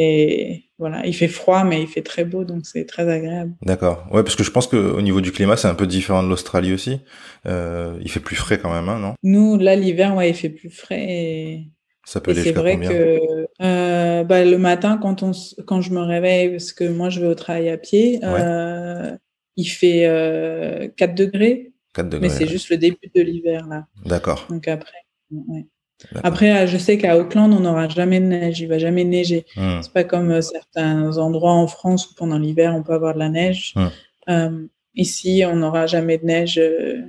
Et 0.00 0.70
voilà, 0.78 1.04
il 1.04 1.12
fait 1.12 1.28
froid, 1.28 1.64
mais 1.64 1.82
il 1.82 1.88
fait 1.88 2.02
très 2.02 2.24
beau, 2.24 2.44
donc 2.44 2.64
c'est 2.64 2.84
très 2.84 3.10
agréable. 3.10 3.54
D'accord. 3.62 4.06
Ouais, 4.12 4.22
parce 4.22 4.36
que 4.36 4.44
je 4.44 4.50
pense 4.52 4.68
qu'au 4.68 5.00
niveau 5.02 5.20
du 5.20 5.32
climat, 5.32 5.56
c'est 5.56 5.66
un 5.66 5.74
peu 5.74 5.88
différent 5.88 6.22
de 6.22 6.28
l'Australie 6.28 6.72
aussi. 6.72 7.00
Euh, 7.46 7.98
il 8.00 8.08
fait 8.08 8.20
plus 8.20 8.36
frais 8.36 8.58
quand 8.58 8.72
même, 8.72 8.88
hein, 8.88 9.00
non? 9.00 9.14
Nous, 9.24 9.58
là, 9.58 9.74
l'hiver, 9.74 10.14
ouais, 10.14 10.30
il 10.30 10.34
fait 10.34 10.50
plus 10.50 10.70
frais. 10.70 11.04
Et... 11.08 11.70
Ça 12.06 12.20
peut 12.20 12.30
aller 12.30 12.42
C'est 12.42 12.52
vrai 12.52 12.78
que 12.78 13.46
euh, 13.60 14.24
bah, 14.24 14.44
le 14.44 14.56
matin, 14.56 14.98
quand, 15.02 15.22
on, 15.22 15.32
quand 15.66 15.80
je 15.80 15.90
me 15.90 16.00
réveille, 16.00 16.50
parce 16.52 16.72
que 16.72 16.84
moi, 16.84 17.10
je 17.10 17.20
vais 17.20 17.26
au 17.26 17.34
travail 17.34 17.68
à 17.68 17.76
pied, 17.76 18.20
euh, 18.22 19.14
il 19.56 19.66
fait 19.66 20.02
4 20.96 21.10
euh, 21.10 21.14
degrés. 21.14 21.72
4 21.94 22.08
degrés. 22.08 22.28
Mais 22.28 22.32
c'est 22.32 22.46
juste 22.46 22.70
le 22.70 22.78
début 22.78 23.10
de 23.14 23.20
l'hiver, 23.20 23.66
là. 23.66 23.86
D'accord. 24.06 24.46
Donc 24.48 24.68
après, 24.68 25.04
ouais. 25.32 25.66
Après, 26.22 26.66
je 26.66 26.78
sais 26.78 26.96
qu'à 26.98 27.18
Auckland, 27.18 27.52
on 27.52 27.60
n'aura 27.60 27.88
jamais 27.88 28.20
de 28.20 28.26
neige. 28.26 28.60
Il 28.60 28.68
va 28.68 28.78
jamais 28.78 29.04
neiger. 29.04 29.46
Hmm. 29.56 29.80
C'est 29.82 29.92
pas 29.92 30.04
comme 30.04 30.30
euh, 30.30 30.40
certains 30.40 31.18
endroits 31.18 31.52
en 31.52 31.66
France 31.66 32.10
où 32.10 32.14
pendant 32.14 32.38
l'hiver, 32.38 32.74
on 32.76 32.82
peut 32.82 32.92
avoir 32.92 33.14
de 33.14 33.18
la 33.18 33.28
neige. 33.28 33.74
Hmm. 33.74 33.88
Euh, 34.28 34.66
ici, 34.94 35.42
on 35.46 35.56
n'aura 35.56 35.86
jamais 35.86 36.18
de 36.18 36.24
neige 36.24 36.58
euh, 36.58 37.02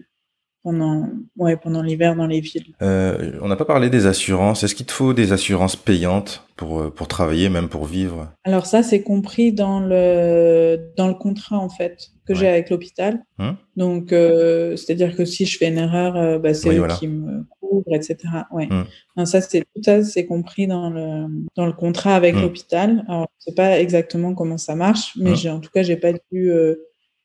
pendant, 0.63 1.07
ouais, 1.37 1.55
pendant 1.55 1.81
l'hiver 1.81 2.15
dans 2.15 2.27
les 2.27 2.39
villes. 2.39 2.73
Euh, 2.81 3.33
on 3.41 3.47
n'a 3.47 3.55
pas 3.55 3.65
parlé 3.65 3.89
des 3.89 4.07
assurances. 4.07 4.63
Est-ce 4.63 4.75
qu'il 4.75 4.85
te 4.85 4.91
faut 4.91 5.13
des 5.13 5.33
assurances 5.33 5.75
payantes 5.75 6.43
pour, 6.55 6.81
euh, 6.81 6.89
pour 6.89 7.07
travailler, 7.07 7.49
même 7.49 7.69
pour 7.69 7.85
vivre? 7.85 8.29
Alors 8.43 8.65
ça, 8.65 8.83
c'est 8.83 9.01
compris 9.03 9.51
dans 9.51 9.79
le, 9.79 10.91
dans 10.97 11.07
le 11.07 11.13
contrat, 11.13 11.57
en 11.57 11.69
fait, 11.69 12.09
que 12.25 12.33
j'ai 12.35 12.47
avec 12.47 12.69
l'hôpital. 12.69 13.23
Hum. 13.37 13.55
Donc, 13.75 14.13
euh, 14.13 14.75
c'est-à-dire 14.75 15.15
que 15.15 15.25
si 15.25 15.45
je 15.45 15.57
fais 15.57 15.69
une 15.69 15.77
erreur, 15.77 16.17
euh, 16.17 16.39
bah, 16.39 16.53
c'est 16.53 16.75
eux 16.77 16.87
qui 16.99 17.07
me 17.07 17.45
couvrent, 17.69 17.93
etc. 17.93 18.17
Ouais. 18.51 18.67
Hum. 18.71 19.25
ça, 19.25 19.41
c'est 19.41 19.61
tout 19.61 19.83
ça, 19.83 20.03
c'est 20.03 20.25
compris 20.25 20.67
dans 20.67 20.89
le, 20.89 21.27
dans 21.55 21.65
le 21.65 21.73
contrat 21.73 22.15
avec 22.15 22.35
hum. 22.35 22.41
l'hôpital. 22.41 23.05
Alors, 23.07 23.27
je 23.39 23.45
sais 23.45 23.55
pas 23.55 23.79
exactement 23.79 24.33
comment 24.33 24.57
ça 24.57 24.75
marche, 24.75 25.13
mais 25.17 25.35
j'ai, 25.35 25.49
en 25.49 25.59
tout 25.59 25.69
cas, 25.73 25.83
j'ai 25.83 25.97
pas 25.97 26.13
dû 26.31 26.51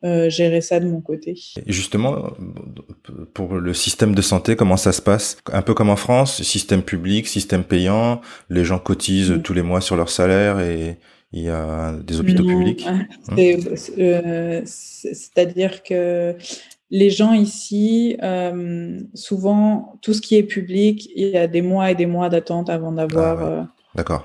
euh, 0.04 0.28
gérer 0.28 0.60
ça 0.60 0.80
de 0.80 0.86
mon 0.86 1.00
côté. 1.00 1.34
justement, 1.66 2.34
pour 3.32 3.54
le 3.54 3.72
système 3.72 4.14
de 4.14 4.20
santé, 4.20 4.54
comment 4.54 4.76
ça 4.76 4.92
se 4.92 5.00
passe? 5.00 5.38
Un 5.50 5.62
peu 5.62 5.72
comme 5.72 5.88
en 5.88 5.96
France, 5.96 6.42
système 6.42 6.82
public, 6.82 7.26
système 7.26 7.64
payant, 7.64 8.20
les 8.50 8.64
gens 8.64 8.78
cotisent 8.78 9.30
mm. 9.30 9.42
tous 9.42 9.54
les 9.54 9.62
mois 9.62 9.80
sur 9.80 9.96
leur 9.96 10.10
salaire 10.10 10.60
et 10.60 10.98
il 11.32 11.42
y 11.42 11.48
a 11.48 11.94
des 12.04 12.20
hôpitaux 12.20 12.44
publics? 12.44 12.86
Euh, 13.98 14.60
C'est-à-dire 14.64 15.82
que 15.82 16.36
les 16.90 17.10
gens 17.10 17.32
ici, 17.32 18.16
euh, 18.22 19.00
souvent, 19.14 19.98
tout 20.02 20.12
ce 20.12 20.20
qui 20.20 20.36
est 20.36 20.42
public, 20.42 21.08
il 21.16 21.28
y 21.28 21.36
a 21.36 21.46
des 21.46 21.62
mois 21.62 21.90
et 21.90 21.94
des 21.94 22.06
mois 22.06 22.28
d'attente 22.28 22.70
avant 22.70 22.92
d'avoir... 22.92 23.42
Ah 23.42 23.70
D'accord. 23.96 24.24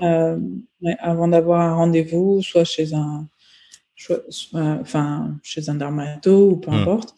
avant 0.98 1.28
d'avoir 1.28 1.60
un 1.60 1.74
rendez-vous, 1.74 2.42
soit 2.42 2.64
chez 2.64 2.92
un 2.92 3.28
enfin, 4.54 5.34
chez 5.42 5.68
un 5.68 5.74
dermato 5.74 6.50
ou 6.50 6.56
peu 6.56 6.70
hmm. 6.70 6.74
importe. 6.74 7.14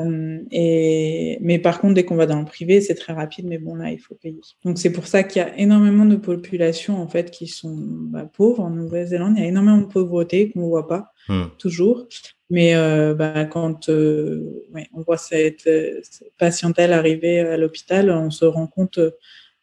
Euh, 0.00 0.38
et, 0.50 1.38
mais 1.40 1.58
par 1.58 1.80
contre, 1.80 1.94
dès 1.94 2.04
qu'on 2.04 2.16
va 2.16 2.26
dans 2.26 2.38
le 2.38 2.44
privé, 2.44 2.80
c'est 2.80 2.94
très 2.94 3.12
rapide, 3.12 3.46
mais 3.46 3.58
bon, 3.58 3.74
là, 3.74 3.90
il 3.90 3.98
faut 3.98 4.14
payer. 4.14 4.40
Donc, 4.64 4.78
c'est 4.78 4.92
pour 4.92 5.06
ça 5.06 5.22
qu'il 5.22 5.42
y 5.42 5.44
a 5.44 5.58
énormément 5.58 6.04
de 6.04 6.16
populations, 6.16 7.00
en 7.00 7.08
fait, 7.08 7.30
qui 7.30 7.46
sont 7.46 7.74
bah, 7.74 8.28
pauvres 8.32 8.60
en 8.60 8.70
Nouvelle-Zélande. 8.70 9.34
Il 9.36 9.42
y 9.42 9.46
a 9.46 9.48
énormément 9.48 9.78
de 9.78 9.86
pauvreté 9.86 10.50
qu'on 10.50 10.60
ne 10.60 10.66
voit 10.66 10.88
pas, 10.88 11.12
hmm. 11.28 11.44
toujours. 11.58 12.06
Mais 12.50 12.74
euh, 12.74 13.14
bah, 13.14 13.44
quand 13.44 13.88
euh, 13.88 14.66
ouais, 14.74 14.88
on 14.92 15.02
voit 15.02 15.16
cette, 15.16 15.62
cette, 15.62 16.32
patientèle 16.38 16.92
arriver 16.92 17.40
à 17.40 17.56
l'hôpital, 17.56 18.10
on 18.10 18.30
se 18.30 18.44
rend 18.44 18.66
compte 18.66 19.00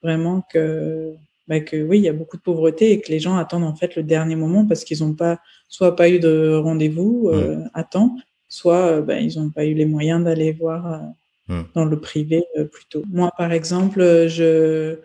vraiment 0.01 0.41
que 0.41 1.13
bah, 1.47 1.59
que 1.59 1.81
oui, 1.81 1.97
il 1.97 2.03
y 2.03 2.09
a 2.09 2.13
beaucoup 2.13 2.37
de 2.37 2.41
pauvreté 2.43 2.91
et 2.91 3.01
que 3.01 3.11
les 3.11 3.19
gens 3.19 3.35
attendent 3.35 3.63
en 3.63 3.75
fait 3.75 3.95
le 3.95 4.03
dernier 4.03 4.35
moment 4.35 4.67
parce 4.67 4.83
qu'ils 4.83 4.99
n'ont 4.99 5.15
pas, 5.15 5.39
soit 5.67 5.95
pas 5.95 6.09
eu 6.09 6.19
de 6.19 6.55
rendez-vous 6.55 7.31
à 7.73 7.83
temps, 7.83 8.15
soit 8.49 8.87
euh, 8.87 9.01
bah, 9.01 9.19
ils 9.19 9.39
n'ont 9.39 9.51
pas 9.51 9.65
eu 9.65 9.73
les 9.73 9.85
moyens 9.85 10.23
d'aller 10.23 10.51
voir 10.51 11.13
euh, 11.49 11.61
dans 11.73 11.85
le 11.85 11.99
privé 11.99 12.43
plutôt. 12.71 13.03
Moi, 13.09 13.31
par 13.37 13.51
exemple, 13.51 14.27
je 14.27 14.99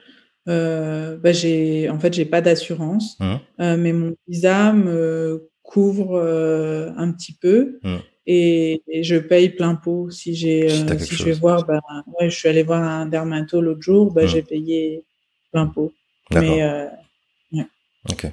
bah, 0.46 1.32
j'ai 1.32 1.88
en 1.88 1.98
fait 1.98 2.12
j'ai 2.12 2.24
pas 2.24 2.40
d'assurance, 2.40 3.18
mais 3.58 3.92
mon 3.92 4.14
visa 4.28 4.72
me 4.72 5.48
couvre 5.62 6.18
un 6.96 7.12
petit 7.12 7.34
peu. 7.34 7.78
Et, 8.26 8.82
je 9.02 9.16
paye 9.16 9.50
plein 9.50 9.74
pot 9.74 10.10
si 10.10 10.34
j'ai 10.34 10.68
si, 10.98 11.14
je 11.14 11.24
vais 11.24 11.32
voir 11.32 11.66
bah, 11.66 11.80
ouais, 12.18 12.30
je 12.30 12.36
suis 12.36 12.48
allé 12.48 12.62
voir 12.62 12.82
un 12.82 13.06
dermato 13.06 13.60
l'autre 13.60 13.82
jour 13.82 14.12
bah, 14.12 14.26
j'ai 14.26 14.42
payé 14.42 15.04
l'impôt. 15.52 15.92
Mais 16.30 16.62
ouais. 17.52 17.66
Ok. 18.10 18.26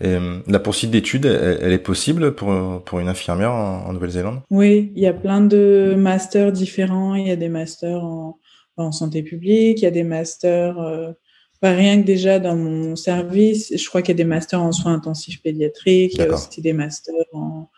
Et, 0.00 0.16
la 0.46 0.58
poursuite 0.58 0.90
d'études, 0.90 1.26
elle, 1.26 1.72
est 1.72 1.78
possible 1.78 2.34
pour, 2.34 2.82
pour 2.84 3.00
une 3.00 3.08
infirmière 3.08 3.52
en, 3.52 3.92
Nouvelle-Zélande? 3.92 4.40
Oui, 4.50 4.92
il 4.94 5.02
y 5.02 5.06
a 5.06 5.12
plein 5.12 5.40
de 5.40 5.94
masters 5.96 6.52
différents. 6.52 7.14
Il 7.14 7.26
y 7.26 7.30
a 7.30 7.36
des 7.36 7.48
masters 7.48 8.04
en, 8.04 8.38
en 8.76 8.92
santé 8.92 9.22
publique, 9.22 9.80
il 9.80 9.84
y 9.84 9.88
a 9.88 9.90
des 9.90 10.04
masters, 10.04 10.78
euh, 10.78 11.12
pas 11.60 11.72
rien 11.72 12.00
que 12.00 12.06
déjà 12.06 12.38
dans 12.38 12.56
mon 12.56 12.96
service, 12.96 13.72
je 13.76 13.88
crois 13.88 14.02
qu'il 14.02 14.10
y 14.10 14.16
a 14.16 14.22
des 14.22 14.24
masters 14.24 14.60
en 14.60 14.72
soins 14.72 14.94
intensifs 14.94 15.42
pédiatriques, 15.42 16.14
il 16.14 16.20
y 16.20 16.22
a 16.22 16.32
aussi 16.32 16.60
des 16.60 16.72
masters 16.72 17.14
en... 17.32 17.68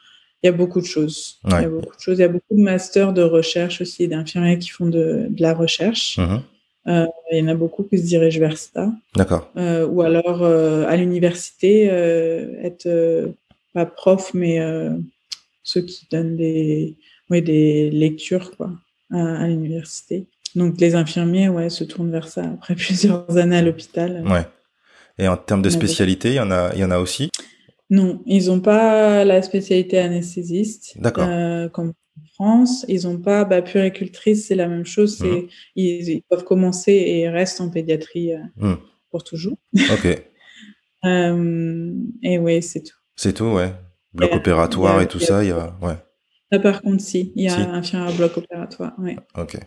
Il 0.44 0.46
y 0.46 0.50
a 0.50 0.52
beaucoup 0.52 0.80
de 0.80 0.86
choses. 0.86 1.40
Il 1.46 1.50
y 1.50 1.54
a 1.54 1.68
beaucoup 1.68 1.96
de 1.96 2.00
choses. 2.00 2.18
Il 2.18 2.20
y 2.20 2.24
a 2.24 2.28
beaucoup 2.28 2.54
de 2.54 2.62
masters 2.62 3.12
de 3.12 3.22
recherche 3.22 3.80
aussi, 3.80 4.06
d'infirmiers 4.06 4.60
qui 4.60 4.68
font 4.68 4.86
de, 4.86 5.26
de 5.28 5.42
la 5.42 5.52
recherche. 5.52 6.16
Mmh 6.16 6.36
euh, 6.86 7.06
il 7.30 7.38
y 7.38 7.42
en 7.42 7.48
a 7.48 7.54
beaucoup 7.54 7.82
qui 7.84 7.98
se 7.98 8.04
dirigent 8.04 8.40
vers 8.40 8.56
ça. 8.56 8.90
D'accord. 9.16 9.50
Euh, 9.56 9.86
ou 9.86 10.02
alors 10.02 10.42
euh, 10.42 10.86
à 10.86 10.96
l'université, 10.96 11.84
être 11.84 13.32
pas 13.74 13.86
prof, 13.86 14.32
mais 14.34 14.58
ceux 15.62 15.82
qui 15.82 16.06
donnent 16.10 16.36
des, 16.36 16.96
oui, 17.30 17.42
des 17.42 17.90
lectures 17.90 18.56
quoi, 18.56 18.70
à, 19.12 19.42
à 19.42 19.46
l'université. 19.46 20.26
Donc 20.54 20.80
les 20.80 20.94
infirmiers, 20.94 21.48
ouais, 21.48 21.68
se 21.68 21.84
tournent 21.84 22.10
vers 22.10 22.28
ça 22.28 22.42
après 22.42 22.74
plusieurs 22.76 23.36
années 23.36 23.58
à 23.58 23.62
l'hôpital. 23.62 24.24
Ouais. 24.26 24.46
Et 25.18 25.26
en 25.26 25.36
termes 25.36 25.62
de 25.62 25.70
spécialité, 25.70 26.30
il 26.30 26.34
y 26.34 26.40
en 26.40 26.50
a, 26.50 26.70
il 26.74 26.80
y 26.80 26.84
en 26.84 26.92
a 26.92 26.98
aussi? 26.98 27.28
Non, 27.90 28.22
ils 28.26 28.46
n'ont 28.46 28.60
pas 28.60 29.24
la 29.24 29.40
spécialité 29.42 29.98
anesthésiste. 29.98 30.96
D'accord. 31.00 31.26
Euh, 31.26 31.68
comme 31.68 31.88
en 32.18 32.26
France, 32.34 32.84
ils 32.88 33.04
n'ont 33.04 33.18
pas 33.18 33.44
bah, 33.44 33.62
puricultrice, 33.62 34.46
c'est 34.46 34.54
la 34.54 34.68
même 34.68 34.84
chose. 34.84 35.20
Mhm. 35.20 35.48
ils, 35.76 36.22
peuvent 36.28 36.44
commencer 36.44 36.92
et 36.92 37.28
restent 37.28 37.60
en 37.60 37.70
pédiatrie 37.70 38.34
euh, 38.34 38.42
mhm. 38.56 38.78
pour 39.10 39.24
toujours. 39.24 39.56
Ok. 39.74 40.06
euh, 41.04 41.94
et 42.22 42.38
ouais, 42.38 42.60
c'est 42.60 42.82
tout. 42.82 42.96
C'est 43.16 43.32
tout, 43.32 43.46
ouais. 43.46 43.72
Bloc 44.12 44.32
opératoire 44.34 45.00
et 45.00 45.06
tout 45.06 45.20
ça, 45.20 45.42
il 45.44 45.48
y 45.48 45.52
a, 45.52 45.76
ouais. 45.82 45.96
Là, 46.50 46.58
par 46.58 46.82
contre, 46.82 47.02
si, 47.02 47.32
il 47.36 47.44
y 47.44 47.48
a 47.48 47.56
un 47.56 47.82
un 47.82 48.12
bloc 48.12 48.36
opératoire, 48.36 48.94
ouais. 48.98 49.16
Ok. 49.36 49.58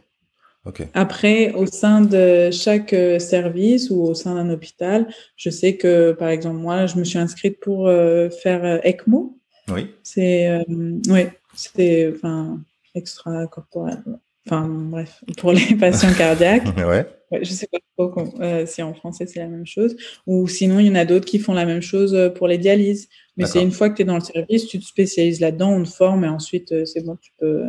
Après, 0.93 1.53
au 1.53 1.65
sein 1.65 2.01
de 2.01 2.51
chaque 2.51 2.93
euh, 2.93 3.17
service 3.17 3.89
ou 3.89 4.03
au 4.03 4.13
sein 4.13 4.35
d'un 4.35 4.49
hôpital, 4.51 5.07
je 5.35 5.49
sais 5.49 5.75
que, 5.75 6.11
par 6.11 6.29
exemple, 6.29 6.57
moi, 6.57 6.85
je 6.85 6.97
me 6.97 7.03
suis 7.03 7.17
inscrite 7.17 7.59
pour 7.59 7.87
euh, 7.87 8.29
faire 8.29 8.63
euh, 8.63 8.77
ECMO. 8.83 9.37
Oui. 9.69 9.87
C'est, 10.03 10.63
oui, 11.07 11.21
c'est, 11.55 12.11
enfin, 12.13 12.59
extra-corporel. 12.93 14.03
Enfin, 14.45 14.67
bref, 14.67 15.23
pour 15.37 15.51
les 15.51 15.75
patients 15.79 16.13
cardiaques. 16.13 16.67
ouais. 16.77 17.07
Je 17.41 17.49
sais 17.49 17.67
pas 17.71 17.77
trop 17.95 18.25
si 18.65 18.83
en 18.83 18.93
français 18.93 19.25
c'est 19.25 19.39
la 19.39 19.47
même 19.47 19.65
chose. 19.65 19.95
Ou 20.27 20.49
sinon, 20.49 20.79
il 20.79 20.87
y 20.87 20.89
en 20.89 20.95
a 20.95 21.05
d'autres 21.05 21.25
qui 21.25 21.39
font 21.39 21.53
la 21.53 21.65
même 21.65 21.81
chose 21.81 22.33
pour 22.35 22.49
les 22.49 22.57
dialyses. 22.57 23.07
Mais 23.37 23.45
c'est 23.45 23.63
une 23.63 23.71
fois 23.71 23.89
que 23.89 23.95
tu 23.95 24.01
es 24.01 24.05
dans 24.05 24.15
le 24.15 24.21
service, 24.21 24.67
tu 24.67 24.77
te 24.79 24.83
spécialises 24.83 25.39
là-dedans, 25.39 25.71
on 25.71 25.83
te 25.83 25.89
forme 25.89 26.25
et 26.25 26.27
ensuite, 26.27 26.85
c'est 26.85 27.05
bon, 27.05 27.15
tu 27.15 27.31
peux 27.39 27.63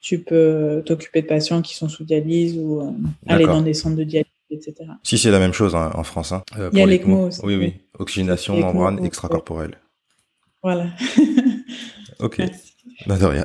tu 0.00 0.20
peux 0.20 0.82
t'occuper 0.84 1.22
de 1.22 1.26
patients 1.26 1.62
qui 1.62 1.74
sont 1.74 1.88
sous 1.88 2.04
dialyse 2.04 2.56
ou 2.58 2.80
euh, 2.80 2.90
aller 3.26 3.44
dans 3.44 3.60
des 3.60 3.74
centres 3.74 3.96
de 3.96 4.04
dialyse, 4.04 4.30
etc. 4.50 4.74
Si 5.02 5.18
c'est 5.18 5.30
la 5.30 5.38
même 5.38 5.52
chose 5.52 5.74
hein, 5.74 5.90
en 5.94 6.04
France. 6.04 6.32
Hein, 6.32 6.42
euh, 6.58 6.70
Il 6.72 6.78
y 6.78 6.82
a 6.82 6.86
l'ECMO 6.86 7.28
aussi. 7.28 7.40
Oui, 7.44 7.56
oui. 7.56 7.74
Oxygénation, 7.98 8.56
membrane 8.58 9.04
extracorporelle. 9.04 9.76
Voilà. 10.62 10.86
ok. 12.20 12.42
Non, 13.06 13.16
de 13.16 13.24
rien. 13.24 13.44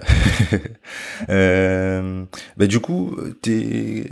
euh, 1.30 2.26
bah, 2.58 2.68
du 2.68 2.80
coup, 2.80 3.16
es, 3.48 3.52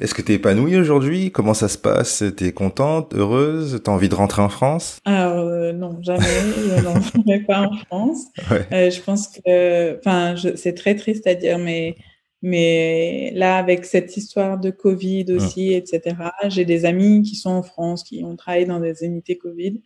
est-ce 0.01 0.13
que 0.13 0.21
tu 0.21 0.31
es 0.31 0.35
épanouie 0.35 0.77
aujourd'hui? 0.77 1.31
Comment 1.31 1.53
ça 1.53 1.67
se 1.67 1.77
passe? 1.77 2.23
Tu 2.37 2.45
es 2.45 2.53
contente, 2.53 3.13
heureuse? 3.13 3.81
Tu 3.83 3.89
as 3.89 3.93
envie 3.93 4.07
de 4.07 4.15
rentrer 4.15 4.41
en 4.41 4.47
France? 4.47 4.99
Alors, 5.03 5.39
euh, 5.39 5.73
non, 5.73 5.97
jamais. 6.01 6.23
je 6.23 6.81
ne 6.81 6.87
rentrerai 6.87 7.39
pas 7.41 7.61
en 7.61 7.75
France. 7.75 8.25
Ouais. 8.49 8.91
je 8.91 9.01
pense 9.01 9.27
que, 9.27 9.97
enfin, 9.99 10.35
c'est 10.55 10.75
très 10.75 10.95
triste 10.95 11.27
à 11.27 11.35
dire, 11.35 11.57
mais 11.57 11.95
mais 12.45 13.31
là, 13.35 13.55
avec 13.55 13.85
cette 13.85 14.17
histoire 14.17 14.59
de 14.59 14.69
Covid 14.69 15.25
mmh. 15.29 15.35
aussi, 15.35 15.71
etc., 15.71 16.01
j'ai 16.49 16.65
des 16.65 16.83
amis 16.83 17.21
qui 17.23 17.35
sont 17.35 17.49
en 17.49 17.63
France, 17.63 18.03
qui 18.03 18.21
ont 18.25 18.35
travaillé 18.35 18.65
dans 18.65 18.81
des 18.81 19.05
unités 19.05 19.37
Covid. 19.37 19.81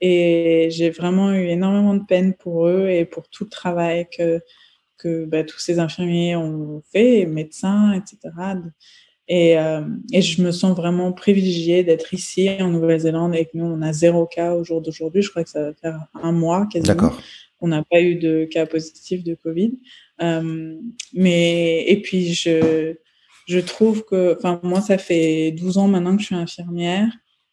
Et 0.00 0.68
j'ai 0.70 0.88
vraiment 0.88 1.32
eu 1.32 1.48
énormément 1.48 1.92
de 1.92 2.04
peine 2.04 2.32
pour 2.32 2.66
eux 2.66 2.88
et 2.88 3.04
pour 3.04 3.28
tout 3.28 3.44
le 3.44 3.50
travail 3.50 4.08
que, 4.16 4.40
que 4.96 5.26
bah, 5.26 5.44
tous 5.44 5.58
ces 5.58 5.80
infirmiers 5.80 6.34
ont 6.34 6.82
fait, 6.90 7.26
médecins, 7.26 7.92
etc. 7.92 8.34
Et, 9.28 9.58
euh, 9.58 9.82
et 10.10 10.22
je 10.22 10.40
me 10.40 10.50
sens 10.50 10.74
vraiment 10.74 11.12
privilégiée 11.12 11.84
d'être 11.84 12.14
ici 12.14 12.48
en 12.58 12.70
Nouvelle-Zélande 12.70 13.34
et 13.34 13.44
que 13.44 13.50
nous, 13.52 13.66
on 13.66 13.82
a 13.82 13.92
zéro 13.92 14.24
cas 14.24 14.54
au 14.54 14.64
jour 14.64 14.80
d'aujourd'hui. 14.80 15.20
Je 15.20 15.28
crois 15.28 15.44
que 15.44 15.50
ça 15.50 15.62
va 15.62 15.74
faire 15.74 16.00
un 16.14 16.32
mois 16.32 16.66
quasiment. 16.72 16.94
D'accord. 16.94 17.20
On 17.60 17.68
n'a 17.68 17.82
pas 17.82 18.00
eu 18.00 18.16
de 18.16 18.44
cas 18.44 18.66
positifs 18.66 19.24
de 19.24 19.34
Covid. 19.34 19.78
Euh, 20.22 20.76
mais 21.14 21.84
et 21.86 22.00
puis 22.02 22.32
je 22.32 22.94
je 23.46 23.58
trouve 23.60 24.04
que, 24.04 24.36
enfin 24.36 24.60
moi 24.62 24.80
ça 24.80 24.98
fait 24.98 25.52
12 25.52 25.78
ans 25.78 25.88
maintenant 25.88 26.14
que 26.16 26.20
je 26.20 26.26
suis 26.26 26.34
infirmière 26.34 27.10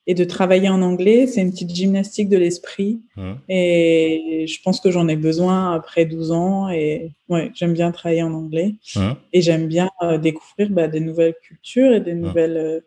et 0.07 0.13
de 0.13 0.23
travailler 0.23 0.69
en 0.69 0.81
anglais, 0.81 1.25
c'est 1.25 1.41
une 1.41 1.51
petite 1.51 1.73
gymnastique 1.73 2.29
de 2.29 2.37
l'esprit. 2.37 3.01
Mmh. 3.15 3.31
Et 3.49 4.45
je 4.47 4.61
pense 4.61 4.79
que 4.79 4.91
j'en 4.91 5.07
ai 5.07 5.15
besoin 5.15 5.73
après 5.73 6.05
12 6.05 6.31
ans. 6.31 6.69
Et 6.69 7.11
ouais, 7.27 7.51
j'aime 7.55 7.73
bien 7.73 7.91
travailler 7.91 8.21
en 8.21 8.33
anglais. 8.33 8.75
Mmh. 8.95 9.11
Et 9.33 9.41
j'aime 9.41 9.67
bien 9.67 9.89
euh, 10.03 10.19
découvrir 10.19 10.69
bah, 10.69 10.87
des 10.87 10.99
nouvelles 10.99 11.35
cultures 11.41 11.91
et 11.91 12.01
des 12.01 12.13
mmh. 12.13 12.19
nouvelles 12.19 12.57
euh, 12.57 12.79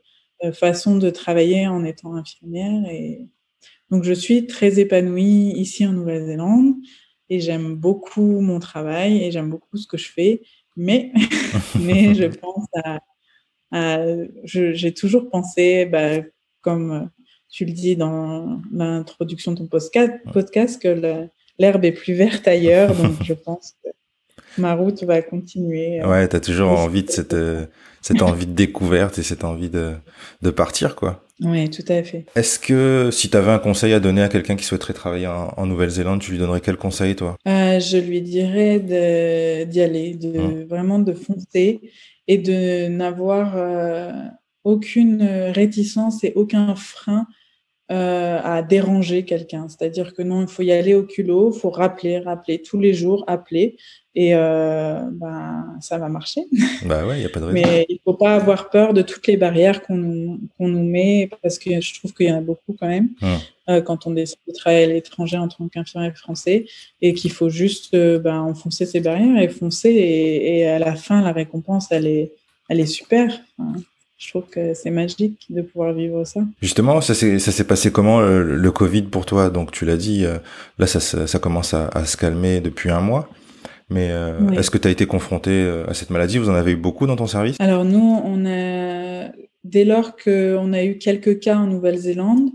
euh, 0.44 0.52
façons 0.52 0.96
de 0.96 1.10
travailler 1.10 1.66
en 1.66 1.84
étant 1.84 2.14
infirmière. 2.14 2.88
Et 2.88 3.26
donc, 3.90 4.04
je 4.04 4.12
suis 4.12 4.46
très 4.46 4.78
épanouie 4.78 5.52
ici 5.56 5.84
en 5.86 5.92
Nouvelle-Zélande 5.92 6.74
et 7.30 7.40
j'aime 7.40 7.74
beaucoup 7.74 8.40
mon 8.40 8.58
travail 8.58 9.22
et 9.22 9.30
j'aime 9.30 9.50
beaucoup 9.50 9.76
ce 9.76 9.86
que 9.86 9.96
je 9.96 10.10
fais. 10.10 10.42
Mais, 10.76 11.12
mais 11.80 12.14
je 12.14 12.24
pense 12.40 12.66
à, 13.72 14.00
j'ai 14.44 14.94
toujours 14.94 15.28
pensé, 15.30 15.86
bah, 15.86 16.22
comme 16.60 17.10
tu 17.50 17.64
le 17.64 17.72
dis 17.72 17.96
dans 17.96 18.60
l'introduction 18.72 19.52
de 19.52 19.58
ton 19.58 19.66
podcast, 19.66 20.12
podcast 20.32 20.80
que 20.80 21.28
l'herbe 21.58 21.84
est 21.84 21.92
plus 21.92 22.14
verte 22.14 22.46
ailleurs. 22.46 22.94
Donc, 22.94 23.22
je 23.22 23.34
pense 23.34 23.74
que 23.82 23.90
ma 24.58 24.74
route 24.74 25.02
va 25.04 25.22
continuer. 25.22 26.00
Euh, 26.00 26.08
ouais, 26.08 26.28
tu 26.28 26.36
as 26.36 26.40
toujours 26.40 26.70
envie 26.70 27.02
de 27.02 27.10
cette, 27.10 27.34
euh, 27.34 27.66
cette 28.02 28.22
envie 28.22 28.46
de 28.46 28.52
découverte 28.52 29.18
et 29.18 29.22
cette 29.22 29.44
envie 29.44 29.70
de, 29.70 29.92
de 30.42 30.50
partir, 30.50 30.96
quoi. 30.96 31.24
Oui, 31.40 31.70
tout 31.70 31.84
à 31.88 32.02
fait. 32.02 32.26
Est-ce 32.34 32.58
que 32.58 33.10
si 33.12 33.30
tu 33.30 33.36
avais 33.36 33.52
un 33.52 33.60
conseil 33.60 33.92
à 33.92 34.00
donner 34.00 34.22
à 34.22 34.28
quelqu'un 34.28 34.56
qui 34.56 34.64
souhaiterait 34.64 34.92
travailler 34.92 35.28
en, 35.28 35.66
Nouvelle-Zélande, 35.66 36.20
tu 36.20 36.32
lui 36.32 36.38
donnerais 36.38 36.60
quel 36.60 36.76
conseil, 36.76 37.14
toi? 37.14 37.36
Euh, 37.46 37.78
Je 37.78 37.96
lui 37.96 38.22
dirais 38.22 38.80
d'y 38.80 39.80
aller, 39.80 40.14
de 40.14 40.38
hum. 40.38 40.64
vraiment 40.64 40.98
de 40.98 41.12
foncer 41.12 41.80
et 42.26 42.38
de 42.38 42.88
n'avoir 42.88 43.52
euh, 43.56 44.10
aucune 44.64 45.22
réticence 45.54 46.24
et 46.24 46.32
aucun 46.34 46.74
frein 46.74 47.26
euh, 47.90 48.38
à 48.42 48.62
déranger 48.62 49.24
quelqu'un. 49.24 49.66
C'est-à-dire 49.68 50.14
que 50.14 50.22
non, 50.22 50.42
il 50.42 50.48
faut 50.48 50.62
y 50.62 50.72
aller 50.72 50.94
au 50.94 51.04
culot, 51.04 51.52
il 51.54 51.58
faut 51.58 51.70
rappeler, 51.70 52.18
rappeler 52.18 52.60
tous 52.60 52.78
les 52.78 52.92
jours, 52.92 53.24
appeler, 53.26 53.76
et 54.14 54.34
euh, 54.34 55.00
ben, 55.12 55.76
ça 55.80 55.96
va 55.96 56.08
marcher. 56.08 56.42
Bah 56.84 57.06
ouais, 57.06 57.20
il 57.20 57.22
y 57.22 57.24
a 57.24 57.28
pas 57.28 57.40
de 57.40 57.46
raison. 57.46 57.54
Mais 57.54 57.86
il 57.88 58.00
faut 58.04 58.14
pas 58.14 58.34
avoir 58.34 58.68
peur 58.68 58.92
de 58.92 59.00
toutes 59.02 59.26
les 59.26 59.36
barrières 59.36 59.80
qu'on 59.82 59.96
nous 59.96 60.84
met, 60.84 61.30
parce 61.40 61.58
que 61.58 61.80
je 61.80 61.98
trouve 61.98 62.12
qu'il 62.12 62.26
y 62.26 62.32
en 62.32 62.38
a 62.38 62.40
beaucoup 62.40 62.74
quand 62.78 62.88
même, 62.88 63.10
hum. 63.22 63.38
euh, 63.70 63.80
quand 63.80 64.06
on 64.06 64.10
décide 64.10 64.38
de 64.46 64.52
travailler 64.52 64.84
à 64.84 64.88
l'étranger 64.88 65.38
en 65.38 65.48
tant 65.48 65.68
qu'infirmier 65.68 66.10
français, 66.12 66.66
et 67.00 67.14
qu'il 67.14 67.30
faut 67.30 67.48
juste 67.48 67.94
euh, 67.94 68.18
ben, 68.18 68.40
enfoncer 68.40 68.86
ces 68.86 69.00
barrières 69.00 69.40
et 69.40 69.48
foncer, 69.48 69.90
et, 69.90 70.58
et, 70.58 70.66
à 70.66 70.78
la 70.78 70.94
fin, 70.96 71.22
la 71.22 71.32
récompense, 71.32 71.86
elle 71.90 72.06
est, 72.06 72.32
elle 72.68 72.80
est 72.80 72.86
super. 72.86 73.40
Enfin, 73.58 73.80
je 74.18 74.30
trouve 74.30 74.46
que 74.50 74.74
c'est 74.74 74.90
magique 74.90 75.46
de 75.48 75.62
pouvoir 75.62 75.92
vivre 75.92 76.24
ça. 76.24 76.40
Justement, 76.60 77.00
ça 77.00 77.14
s'est 77.14 77.66
passé 77.66 77.92
comment 77.92 78.20
le, 78.20 78.70
Covid 78.72 79.02
pour 79.02 79.24
toi? 79.24 79.48
Donc 79.48 79.70
tu 79.70 79.84
l'as 79.84 79.96
dit, 79.96 80.24
euh, 80.24 80.38
là 80.78 80.86
ça, 80.86 81.00
ça, 81.00 81.38
commence 81.38 81.72
à, 81.72 81.88
à, 81.88 82.04
se 82.04 82.16
calmer 82.16 82.60
depuis 82.60 82.90
un 82.90 83.00
mois. 83.00 83.28
Mais 83.90 84.10
euh, 84.10 84.50
est-ce 84.50 84.70
que 84.70 84.76
tu 84.76 84.86
as 84.86 84.90
été 84.90 85.06
confronté 85.06 85.50
euh, 85.50 85.86
à 85.88 85.94
cette 85.94 86.10
maladie? 86.10 86.38
Vous 86.38 86.50
en 86.50 86.54
avez 86.54 86.72
eu 86.72 86.76
beaucoup 86.76 87.06
dans 87.06 87.16
ton 87.16 87.26
service? 87.26 87.56
Alors 87.58 87.84
nous, 87.84 88.20
on 88.24 88.44
a 88.44 89.30
dès 89.64 89.84
lors 89.84 90.16
qu'on 90.16 90.72
a 90.72 90.84
eu 90.84 90.98
quelques 90.98 91.40
cas 91.40 91.56
en 91.56 91.66
Nouvelle-Zélande, 91.66 92.50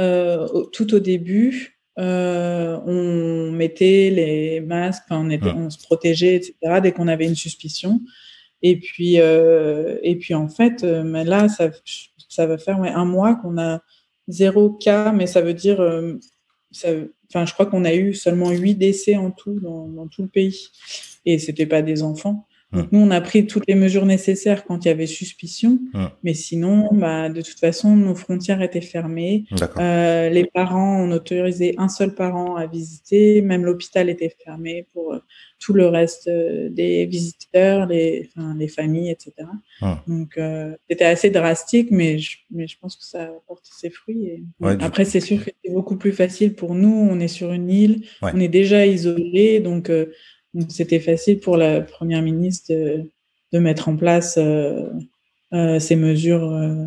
euh, 0.00 0.48
tout 0.72 0.94
au 0.94 0.98
début, 0.98 1.78
euh, 1.98 2.78
on 2.86 3.52
mettait 3.52 4.10
les 4.10 4.60
masques, 4.60 5.04
on, 5.10 5.30
était, 5.30 5.50
on 5.50 5.70
se 5.70 5.78
protégeait, 5.78 6.36
etc. 6.36 6.54
Dès 6.82 6.92
qu'on 6.92 7.08
avait 7.08 7.26
une 7.26 7.34
suspicion. 7.34 8.00
Et 8.62 8.78
puis, 8.78 9.20
euh, 9.20 9.98
et 10.02 10.16
puis 10.16 10.34
en 10.34 10.48
fait, 10.48 10.84
euh, 10.84 11.24
là, 11.24 11.48
ça, 11.48 12.46
va 12.46 12.58
faire 12.58 12.80
un 12.80 13.04
mois 13.04 13.34
qu'on 13.36 13.58
a 13.58 13.80
zéro 14.28 14.70
cas, 14.70 15.12
mais 15.12 15.26
ça 15.26 15.40
veut 15.40 15.54
dire, 15.54 15.80
euh, 15.80 16.14
je 16.72 17.52
crois 17.52 17.66
qu'on 17.66 17.84
a 17.84 17.94
eu 17.94 18.14
seulement 18.14 18.50
huit 18.50 18.76
décès 18.76 19.16
en 19.16 19.30
tout 19.30 19.58
dans, 19.60 19.88
dans 19.88 20.06
tout 20.06 20.22
le 20.22 20.28
pays, 20.28 20.68
et 21.26 21.38
c'était 21.38 21.66
pas 21.66 21.82
des 21.82 22.02
enfants. 22.02 22.46
Donc, 22.72 22.90
nous, 22.90 23.00
on 23.00 23.10
a 23.10 23.20
pris 23.20 23.46
toutes 23.46 23.66
les 23.68 23.74
mesures 23.74 24.06
nécessaires 24.06 24.64
quand 24.64 24.84
il 24.84 24.88
y 24.88 24.90
avait 24.90 25.06
suspicion, 25.06 25.78
mais 26.22 26.34
sinon, 26.34 26.88
bah, 26.92 27.28
de 27.28 27.42
toute 27.42 27.58
façon, 27.58 27.96
nos 27.96 28.14
frontières 28.14 28.62
étaient 28.62 28.80
fermées. 28.80 29.44
Euh, 29.78 30.28
les 30.30 30.44
parents, 30.44 31.02
on 31.02 31.12
autorisé 31.12 31.74
un 31.78 31.88
seul 31.88 32.14
parent 32.14 32.56
à 32.56 32.66
visiter, 32.66 33.42
même 33.42 33.64
l'hôpital 33.64 34.08
était 34.08 34.34
fermé 34.44 34.86
pour 34.92 35.12
euh, 35.12 35.18
tout 35.58 35.72
le 35.74 35.86
reste 35.86 36.28
euh, 36.28 36.68
des 36.70 37.06
visiteurs, 37.06 37.86
les, 37.86 38.28
enfin, 38.34 38.54
les 38.58 38.68
familles, 38.68 39.10
etc. 39.10 39.32
Donc, 40.06 40.36
euh, 40.38 40.74
c'était 40.88 41.04
assez 41.04 41.30
drastique, 41.30 41.88
mais 41.90 42.18
je, 42.18 42.38
mais 42.50 42.66
je 42.66 42.78
pense 42.78 42.96
que 42.96 43.04
ça 43.04 43.24
a 43.24 43.32
porté 43.46 43.70
ses 43.72 43.90
fruits. 43.90 44.26
Et... 44.26 44.42
Après, 44.80 45.04
c'est 45.04 45.20
sûr 45.20 45.44
que 45.44 45.50
c'est 45.64 45.72
beaucoup 45.72 45.96
plus 45.96 46.12
facile 46.12 46.54
pour 46.54 46.74
nous. 46.74 46.88
On 46.88 47.20
est 47.20 47.28
sur 47.28 47.52
une 47.52 47.70
île, 47.70 48.04
on 48.22 48.40
est 48.40 48.48
déjà 48.48 48.86
isolé, 48.86 49.60
donc 49.60 49.90
donc 50.54 50.70
c'était 50.70 51.00
facile 51.00 51.40
pour 51.40 51.56
la 51.56 51.80
première 51.80 52.22
ministre 52.22 52.72
de, 52.72 53.10
de 53.52 53.58
mettre 53.58 53.88
en 53.88 53.96
place 53.96 54.36
euh, 54.38 54.88
euh, 55.52 55.78
ces 55.78 55.96
mesures 55.96 56.50
euh, 56.50 56.86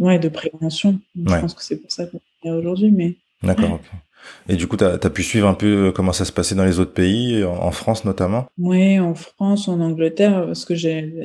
ouais, 0.00 0.18
de 0.18 0.28
prévention. 0.28 1.00
Je 1.16 1.22
pense 1.22 1.54
que 1.54 1.62
c'est 1.62 1.80
pour 1.80 1.90
ça 1.90 2.06
qu'on 2.06 2.20
est 2.44 2.50
aujourd'hui. 2.50 2.90
Mais... 2.90 3.14
D'accord. 3.42 3.80
Et 4.48 4.56
du 4.56 4.66
coup, 4.66 4.76
tu 4.76 4.84
as, 4.84 4.98
pu 4.98 5.22
suivre 5.22 5.46
un 5.46 5.54
peu 5.54 5.92
comment 5.94 6.12
ça 6.12 6.24
se 6.24 6.32
passait 6.32 6.56
dans 6.56 6.64
les 6.64 6.80
autres 6.80 6.92
pays, 6.92 7.44
en, 7.44 7.70
France 7.70 8.04
notamment? 8.04 8.46
Oui, 8.58 8.98
en 8.98 9.14
France, 9.14 9.68
en 9.68 9.80
Angleterre, 9.80 10.44
parce 10.46 10.64
que 10.64 10.74
j'ai 10.74 11.22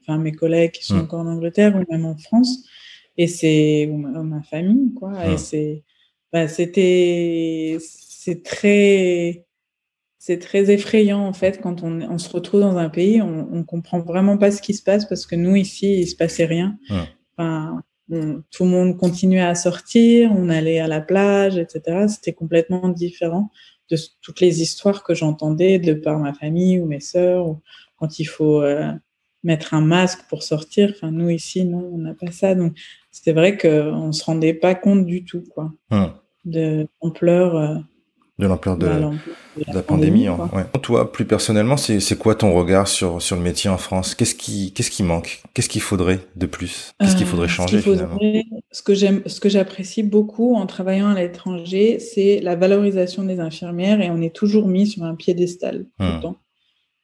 enfin, 0.00 0.18
mes 0.18 0.32
collègues 0.32 0.72
qui 0.72 0.84
sont 0.84 0.96
hmm. 0.96 1.00
encore 1.00 1.20
en 1.20 1.26
Angleterre 1.26 1.76
ou 1.76 1.84
même 1.92 2.06
en 2.06 2.16
France, 2.16 2.64
et 3.18 3.26
c'est 3.26 3.88
ma, 3.92 4.42
famille, 4.42 4.94
quoi. 4.94 5.12
Et 5.26 5.34
hmm. 5.34 5.38
c'est, 5.38 5.82
bah, 6.32 6.48
c'était, 6.48 7.76
c'est 7.80 8.42
très, 8.42 9.44
c'est 10.26 10.38
très 10.38 10.70
effrayant 10.70 11.20
en 11.26 11.34
fait 11.34 11.60
quand 11.60 11.82
on, 11.82 12.16
se 12.16 12.30
retrouve 12.30 12.62
dans 12.62 12.78
un 12.78 12.88
pays, 12.88 13.20
on, 13.20 13.46
on 13.52 13.62
comprend 13.62 14.00
vraiment 14.00 14.38
pas 14.38 14.50
ce 14.50 14.62
qui 14.62 14.72
se 14.72 14.82
passe 14.82 15.04
parce 15.04 15.26
que 15.26 15.36
nous 15.36 15.54
ici 15.54 16.00
il 16.00 16.06
se 16.06 16.16
passait 16.16 16.46
rien. 16.46 16.78
Enfin, 17.36 17.82
tout 18.08 18.64
le 18.64 18.70
monde 18.70 18.96
continuait 18.96 19.42
à 19.42 19.54
sortir, 19.54 20.32
on 20.34 20.48
allait 20.48 20.78
à 20.78 20.88
la 20.88 21.02
plage, 21.02 21.58
etc. 21.58 22.06
C'était 22.08 22.32
complètement 22.32 22.88
différent 22.88 23.50
de 23.90 23.98
toutes 24.22 24.40
les 24.40 24.62
histoires 24.62 25.02
que 25.02 25.12
j'entendais 25.12 25.78
de 25.78 25.92
par 25.92 26.18
ma 26.18 26.32
famille 26.32 26.80
ou 26.80 26.86
mes 26.86 27.00
sœurs, 27.00 27.46
ou 27.46 27.60
quand 27.98 28.18
il 28.18 28.24
faut 28.24 28.62
euh, 28.62 28.90
mettre 29.42 29.74
un 29.74 29.82
masque 29.82 30.20
pour 30.30 30.42
sortir. 30.42 30.90
Enfin, 30.94 31.10
nous 31.10 31.28
ici, 31.28 31.66
non, 31.66 31.90
on 31.92 31.98
n'a 31.98 32.14
pas 32.14 32.30
ça. 32.30 32.54
Donc, 32.54 32.78
c'était 33.10 33.34
vrai 33.34 33.58
qu'on 33.58 34.12
se 34.12 34.24
rendait 34.24 34.54
pas 34.54 34.74
compte 34.74 35.04
du 35.04 35.26
tout, 35.26 35.44
quoi, 35.54 35.70
de 36.46 36.88
l'ampleur. 37.02 37.84
De 38.36 38.48
l'ampleur 38.48 38.76
de, 38.76 38.88
la 39.72 39.82
pandémie. 39.82 40.28
ouais. 40.28 40.64
Toi, 40.82 41.12
plus 41.12 41.24
personnellement, 41.24 41.76
c'est 41.76 42.18
quoi 42.18 42.34
ton 42.34 42.52
regard 42.52 42.88
sur, 42.88 43.22
sur 43.22 43.36
le 43.36 43.42
métier 43.42 43.70
en 43.70 43.78
France? 43.78 44.16
Qu'est-ce 44.16 44.34
qui, 44.34 44.72
qu'est-ce 44.72 44.90
qui 44.90 45.04
manque? 45.04 45.40
Qu'est-ce 45.54 45.68
qu'il 45.68 45.80
faudrait 45.80 46.18
de 46.34 46.46
plus? 46.46 46.94
Qu'est-ce 46.98 47.14
qu'il 47.14 47.26
faudrait 47.26 47.46
euh, 47.46 47.48
changer 47.48 47.80
ce 47.80 47.92
finalement? 47.92 48.18
Ce 48.72 48.82
que 48.82 48.92
j'aime, 48.92 49.22
ce 49.26 49.38
que 49.38 49.48
j'apprécie 49.48 50.02
beaucoup 50.02 50.56
en 50.56 50.66
travaillant 50.66 51.10
à 51.10 51.14
l'étranger, 51.14 52.00
c'est 52.00 52.40
la 52.40 52.56
valorisation 52.56 53.22
des 53.22 53.38
infirmières 53.38 54.00
et 54.00 54.10
on 54.10 54.20
est 54.20 54.34
toujours 54.34 54.66
mis 54.66 54.88
sur 54.88 55.04
un 55.04 55.14
piédestal 55.14 55.84
tout 55.84 56.04
le 56.04 56.16
hmm. 56.16 56.20
temps. 56.20 56.36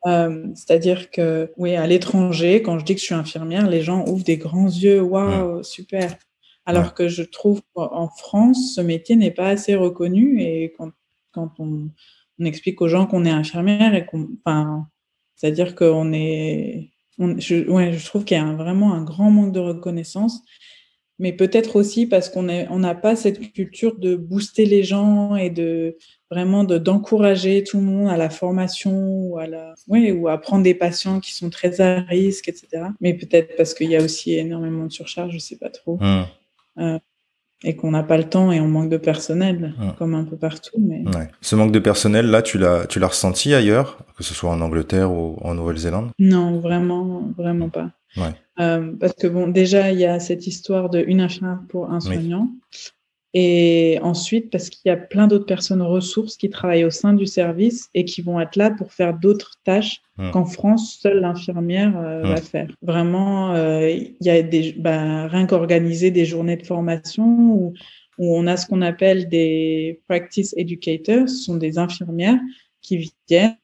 Euh, 0.07 0.49
c'est-à-dire 0.57 1.13
que, 1.13 1.53
oui, 1.57 1.77
à 1.77 1.87
l'étranger, 1.87 2.61
quand 2.61 2.81
je 2.81 2.85
dis 2.85 2.95
que 2.95 3.01
je 3.01 3.07
suis 3.07 3.15
infirmière, 3.15 3.71
les 3.71 3.83
gens 3.83 4.05
ouvrent 4.09 4.25
des 4.25 4.39
grands 4.39 4.67
yeux, 4.67 5.01
waouh, 5.01 5.61
hmm. 5.61 5.63
super. 5.63 6.17
Alors 6.67 6.95
que 6.95 7.09
je 7.09 7.23
trouve 7.23 7.63
qu'en 7.75 8.09
France, 8.09 8.75
ce 8.75 8.81
métier 8.81 9.15
n'est 9.15 9.31
pas 9.31 9.49
assez 9.49 9.77
reconnu 9.77 10.43
et 10.43 10.73
quand 10.77 10.91
quand 11.33 11.53
on, 11.59 11.91
explique 12.43 12.81
aux 12.81 12.89
gens 12.89 13.05
qu'on 13.05 13.27
est 13.27 13.31
infirmière 13.31 13.95
et 13.95 14.07
qu'on, 14.07 14.31
enfin, 14.45 14.87
c'est-à-dire 15.37 15.75
qu'on 15.75 16.11
est, 16.15 16.89
je, 17.19 17.69
ouais, 17.69 17.93
je 17.93 18.07
trouve 18.07 18.25
qu'il 18.25 18.39
y 18.39 18.41
a 18.41 18.53
vraiment 18.55 18.95
un 18.95 19.05
grand 19.05 19.31
manque 19.31 19.53
de 19.53 19.61
reconnaissance, 19.61 20.43
mais 21.21 21.35
peut-être 21.35 21.77
aussi 21.77 22.07
parce 22.07 22.31
qu'on 22.31 22.49
on 22.49 22.79
n'a 22.79 22.95
pas 22.95 23.15
cette 23.15 23.53
culture 23.53 23.99
de 23.99 24.17
booster 24.17 24.65
les 24.65 24.83
gens 24.83 25.37
et 25.37 25.51
de 25.51 25.99
vraiment 26.31 26.65
de 26.65 26.79
d'encourager 26.79 27.63
tout 27.63 27.77
le 27.77 27.83
monde 27.83 28.09
à 28.09 28.17
la 28.17 28.31
formation 28.31 28.93
ou 28.95 29.39
à 29.39 29.47
la, 29.47 29.75
ouais, 29.89 30.13
ou 30.13 30.29
à 30.29 30.39
prendre 30.39 30.65
des 30.65 30.75
patients 30.75 31.21
qui 31.21 31.35
sont 31.35 31.51
très 31.51 31.83
à 31.83 32.01
risque, 32.01 32.49
etc. 32.49 32.85
Mais 33.01 33.13
peut-être 33.13 33.55
parce 33.57 33.75
qu'il 33.75 33.91
y 33.91 33.97
a 33.97 34.03
aussi 34.03 34.33
énormément 34.33 34.87
de 34.87 34.93
surcharge, 34.93 35.35
je 35.35 35.39
sais 35.39 35.59
pas 35.59 35.69
trop. 35.69 35.99
Mmh. 36.01 36.25
Euh, 36.79 36.99
et 37.63 37.77
qu'on 37.77 37.91
n'a 37.91 38.03
pas 38.03 38.17
le 38.17 38.25
temps 38.25 38.53
et 38.53 38.61
on 38.61 38.69
manque 38.69 38.89
de 38.89 38.97
personnel, 38.97 39.75
comme 39.99 40.15
un 40.15 40.25
peu 40.25 40.37
partout. 40.37 40.79
Mais... 40.79 41.05
Ce 41.41 41.57
manque 41.57 41.73
de 41.73 41.79
personnel, 41.79 42.27
là, 42.27 42.43
tu 42.43 42.59
l'as, 42.59 42.87
tu 42.87 42.99
l'as 42.99 43.09
ressenti 43.09 43.55
ailleurs, 43.55 43.99
que 44.17 44.23
ce 44.23 44.35
soit 44.35 44.51
en 44.51 44.61
Angleterre 44.61 45.13
ou 45.13 45.37
en 45.43 45.55
Nouvelle-Zélande? 45.55 46.11
Non, 46.19 46.59
vraiment, 46.59 47.31
vraiment 47.37 47.69
pas. 47.69 47.91
Euh, 48.59 48.93
parce 48.99 49.15
que 49.15 49.27
bon, 49.27 49.49
déjà, 49.49 49.93
il 49.93 49.99
y 49.99 50.07
a 50.07 50.21
cette 50.21 50.47
histoire 50.47 50.91
de 50.91 51.01
une 51.07 51.21
infirmière 51.21 51.61
pour 51.69 51.91
un 51.91 52.01
soignant. 52.01 52.49
Et 53.33 53.99
ensuite, 54.03 54.51
parce 54.51 54.71
qu'il 54.71 54.89
y 54.89 54.93
a 54.93 54.97
plein 54.97 55.29
d'autres 55.29 55.47
personnes 55.47 55.83
ressources 55.83 56.37
qui 56.37 56.51
travaillent 56.51 56.85
au 56.85 56.91
sein 56.91 57.13
du 57.13 57.27
service 57.27 57.89
et 57.95 58.05
qui 58.05 58.23
vont 58.23 58.41
être 58.41 58.57
là 58.57 58.71
pour 58.71 58.93
faire 58.93 59.17
d'autres 59.17 59.53
tâches 59.65 60.03
hmm. 60.19 60.31
qu'en 60.33 60.45
France, 60.45 60.99
seule 61.01 61.21
l'infirmière 61.21 61.97
euh, 61.97 62.23
va 62.23 62.35
hmm. 62.35 62.43
faire. 62.43 62.69
Vraiment, 62.83 63.55
euh, 63.55 63.89
il 63.89 64.17
y 64.21 64.31
a 64.31 64.43
des, 64.43 64.73
bah, 64.73 65.29
rien 65.29 65.47
qu'organiser 65.47 66.11
des 66.11 66.25
journées 66.25 66.57
de 66.57 66.67
formation 66.67 67.25
où, 67.25 67.75
où 68.19 68.37
on 68.37 68.49
a 68.49 68.57
ce 68.57 68.67
qu'on 68.67 68.83
appelle 68.83 69.29
des 69.29 70.01
practice 70.09 70.53
educators, 70.57 71.29
ce 71.29 71.37
sont 71.37 71.57
des 71.57 71.79
infirmières 71.79 72.41
qui 72.83 73.13
viennent 73.29 73.57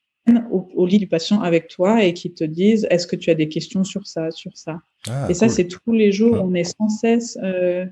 au, 0.50 0.86
lit 0.86 0.98
du 0.98 1.06
patient 1.06 1.40
avec 1.40 1.68
toi 1.68 2.04
et 2.04 2.14
qui 2.14 2.32
te 2.32 2.44
disent 2.44 2.86
est-ce 2.90 3.06
que 3.06 3.16
tu 3.16 3.30
as 3.30 3.34
des 3.34 3.48
questions 3.48 3.84
sur 3.84 4.06
ça, 4.06 4.30
sur 4.30 4.56
ça? 4.56 4.80
Ah, 5.08 5.26
et 5.28 5.34
ça, 5.34 5.48
c'est 5.48 5.66
tous 5.66 5.92
les 5.92 6.12
jours, 6.12 6.40
on 6.42 6.54
est 6.54 6.64
sans 6.64 6.88
cesse 6.88 7.38
euh, 7.42 7.86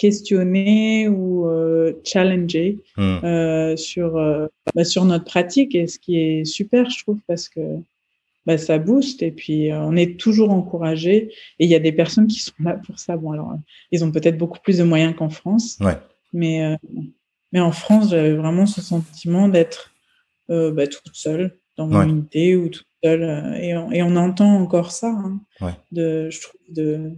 questionner 0.00 1.08
ou 1.08 1.46
euh, 1.46 1.92
challenger 2.04 2.78
hmm. 2.96 3.18
euh, 3.22 3.76
sur 3.76 4.16
euh, 4.16 4.46
bah, 4.74 4.84
sur 4.84 5.04
notre 5.04 5.26
pratique 5.26 5.74
et 5.74 5.86
ce 5.86 5.98
qui 5.98 6.16
est 6.16 6.46
super 6.46 6.88
je 6.88 7.02
trouve 7.02 7.18
parce 7.26 7.50
que 7.50 7.60
bah, 8.46 8.56
ça 8.56 8.78
booste 8.78 9.22
et 9.22 9.30
puis 9.30 9.68
on 9.74 9.94
est 9.96 10.18
toujours 10.18 10.52
encouragé 10.52 11.34
et 11.58 11.64
il 11.66 11.68
y 11.68 11.74
a 11.74 11.78
des 11.80 11.92
personnes 11.92 12.28
qui 12.28 12.40
sont 12.40 12.54
là 12.60 12.80
pour 12.86 12.98
ça 12.98 13.18
bon 13.18 13.32
alors 13.32 13.52
ils 13.92 14.02
ont 14.02 14.10
peut-être 14.10 14.38
beaucoup 14.38 14.58
plus 14.60 14.78
de 14.78 14.84
moyens 14.84 15.14
qu'en 15.14 15.28
France 15.28 15.76
ouais. 15.80 15.98
mais 16.32 16.78
mais 17.52 17.60
en 17.60 17.72
France 17.72 18.08
j'avais 18.08 18.32
vraiment 18.32 18.64
ce 18.64 18.80
sentiment 18.80 19.48
d'être 19.48 19.92
bah, 20.48 20.86
toute 20.86 21.14
seule 21.14 21.58
dans 21.76 21.88
mon 21.88 22.02
unité 22.04 22.56
ou 22.56 22.70
toute 22.70 22.86
seule 23.04 23.54
et 23.60 23.76
on, 23.76 23.92
et 23.92 24.02
on 24.02 24.16
entend 24.16 24.54
encore 24.56 24.92
ça 24.92 25.08
hein, 25.10 25.42
ouais. 25.60 25.74
de 25.92 26.30
je 26.30 26.40
trouve 26.40 26.60
de 26.70 27.12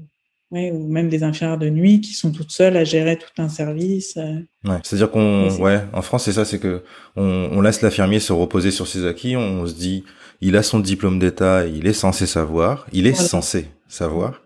ou 0.53 0.87
même 0.89 1.09
des 1.09 1.23
infirmières 1.23 1.59
de 1.59 1.69
nuit 1.69 2.01
qui 2.01 2.13
sont 2.13 2.31
toutes 2.31 2.51
seules 2.51 2.77
à 2.77 2.85
gérer 2.85 3.17
tout 3.17 3.43
un 3.43 3.49
service. 3.49 4.17
Euh. 4.17 4.41
Ouais, 4.65 4.79
c'est-à-dire 4.83 5.11
qu'on, 5.11 5.51
ouais, 5.59 5.81
en 5.93 6.03
France, 6.03 6.25
c'est 6.25 6.33
ça, 6.33 6.45
c'est 6.45 6.59
que 6.59 6.83
on, 7.17 7.49
on 7.53 7.61
laisse 7.61 7.83
l'infirmier 7.83 8.21
se 8.21 8.33
reposer 8.33 8.71
sur 8.71 8.87
ses 8.87 9.07
acquis. 9.07 9.37
On, 9.37 9.67
se 9.67 9.75
dit, 9.75 10.05
il 10.41 10.57
a 10.57 10.63
son 10.63 10.79
diplôme 10.79 11.19
d'état, 11.19 11.67
il 11.67 11.87
est 11.87 11.93
censé 11.93 12.27
savoir, 12.27 12.87
il 12.93 13.07
est 13.07 13.15
censé 13.15 13.69
savoir. 13.89 14.43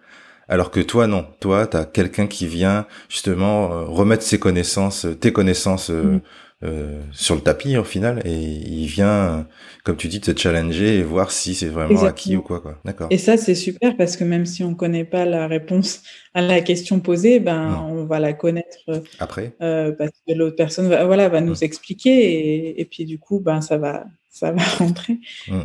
Alors 0.49 0.71
que 0.71 0.81
toi, 0.81 1.07
non. 1.07 1.27
Toi, 1.41 1.67
t'as 1.67 1.85
quelqu'un 1.85 2.29
qui 2.29 2.47
vient 2.47 2.87
justement 3.09 3.73
euh, 3.73 3.85
remettre 3.85 4.23
ses 4.23 4.39
connaissances, 4.39 5.07
tes 5.21 5.33
connaissances 5.33 5.91
euh, 5.91 6.03
mm. 6.03 6.21
Euh, 6.65 7.03
sur 7.13 7.35
le 7.35 7.43
tapis 7.43 7.77
au 7.77 7.85
final 7.85 8.23
et 8.25 8.33
il 8.33 8.87
vient, 8.87 9.47
comme 9.85 9.99
tu 9.99 10.09
dis, 10.09 10.23
te 10.23 10.35
challenger 10.35 10.97
et 10.97 11.03
voir 11.03 11.31
si 11.31 11.55
c'est 11.55 11.69
vraiment 11.69 12.03
acquis 12.05 12.35
ou 12.35 12.41
quoi. 12.41 12.61
quoi. 12.61 12.79
D'accord. 12.83 13.09
Et 13.11 13.19
ça, 13.19 13.37
c'est 13.37 13.55
super 13.55 13.95
parce 13.99 14.17
que 14.17 14.25
même 14.25 14.47
si 14.47 14.65
on 14.65 14.75
connaît 14.75 15.05
pas 15.05 15.27
la 15.27 15.49
réponse 15.49 16.03
à 16.33 16.41
la 16.41 16.63
question 16.63 17.01
posée, 17.01 17.41
ben 17.41 17.87
on 17.91 18.07
va 18.07 18.21
la 18.21 18.33
connaître 18.33 18.79
euh, 18.89 19.01
après 19.19 19.55
euh, 19.61 19.93
parce 19.93 20.13
que 20.27 20.33
l'autre 20.33 20.57
personne 20.57 20.89
va, 20.89 21.05
voilà, 21.05 21.29
va 21.29 21.43
nous 21.43 21.63
expliquer 21.63 22.11
et, 22.11 22.81
et, 22.81 22.85
puis 22.87 23.05
du 23.05 23.19
coup, 23.19 23.39
ben 23.39 23.61
ça 23.61 23.77
va, 23.77 24.07
ça 24.31 24.53
va 24.53 24.63
rentrer. 24.79 25.19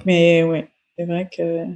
Mais 0.05 0.43
ouais, 0.43 0.67
c'est 0.97 1.05
vrai 1.05 1.29
que 1.33 1.67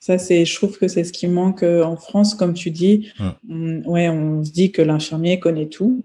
ça, 0.00 0.18
c'est, 0.18 0.44
je 0.44 0.54
trouve 0.56 0.76
que 0.76 0.88
c'est 0.88 1.04
ce 1.04 1.12
qui 1.12 1.28
manque 1.28 1.62
en 1.62 1.96
France, 1.96 2.34
comme 2.34 2.54
tu 2.54 2.72
dis. 2.72 3.12
ouais, 3.48 4.08
on 4.08 4.42
se 4.42 4.50
dit 4.50 4.72
que 4.72 4.82
l'infirmier 4.82 5.38
connaît 5.38 5.68
tout 5.68 6.02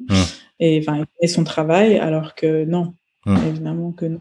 et 0.60 0.80
enfin 0.80 1.06
et 1.22 1.28
son 1.28 1.44
travail 1.44 1.98
alors 1.98 2.36
que 2.36 2.66
non 2.66 2.94
hmm. 3.26 3.38
évidemment 3.48 3.92
que 3.92 4.06
non 4.06 4.20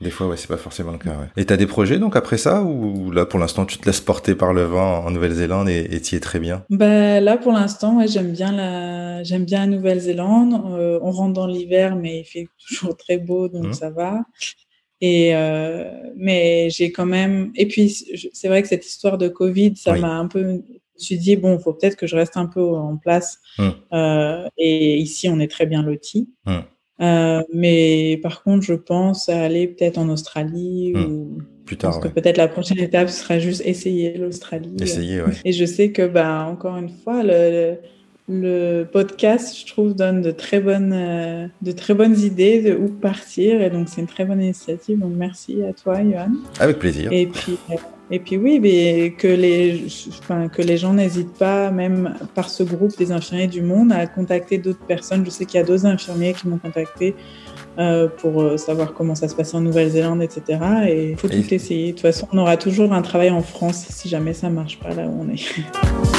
des 0.00 0.10
fois 0.10 0.28
ouais 0.28 0.36
c'est 0.36 0.48
pas 0.48 0.56
forcément 0.56 0.92
le 0.92 0.98
cas 0.98 1.10
ouais. 1.10 1.26
et 1.36 1.44
t'as 1.44 1.56
des 1.56 1.66
projets 1.66 1.98
donc 1.98 2.16
après 2.16 2.38
ça 2.38 2.62
ou 2.62 3.10
là 3.10 3.26
pour 3.26 3.38
l'instant 3.38 3.66
tu 3.66 3.78
te 3.78 3.86
laisses 3.86 4.00
porter 4.00 4.34
par 4.34 4.52
le 4.52 4.62
vent 4.62 5.04
en 5.04 5.10
Nouvelle-Zélande 5.10 5.68
et 5.68 6.00
t'y 6.00 6.16
es 6.16 6.20
très 6.20 6.38
bien? 6.38 6.64
Bah 6.70 7.20
là 7.20 7.36
pour 7.36 7.52
l'instant 7.52 7.98
ouais, 7.98 8.06
j'aime 8.06 8.32
bien 8.32 8.52
la 8.52 9.22
j'aime 9.24 9.44
bien 9.44 9.60
la 9.60 9.66
Nouvelle-Zélande 9.66 10.62
euh, 10.78 11.00
on 11.02 11.10
rentre 11.10 11.34
dans 11.34 11.46
l'hiver 11.46 11.96
mais 11.96 12.20
il 12.20 12.24
fait 12.24 12.48
toujours 12.68 12.96
très 12.96 13.18
beau 13.18 13.48
donc 13.48 13.68
hmm. 13.68 13.72
ça 13.72 13.90
va 13.90 14.20
et 15.00 15.34
euh, 15.34 15.90
mais 16.16 16.70
j'ai 16.70 16.92
quand 16.92 17.06
même 17.06 17.50
et 17.56 17.66
puis 17.66 17.90
c'est 18.32 18.48
vrai 18.48 18.62
que 18.62 18.68
cette 18.68 18.86
histoire 18.86 19.18
de 19.18 19.28
Covid 19.28 19.76
ça 19.76 19.96
m'a 19.96 20.16
un 20.16 20.26
peu 20.26 20.62
me 20.98 21.04
suis 21.04 21.18
dit, 21.18 21.36
bon, 21.36 21.56
il 21.56 21.62
faut 21.62 21.72
peut-être 21.72 21.96
que 21.96 22.06
je 22.06 22.16
reste 22.16 22.36
un 22.36 22.46
peu 22.46 22.62
en 22.62 22.96
place. 22.96 23.38
Hum. 23.58 23.74
Euh, 23.92 24.46
et 24.56 24.96
ici, 24.96 25.28
on 25.28 25.40
est 25.40 25.50
très 25.50 25.66
bien 25.66 25.82
lotis. 25.82 26.28
Hum. 26.46 26.62
Euh, 27.00 27.42
mais 27.52 28.18
par 28.22 28.42
contre, 28.42 28.64
je 28.64 28.74
pense 28.74 29.28
à 29.28 29.42
aller 29.42 29.68
peut-être 29.68 29.98
en 29.98 30.08
Australie 30.08 30.92
hum. 30.94 31.04
ou 31.04 31.38
plus 31.64 31.76
tard. 31.76 31.92
Parce 31.92 32.02
que 32.02 32.08
peut-être 32.08 32.36
la 32.36 32.48
prochaine 32.48 32.78
étape 32.80 33.08
sera 33.08 33.38
juste 33.38 33.62
essayer 33.64 34.16
l'Australie. 34.16 34.74
Essayer, 34.80 35.22
oui. 35.22 35.32
Et 35.44 35.52
je 35.52 35.64
sais 35.64 35.92
que, 35.92 36.06
bah, 36.06 36.46
encore 36.50 36.76
une 36.76 36.88
fois, 36.88 37.22
le, 37.22 37.50
le 37.50 37.78
podcast, 38.92 39.58
je 39.58 39.66
trouve, 39.66 39.94
donne 39.94 40.20
de 40.20 40.30
très 40.30 40.60
bonnes, 40.60 40.92
euh, 40.92 41.46
de 41.62 41.72
très 41.72 41.94
bonnes 41.94 42.18
idées 42.18 42.60
de 42.60 42.74
où 42.74 42.88
partir. 42.88 43.62
Et 43.62 43.70
donc, 43.70 43.88
c'est 43.88 44.00
une 44.00 44.06
très 44.06 44.24
bonne 44.24 44.42
initiative. 44.42 44.98
Donc, 44.98 45.12
merci 45.16 45.62
à 45.62 45.72
toi, 45.72 46.02
Johan. 46.02 46.32
Avec 46.60 46.78
plaisir. 46.78 47.10
Et 47.12 47.26
puis, 47.26 47.58
euh, 47.70 47.74
et 48.10 48.18
puis 48.18 48.36
oui, 48.36 48.60
mais 48.60 49.14
que 49.16 49.28
les, 49.28 49.86
enfin, 50.20 50.48
que 50.48 50.62
les 50.62 50.76
gens 50.76 50.94
n'hésitent 50.94 51.38
pas, 51.38 51.70
même 51.70 52.14
par 52.34 52.50
ce 52.50 52.62
groupe 52.62 52.96
des 52.98 53.12
infirmiers 53.12 53.46
du 53.46 53.62
monde, 53.62 53.92
à 53.92 54.06
contacter 54.06 54.58
d'autres 54.58 54.86
personnes. 54.86 55.24
Je 55.24 55.30
sais 55.30 55.44
qu'il 55.46 55.58
y 55.58 55.62
a 55.62 55.66
deux 55.66 55.86
infirmiers 55.86 56.34
qui 56.34 56.48
m'ont 56.48 56.58
contacté 56.58 57.14
euh, 57.78 58.08
pour 58.08 58.58
savoir 58.58 58.92
comment 58.92 59.14
ça 59.14 59.28
se 59.28 59.34
passe 59.34 59.54
en 59.54 59.60
Nouvelle-Zélande, 59.60 60.22
etc. 60.22 60.60
Et 60.88 61.10
il 61.10 61.16
faut 61.16 61.28
tout 61.28 61.54
essayer. 61.54 61.88
De 61.88 61.92
toute 61.92 62.00
façon, 62.02 62.28
on 62.32 62.38
aura 62.38 62.56
toujours 62.56 62.92
un 62.92 63.02
travail 63.02 63.30
en 63.30 63.42
France 63.42 63.86
si 63.88 64.08
jamais 64.08 64.34
ça 64.34 64.50
marche 64.50 64.78
pas 64.78 64.90
là 64.90 65.06
où 65.06 65.22
on 65.22 65.28
est. 65.30 65.44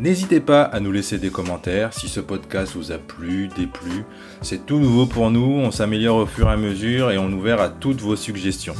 N'hésitez 0.00 0.40
pas 0.40 0.62
à 0.62 0.80
nous 0.80 0.92
laisser 0.92 1.18
des 1.18 1.28
commentaires 1.28 1.92
si 1.92 2.08
ce 2.08 2.20
podcast 2.20 2.72
vous 2.74 2.90
a 2.90 2.96
plu, 2.96 3.48
déplu. 3.48 4.04
C'est 4.40 4.64
tout 4.64 4.78
nouveau 4.78 5.04
pour 5.04 5.30
nous, 5.30 5.60
on 5.62 5.70
s'améliore 5.70 6.16
au 6.16 6.26
fur 6.26 6.48
et 6.48 6.52
à 6.52 6.56
mesure 6.56 7.10
et 7.10 7.18
on 7.18 7.28
est 7.28 7.34
ouvert 7.34 7.60
à 7.60 7.68
toutes 7.68 8.00
vos 8.00 8.16
suggestions. 8.16 8.74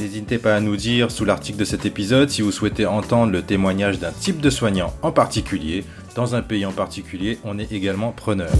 N'hésitez 0.00 0.38
pas 0.38 0.56
à 0.56 0.60
nous 0.60 0.74
dire 0.74 1.12
sous 1.12 1.24
l'article 1.24 1.60
de 1.60 1.64
cet 1.64 1.86
épisode 1.86 2.30
si 2.30 2.42
vous 2.42 2.50
souhaitez 2.50 2.84
entendre 2.84 3.30
le 3.30 3.42
témoignage 3.42 4.00
d'un 4.00 4.10
type 4.10 4.40
de 4.40 4.50
soignant 4.50 4.92
en 5.02 5.12
particulier. 5.12 5.84
Dans 6.16 6.34
un 6.34 6.42
pays 6.42 6.66
en 6.66 6.72
particulier, 6.72 7.38
on 7.44 7.60
est 7.60 7.70
également 7.70 8.10
preneur. 8.10 8.50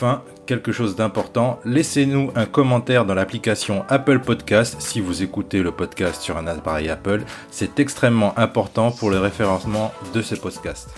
Enfin, 0.00 0.22
quelque 0.46 0.72
chose 0.72 0.96
d'important, 0.96 1.60
laissez-nous 1.66 2.32
un 2.34 2.46
commentaire 2.46 3.04
dans 3.04 3.12
l'application 3.12 3.84
Apple 3.90 4.20
Podcast 4.20 4.76
si 4.78 4.98
vous 5.00 5.22
écoutez 5.22 5.62
le 5.62 5.72
podcast 5.72 6.22
sur 6.22 6.38
un 6.38 6.46
appareil 6.46 6.88
Apple. 6.88 7.22
C'est 7.50 7.78
extrêmement 7.78 8.38
important 8.38 8.92
pour 8.92 9.10
le 9.10 9.18
référencement 9.18 9.92
de 10.14 10.22
ce 10.22 10.34
podcast. 10.34 10.88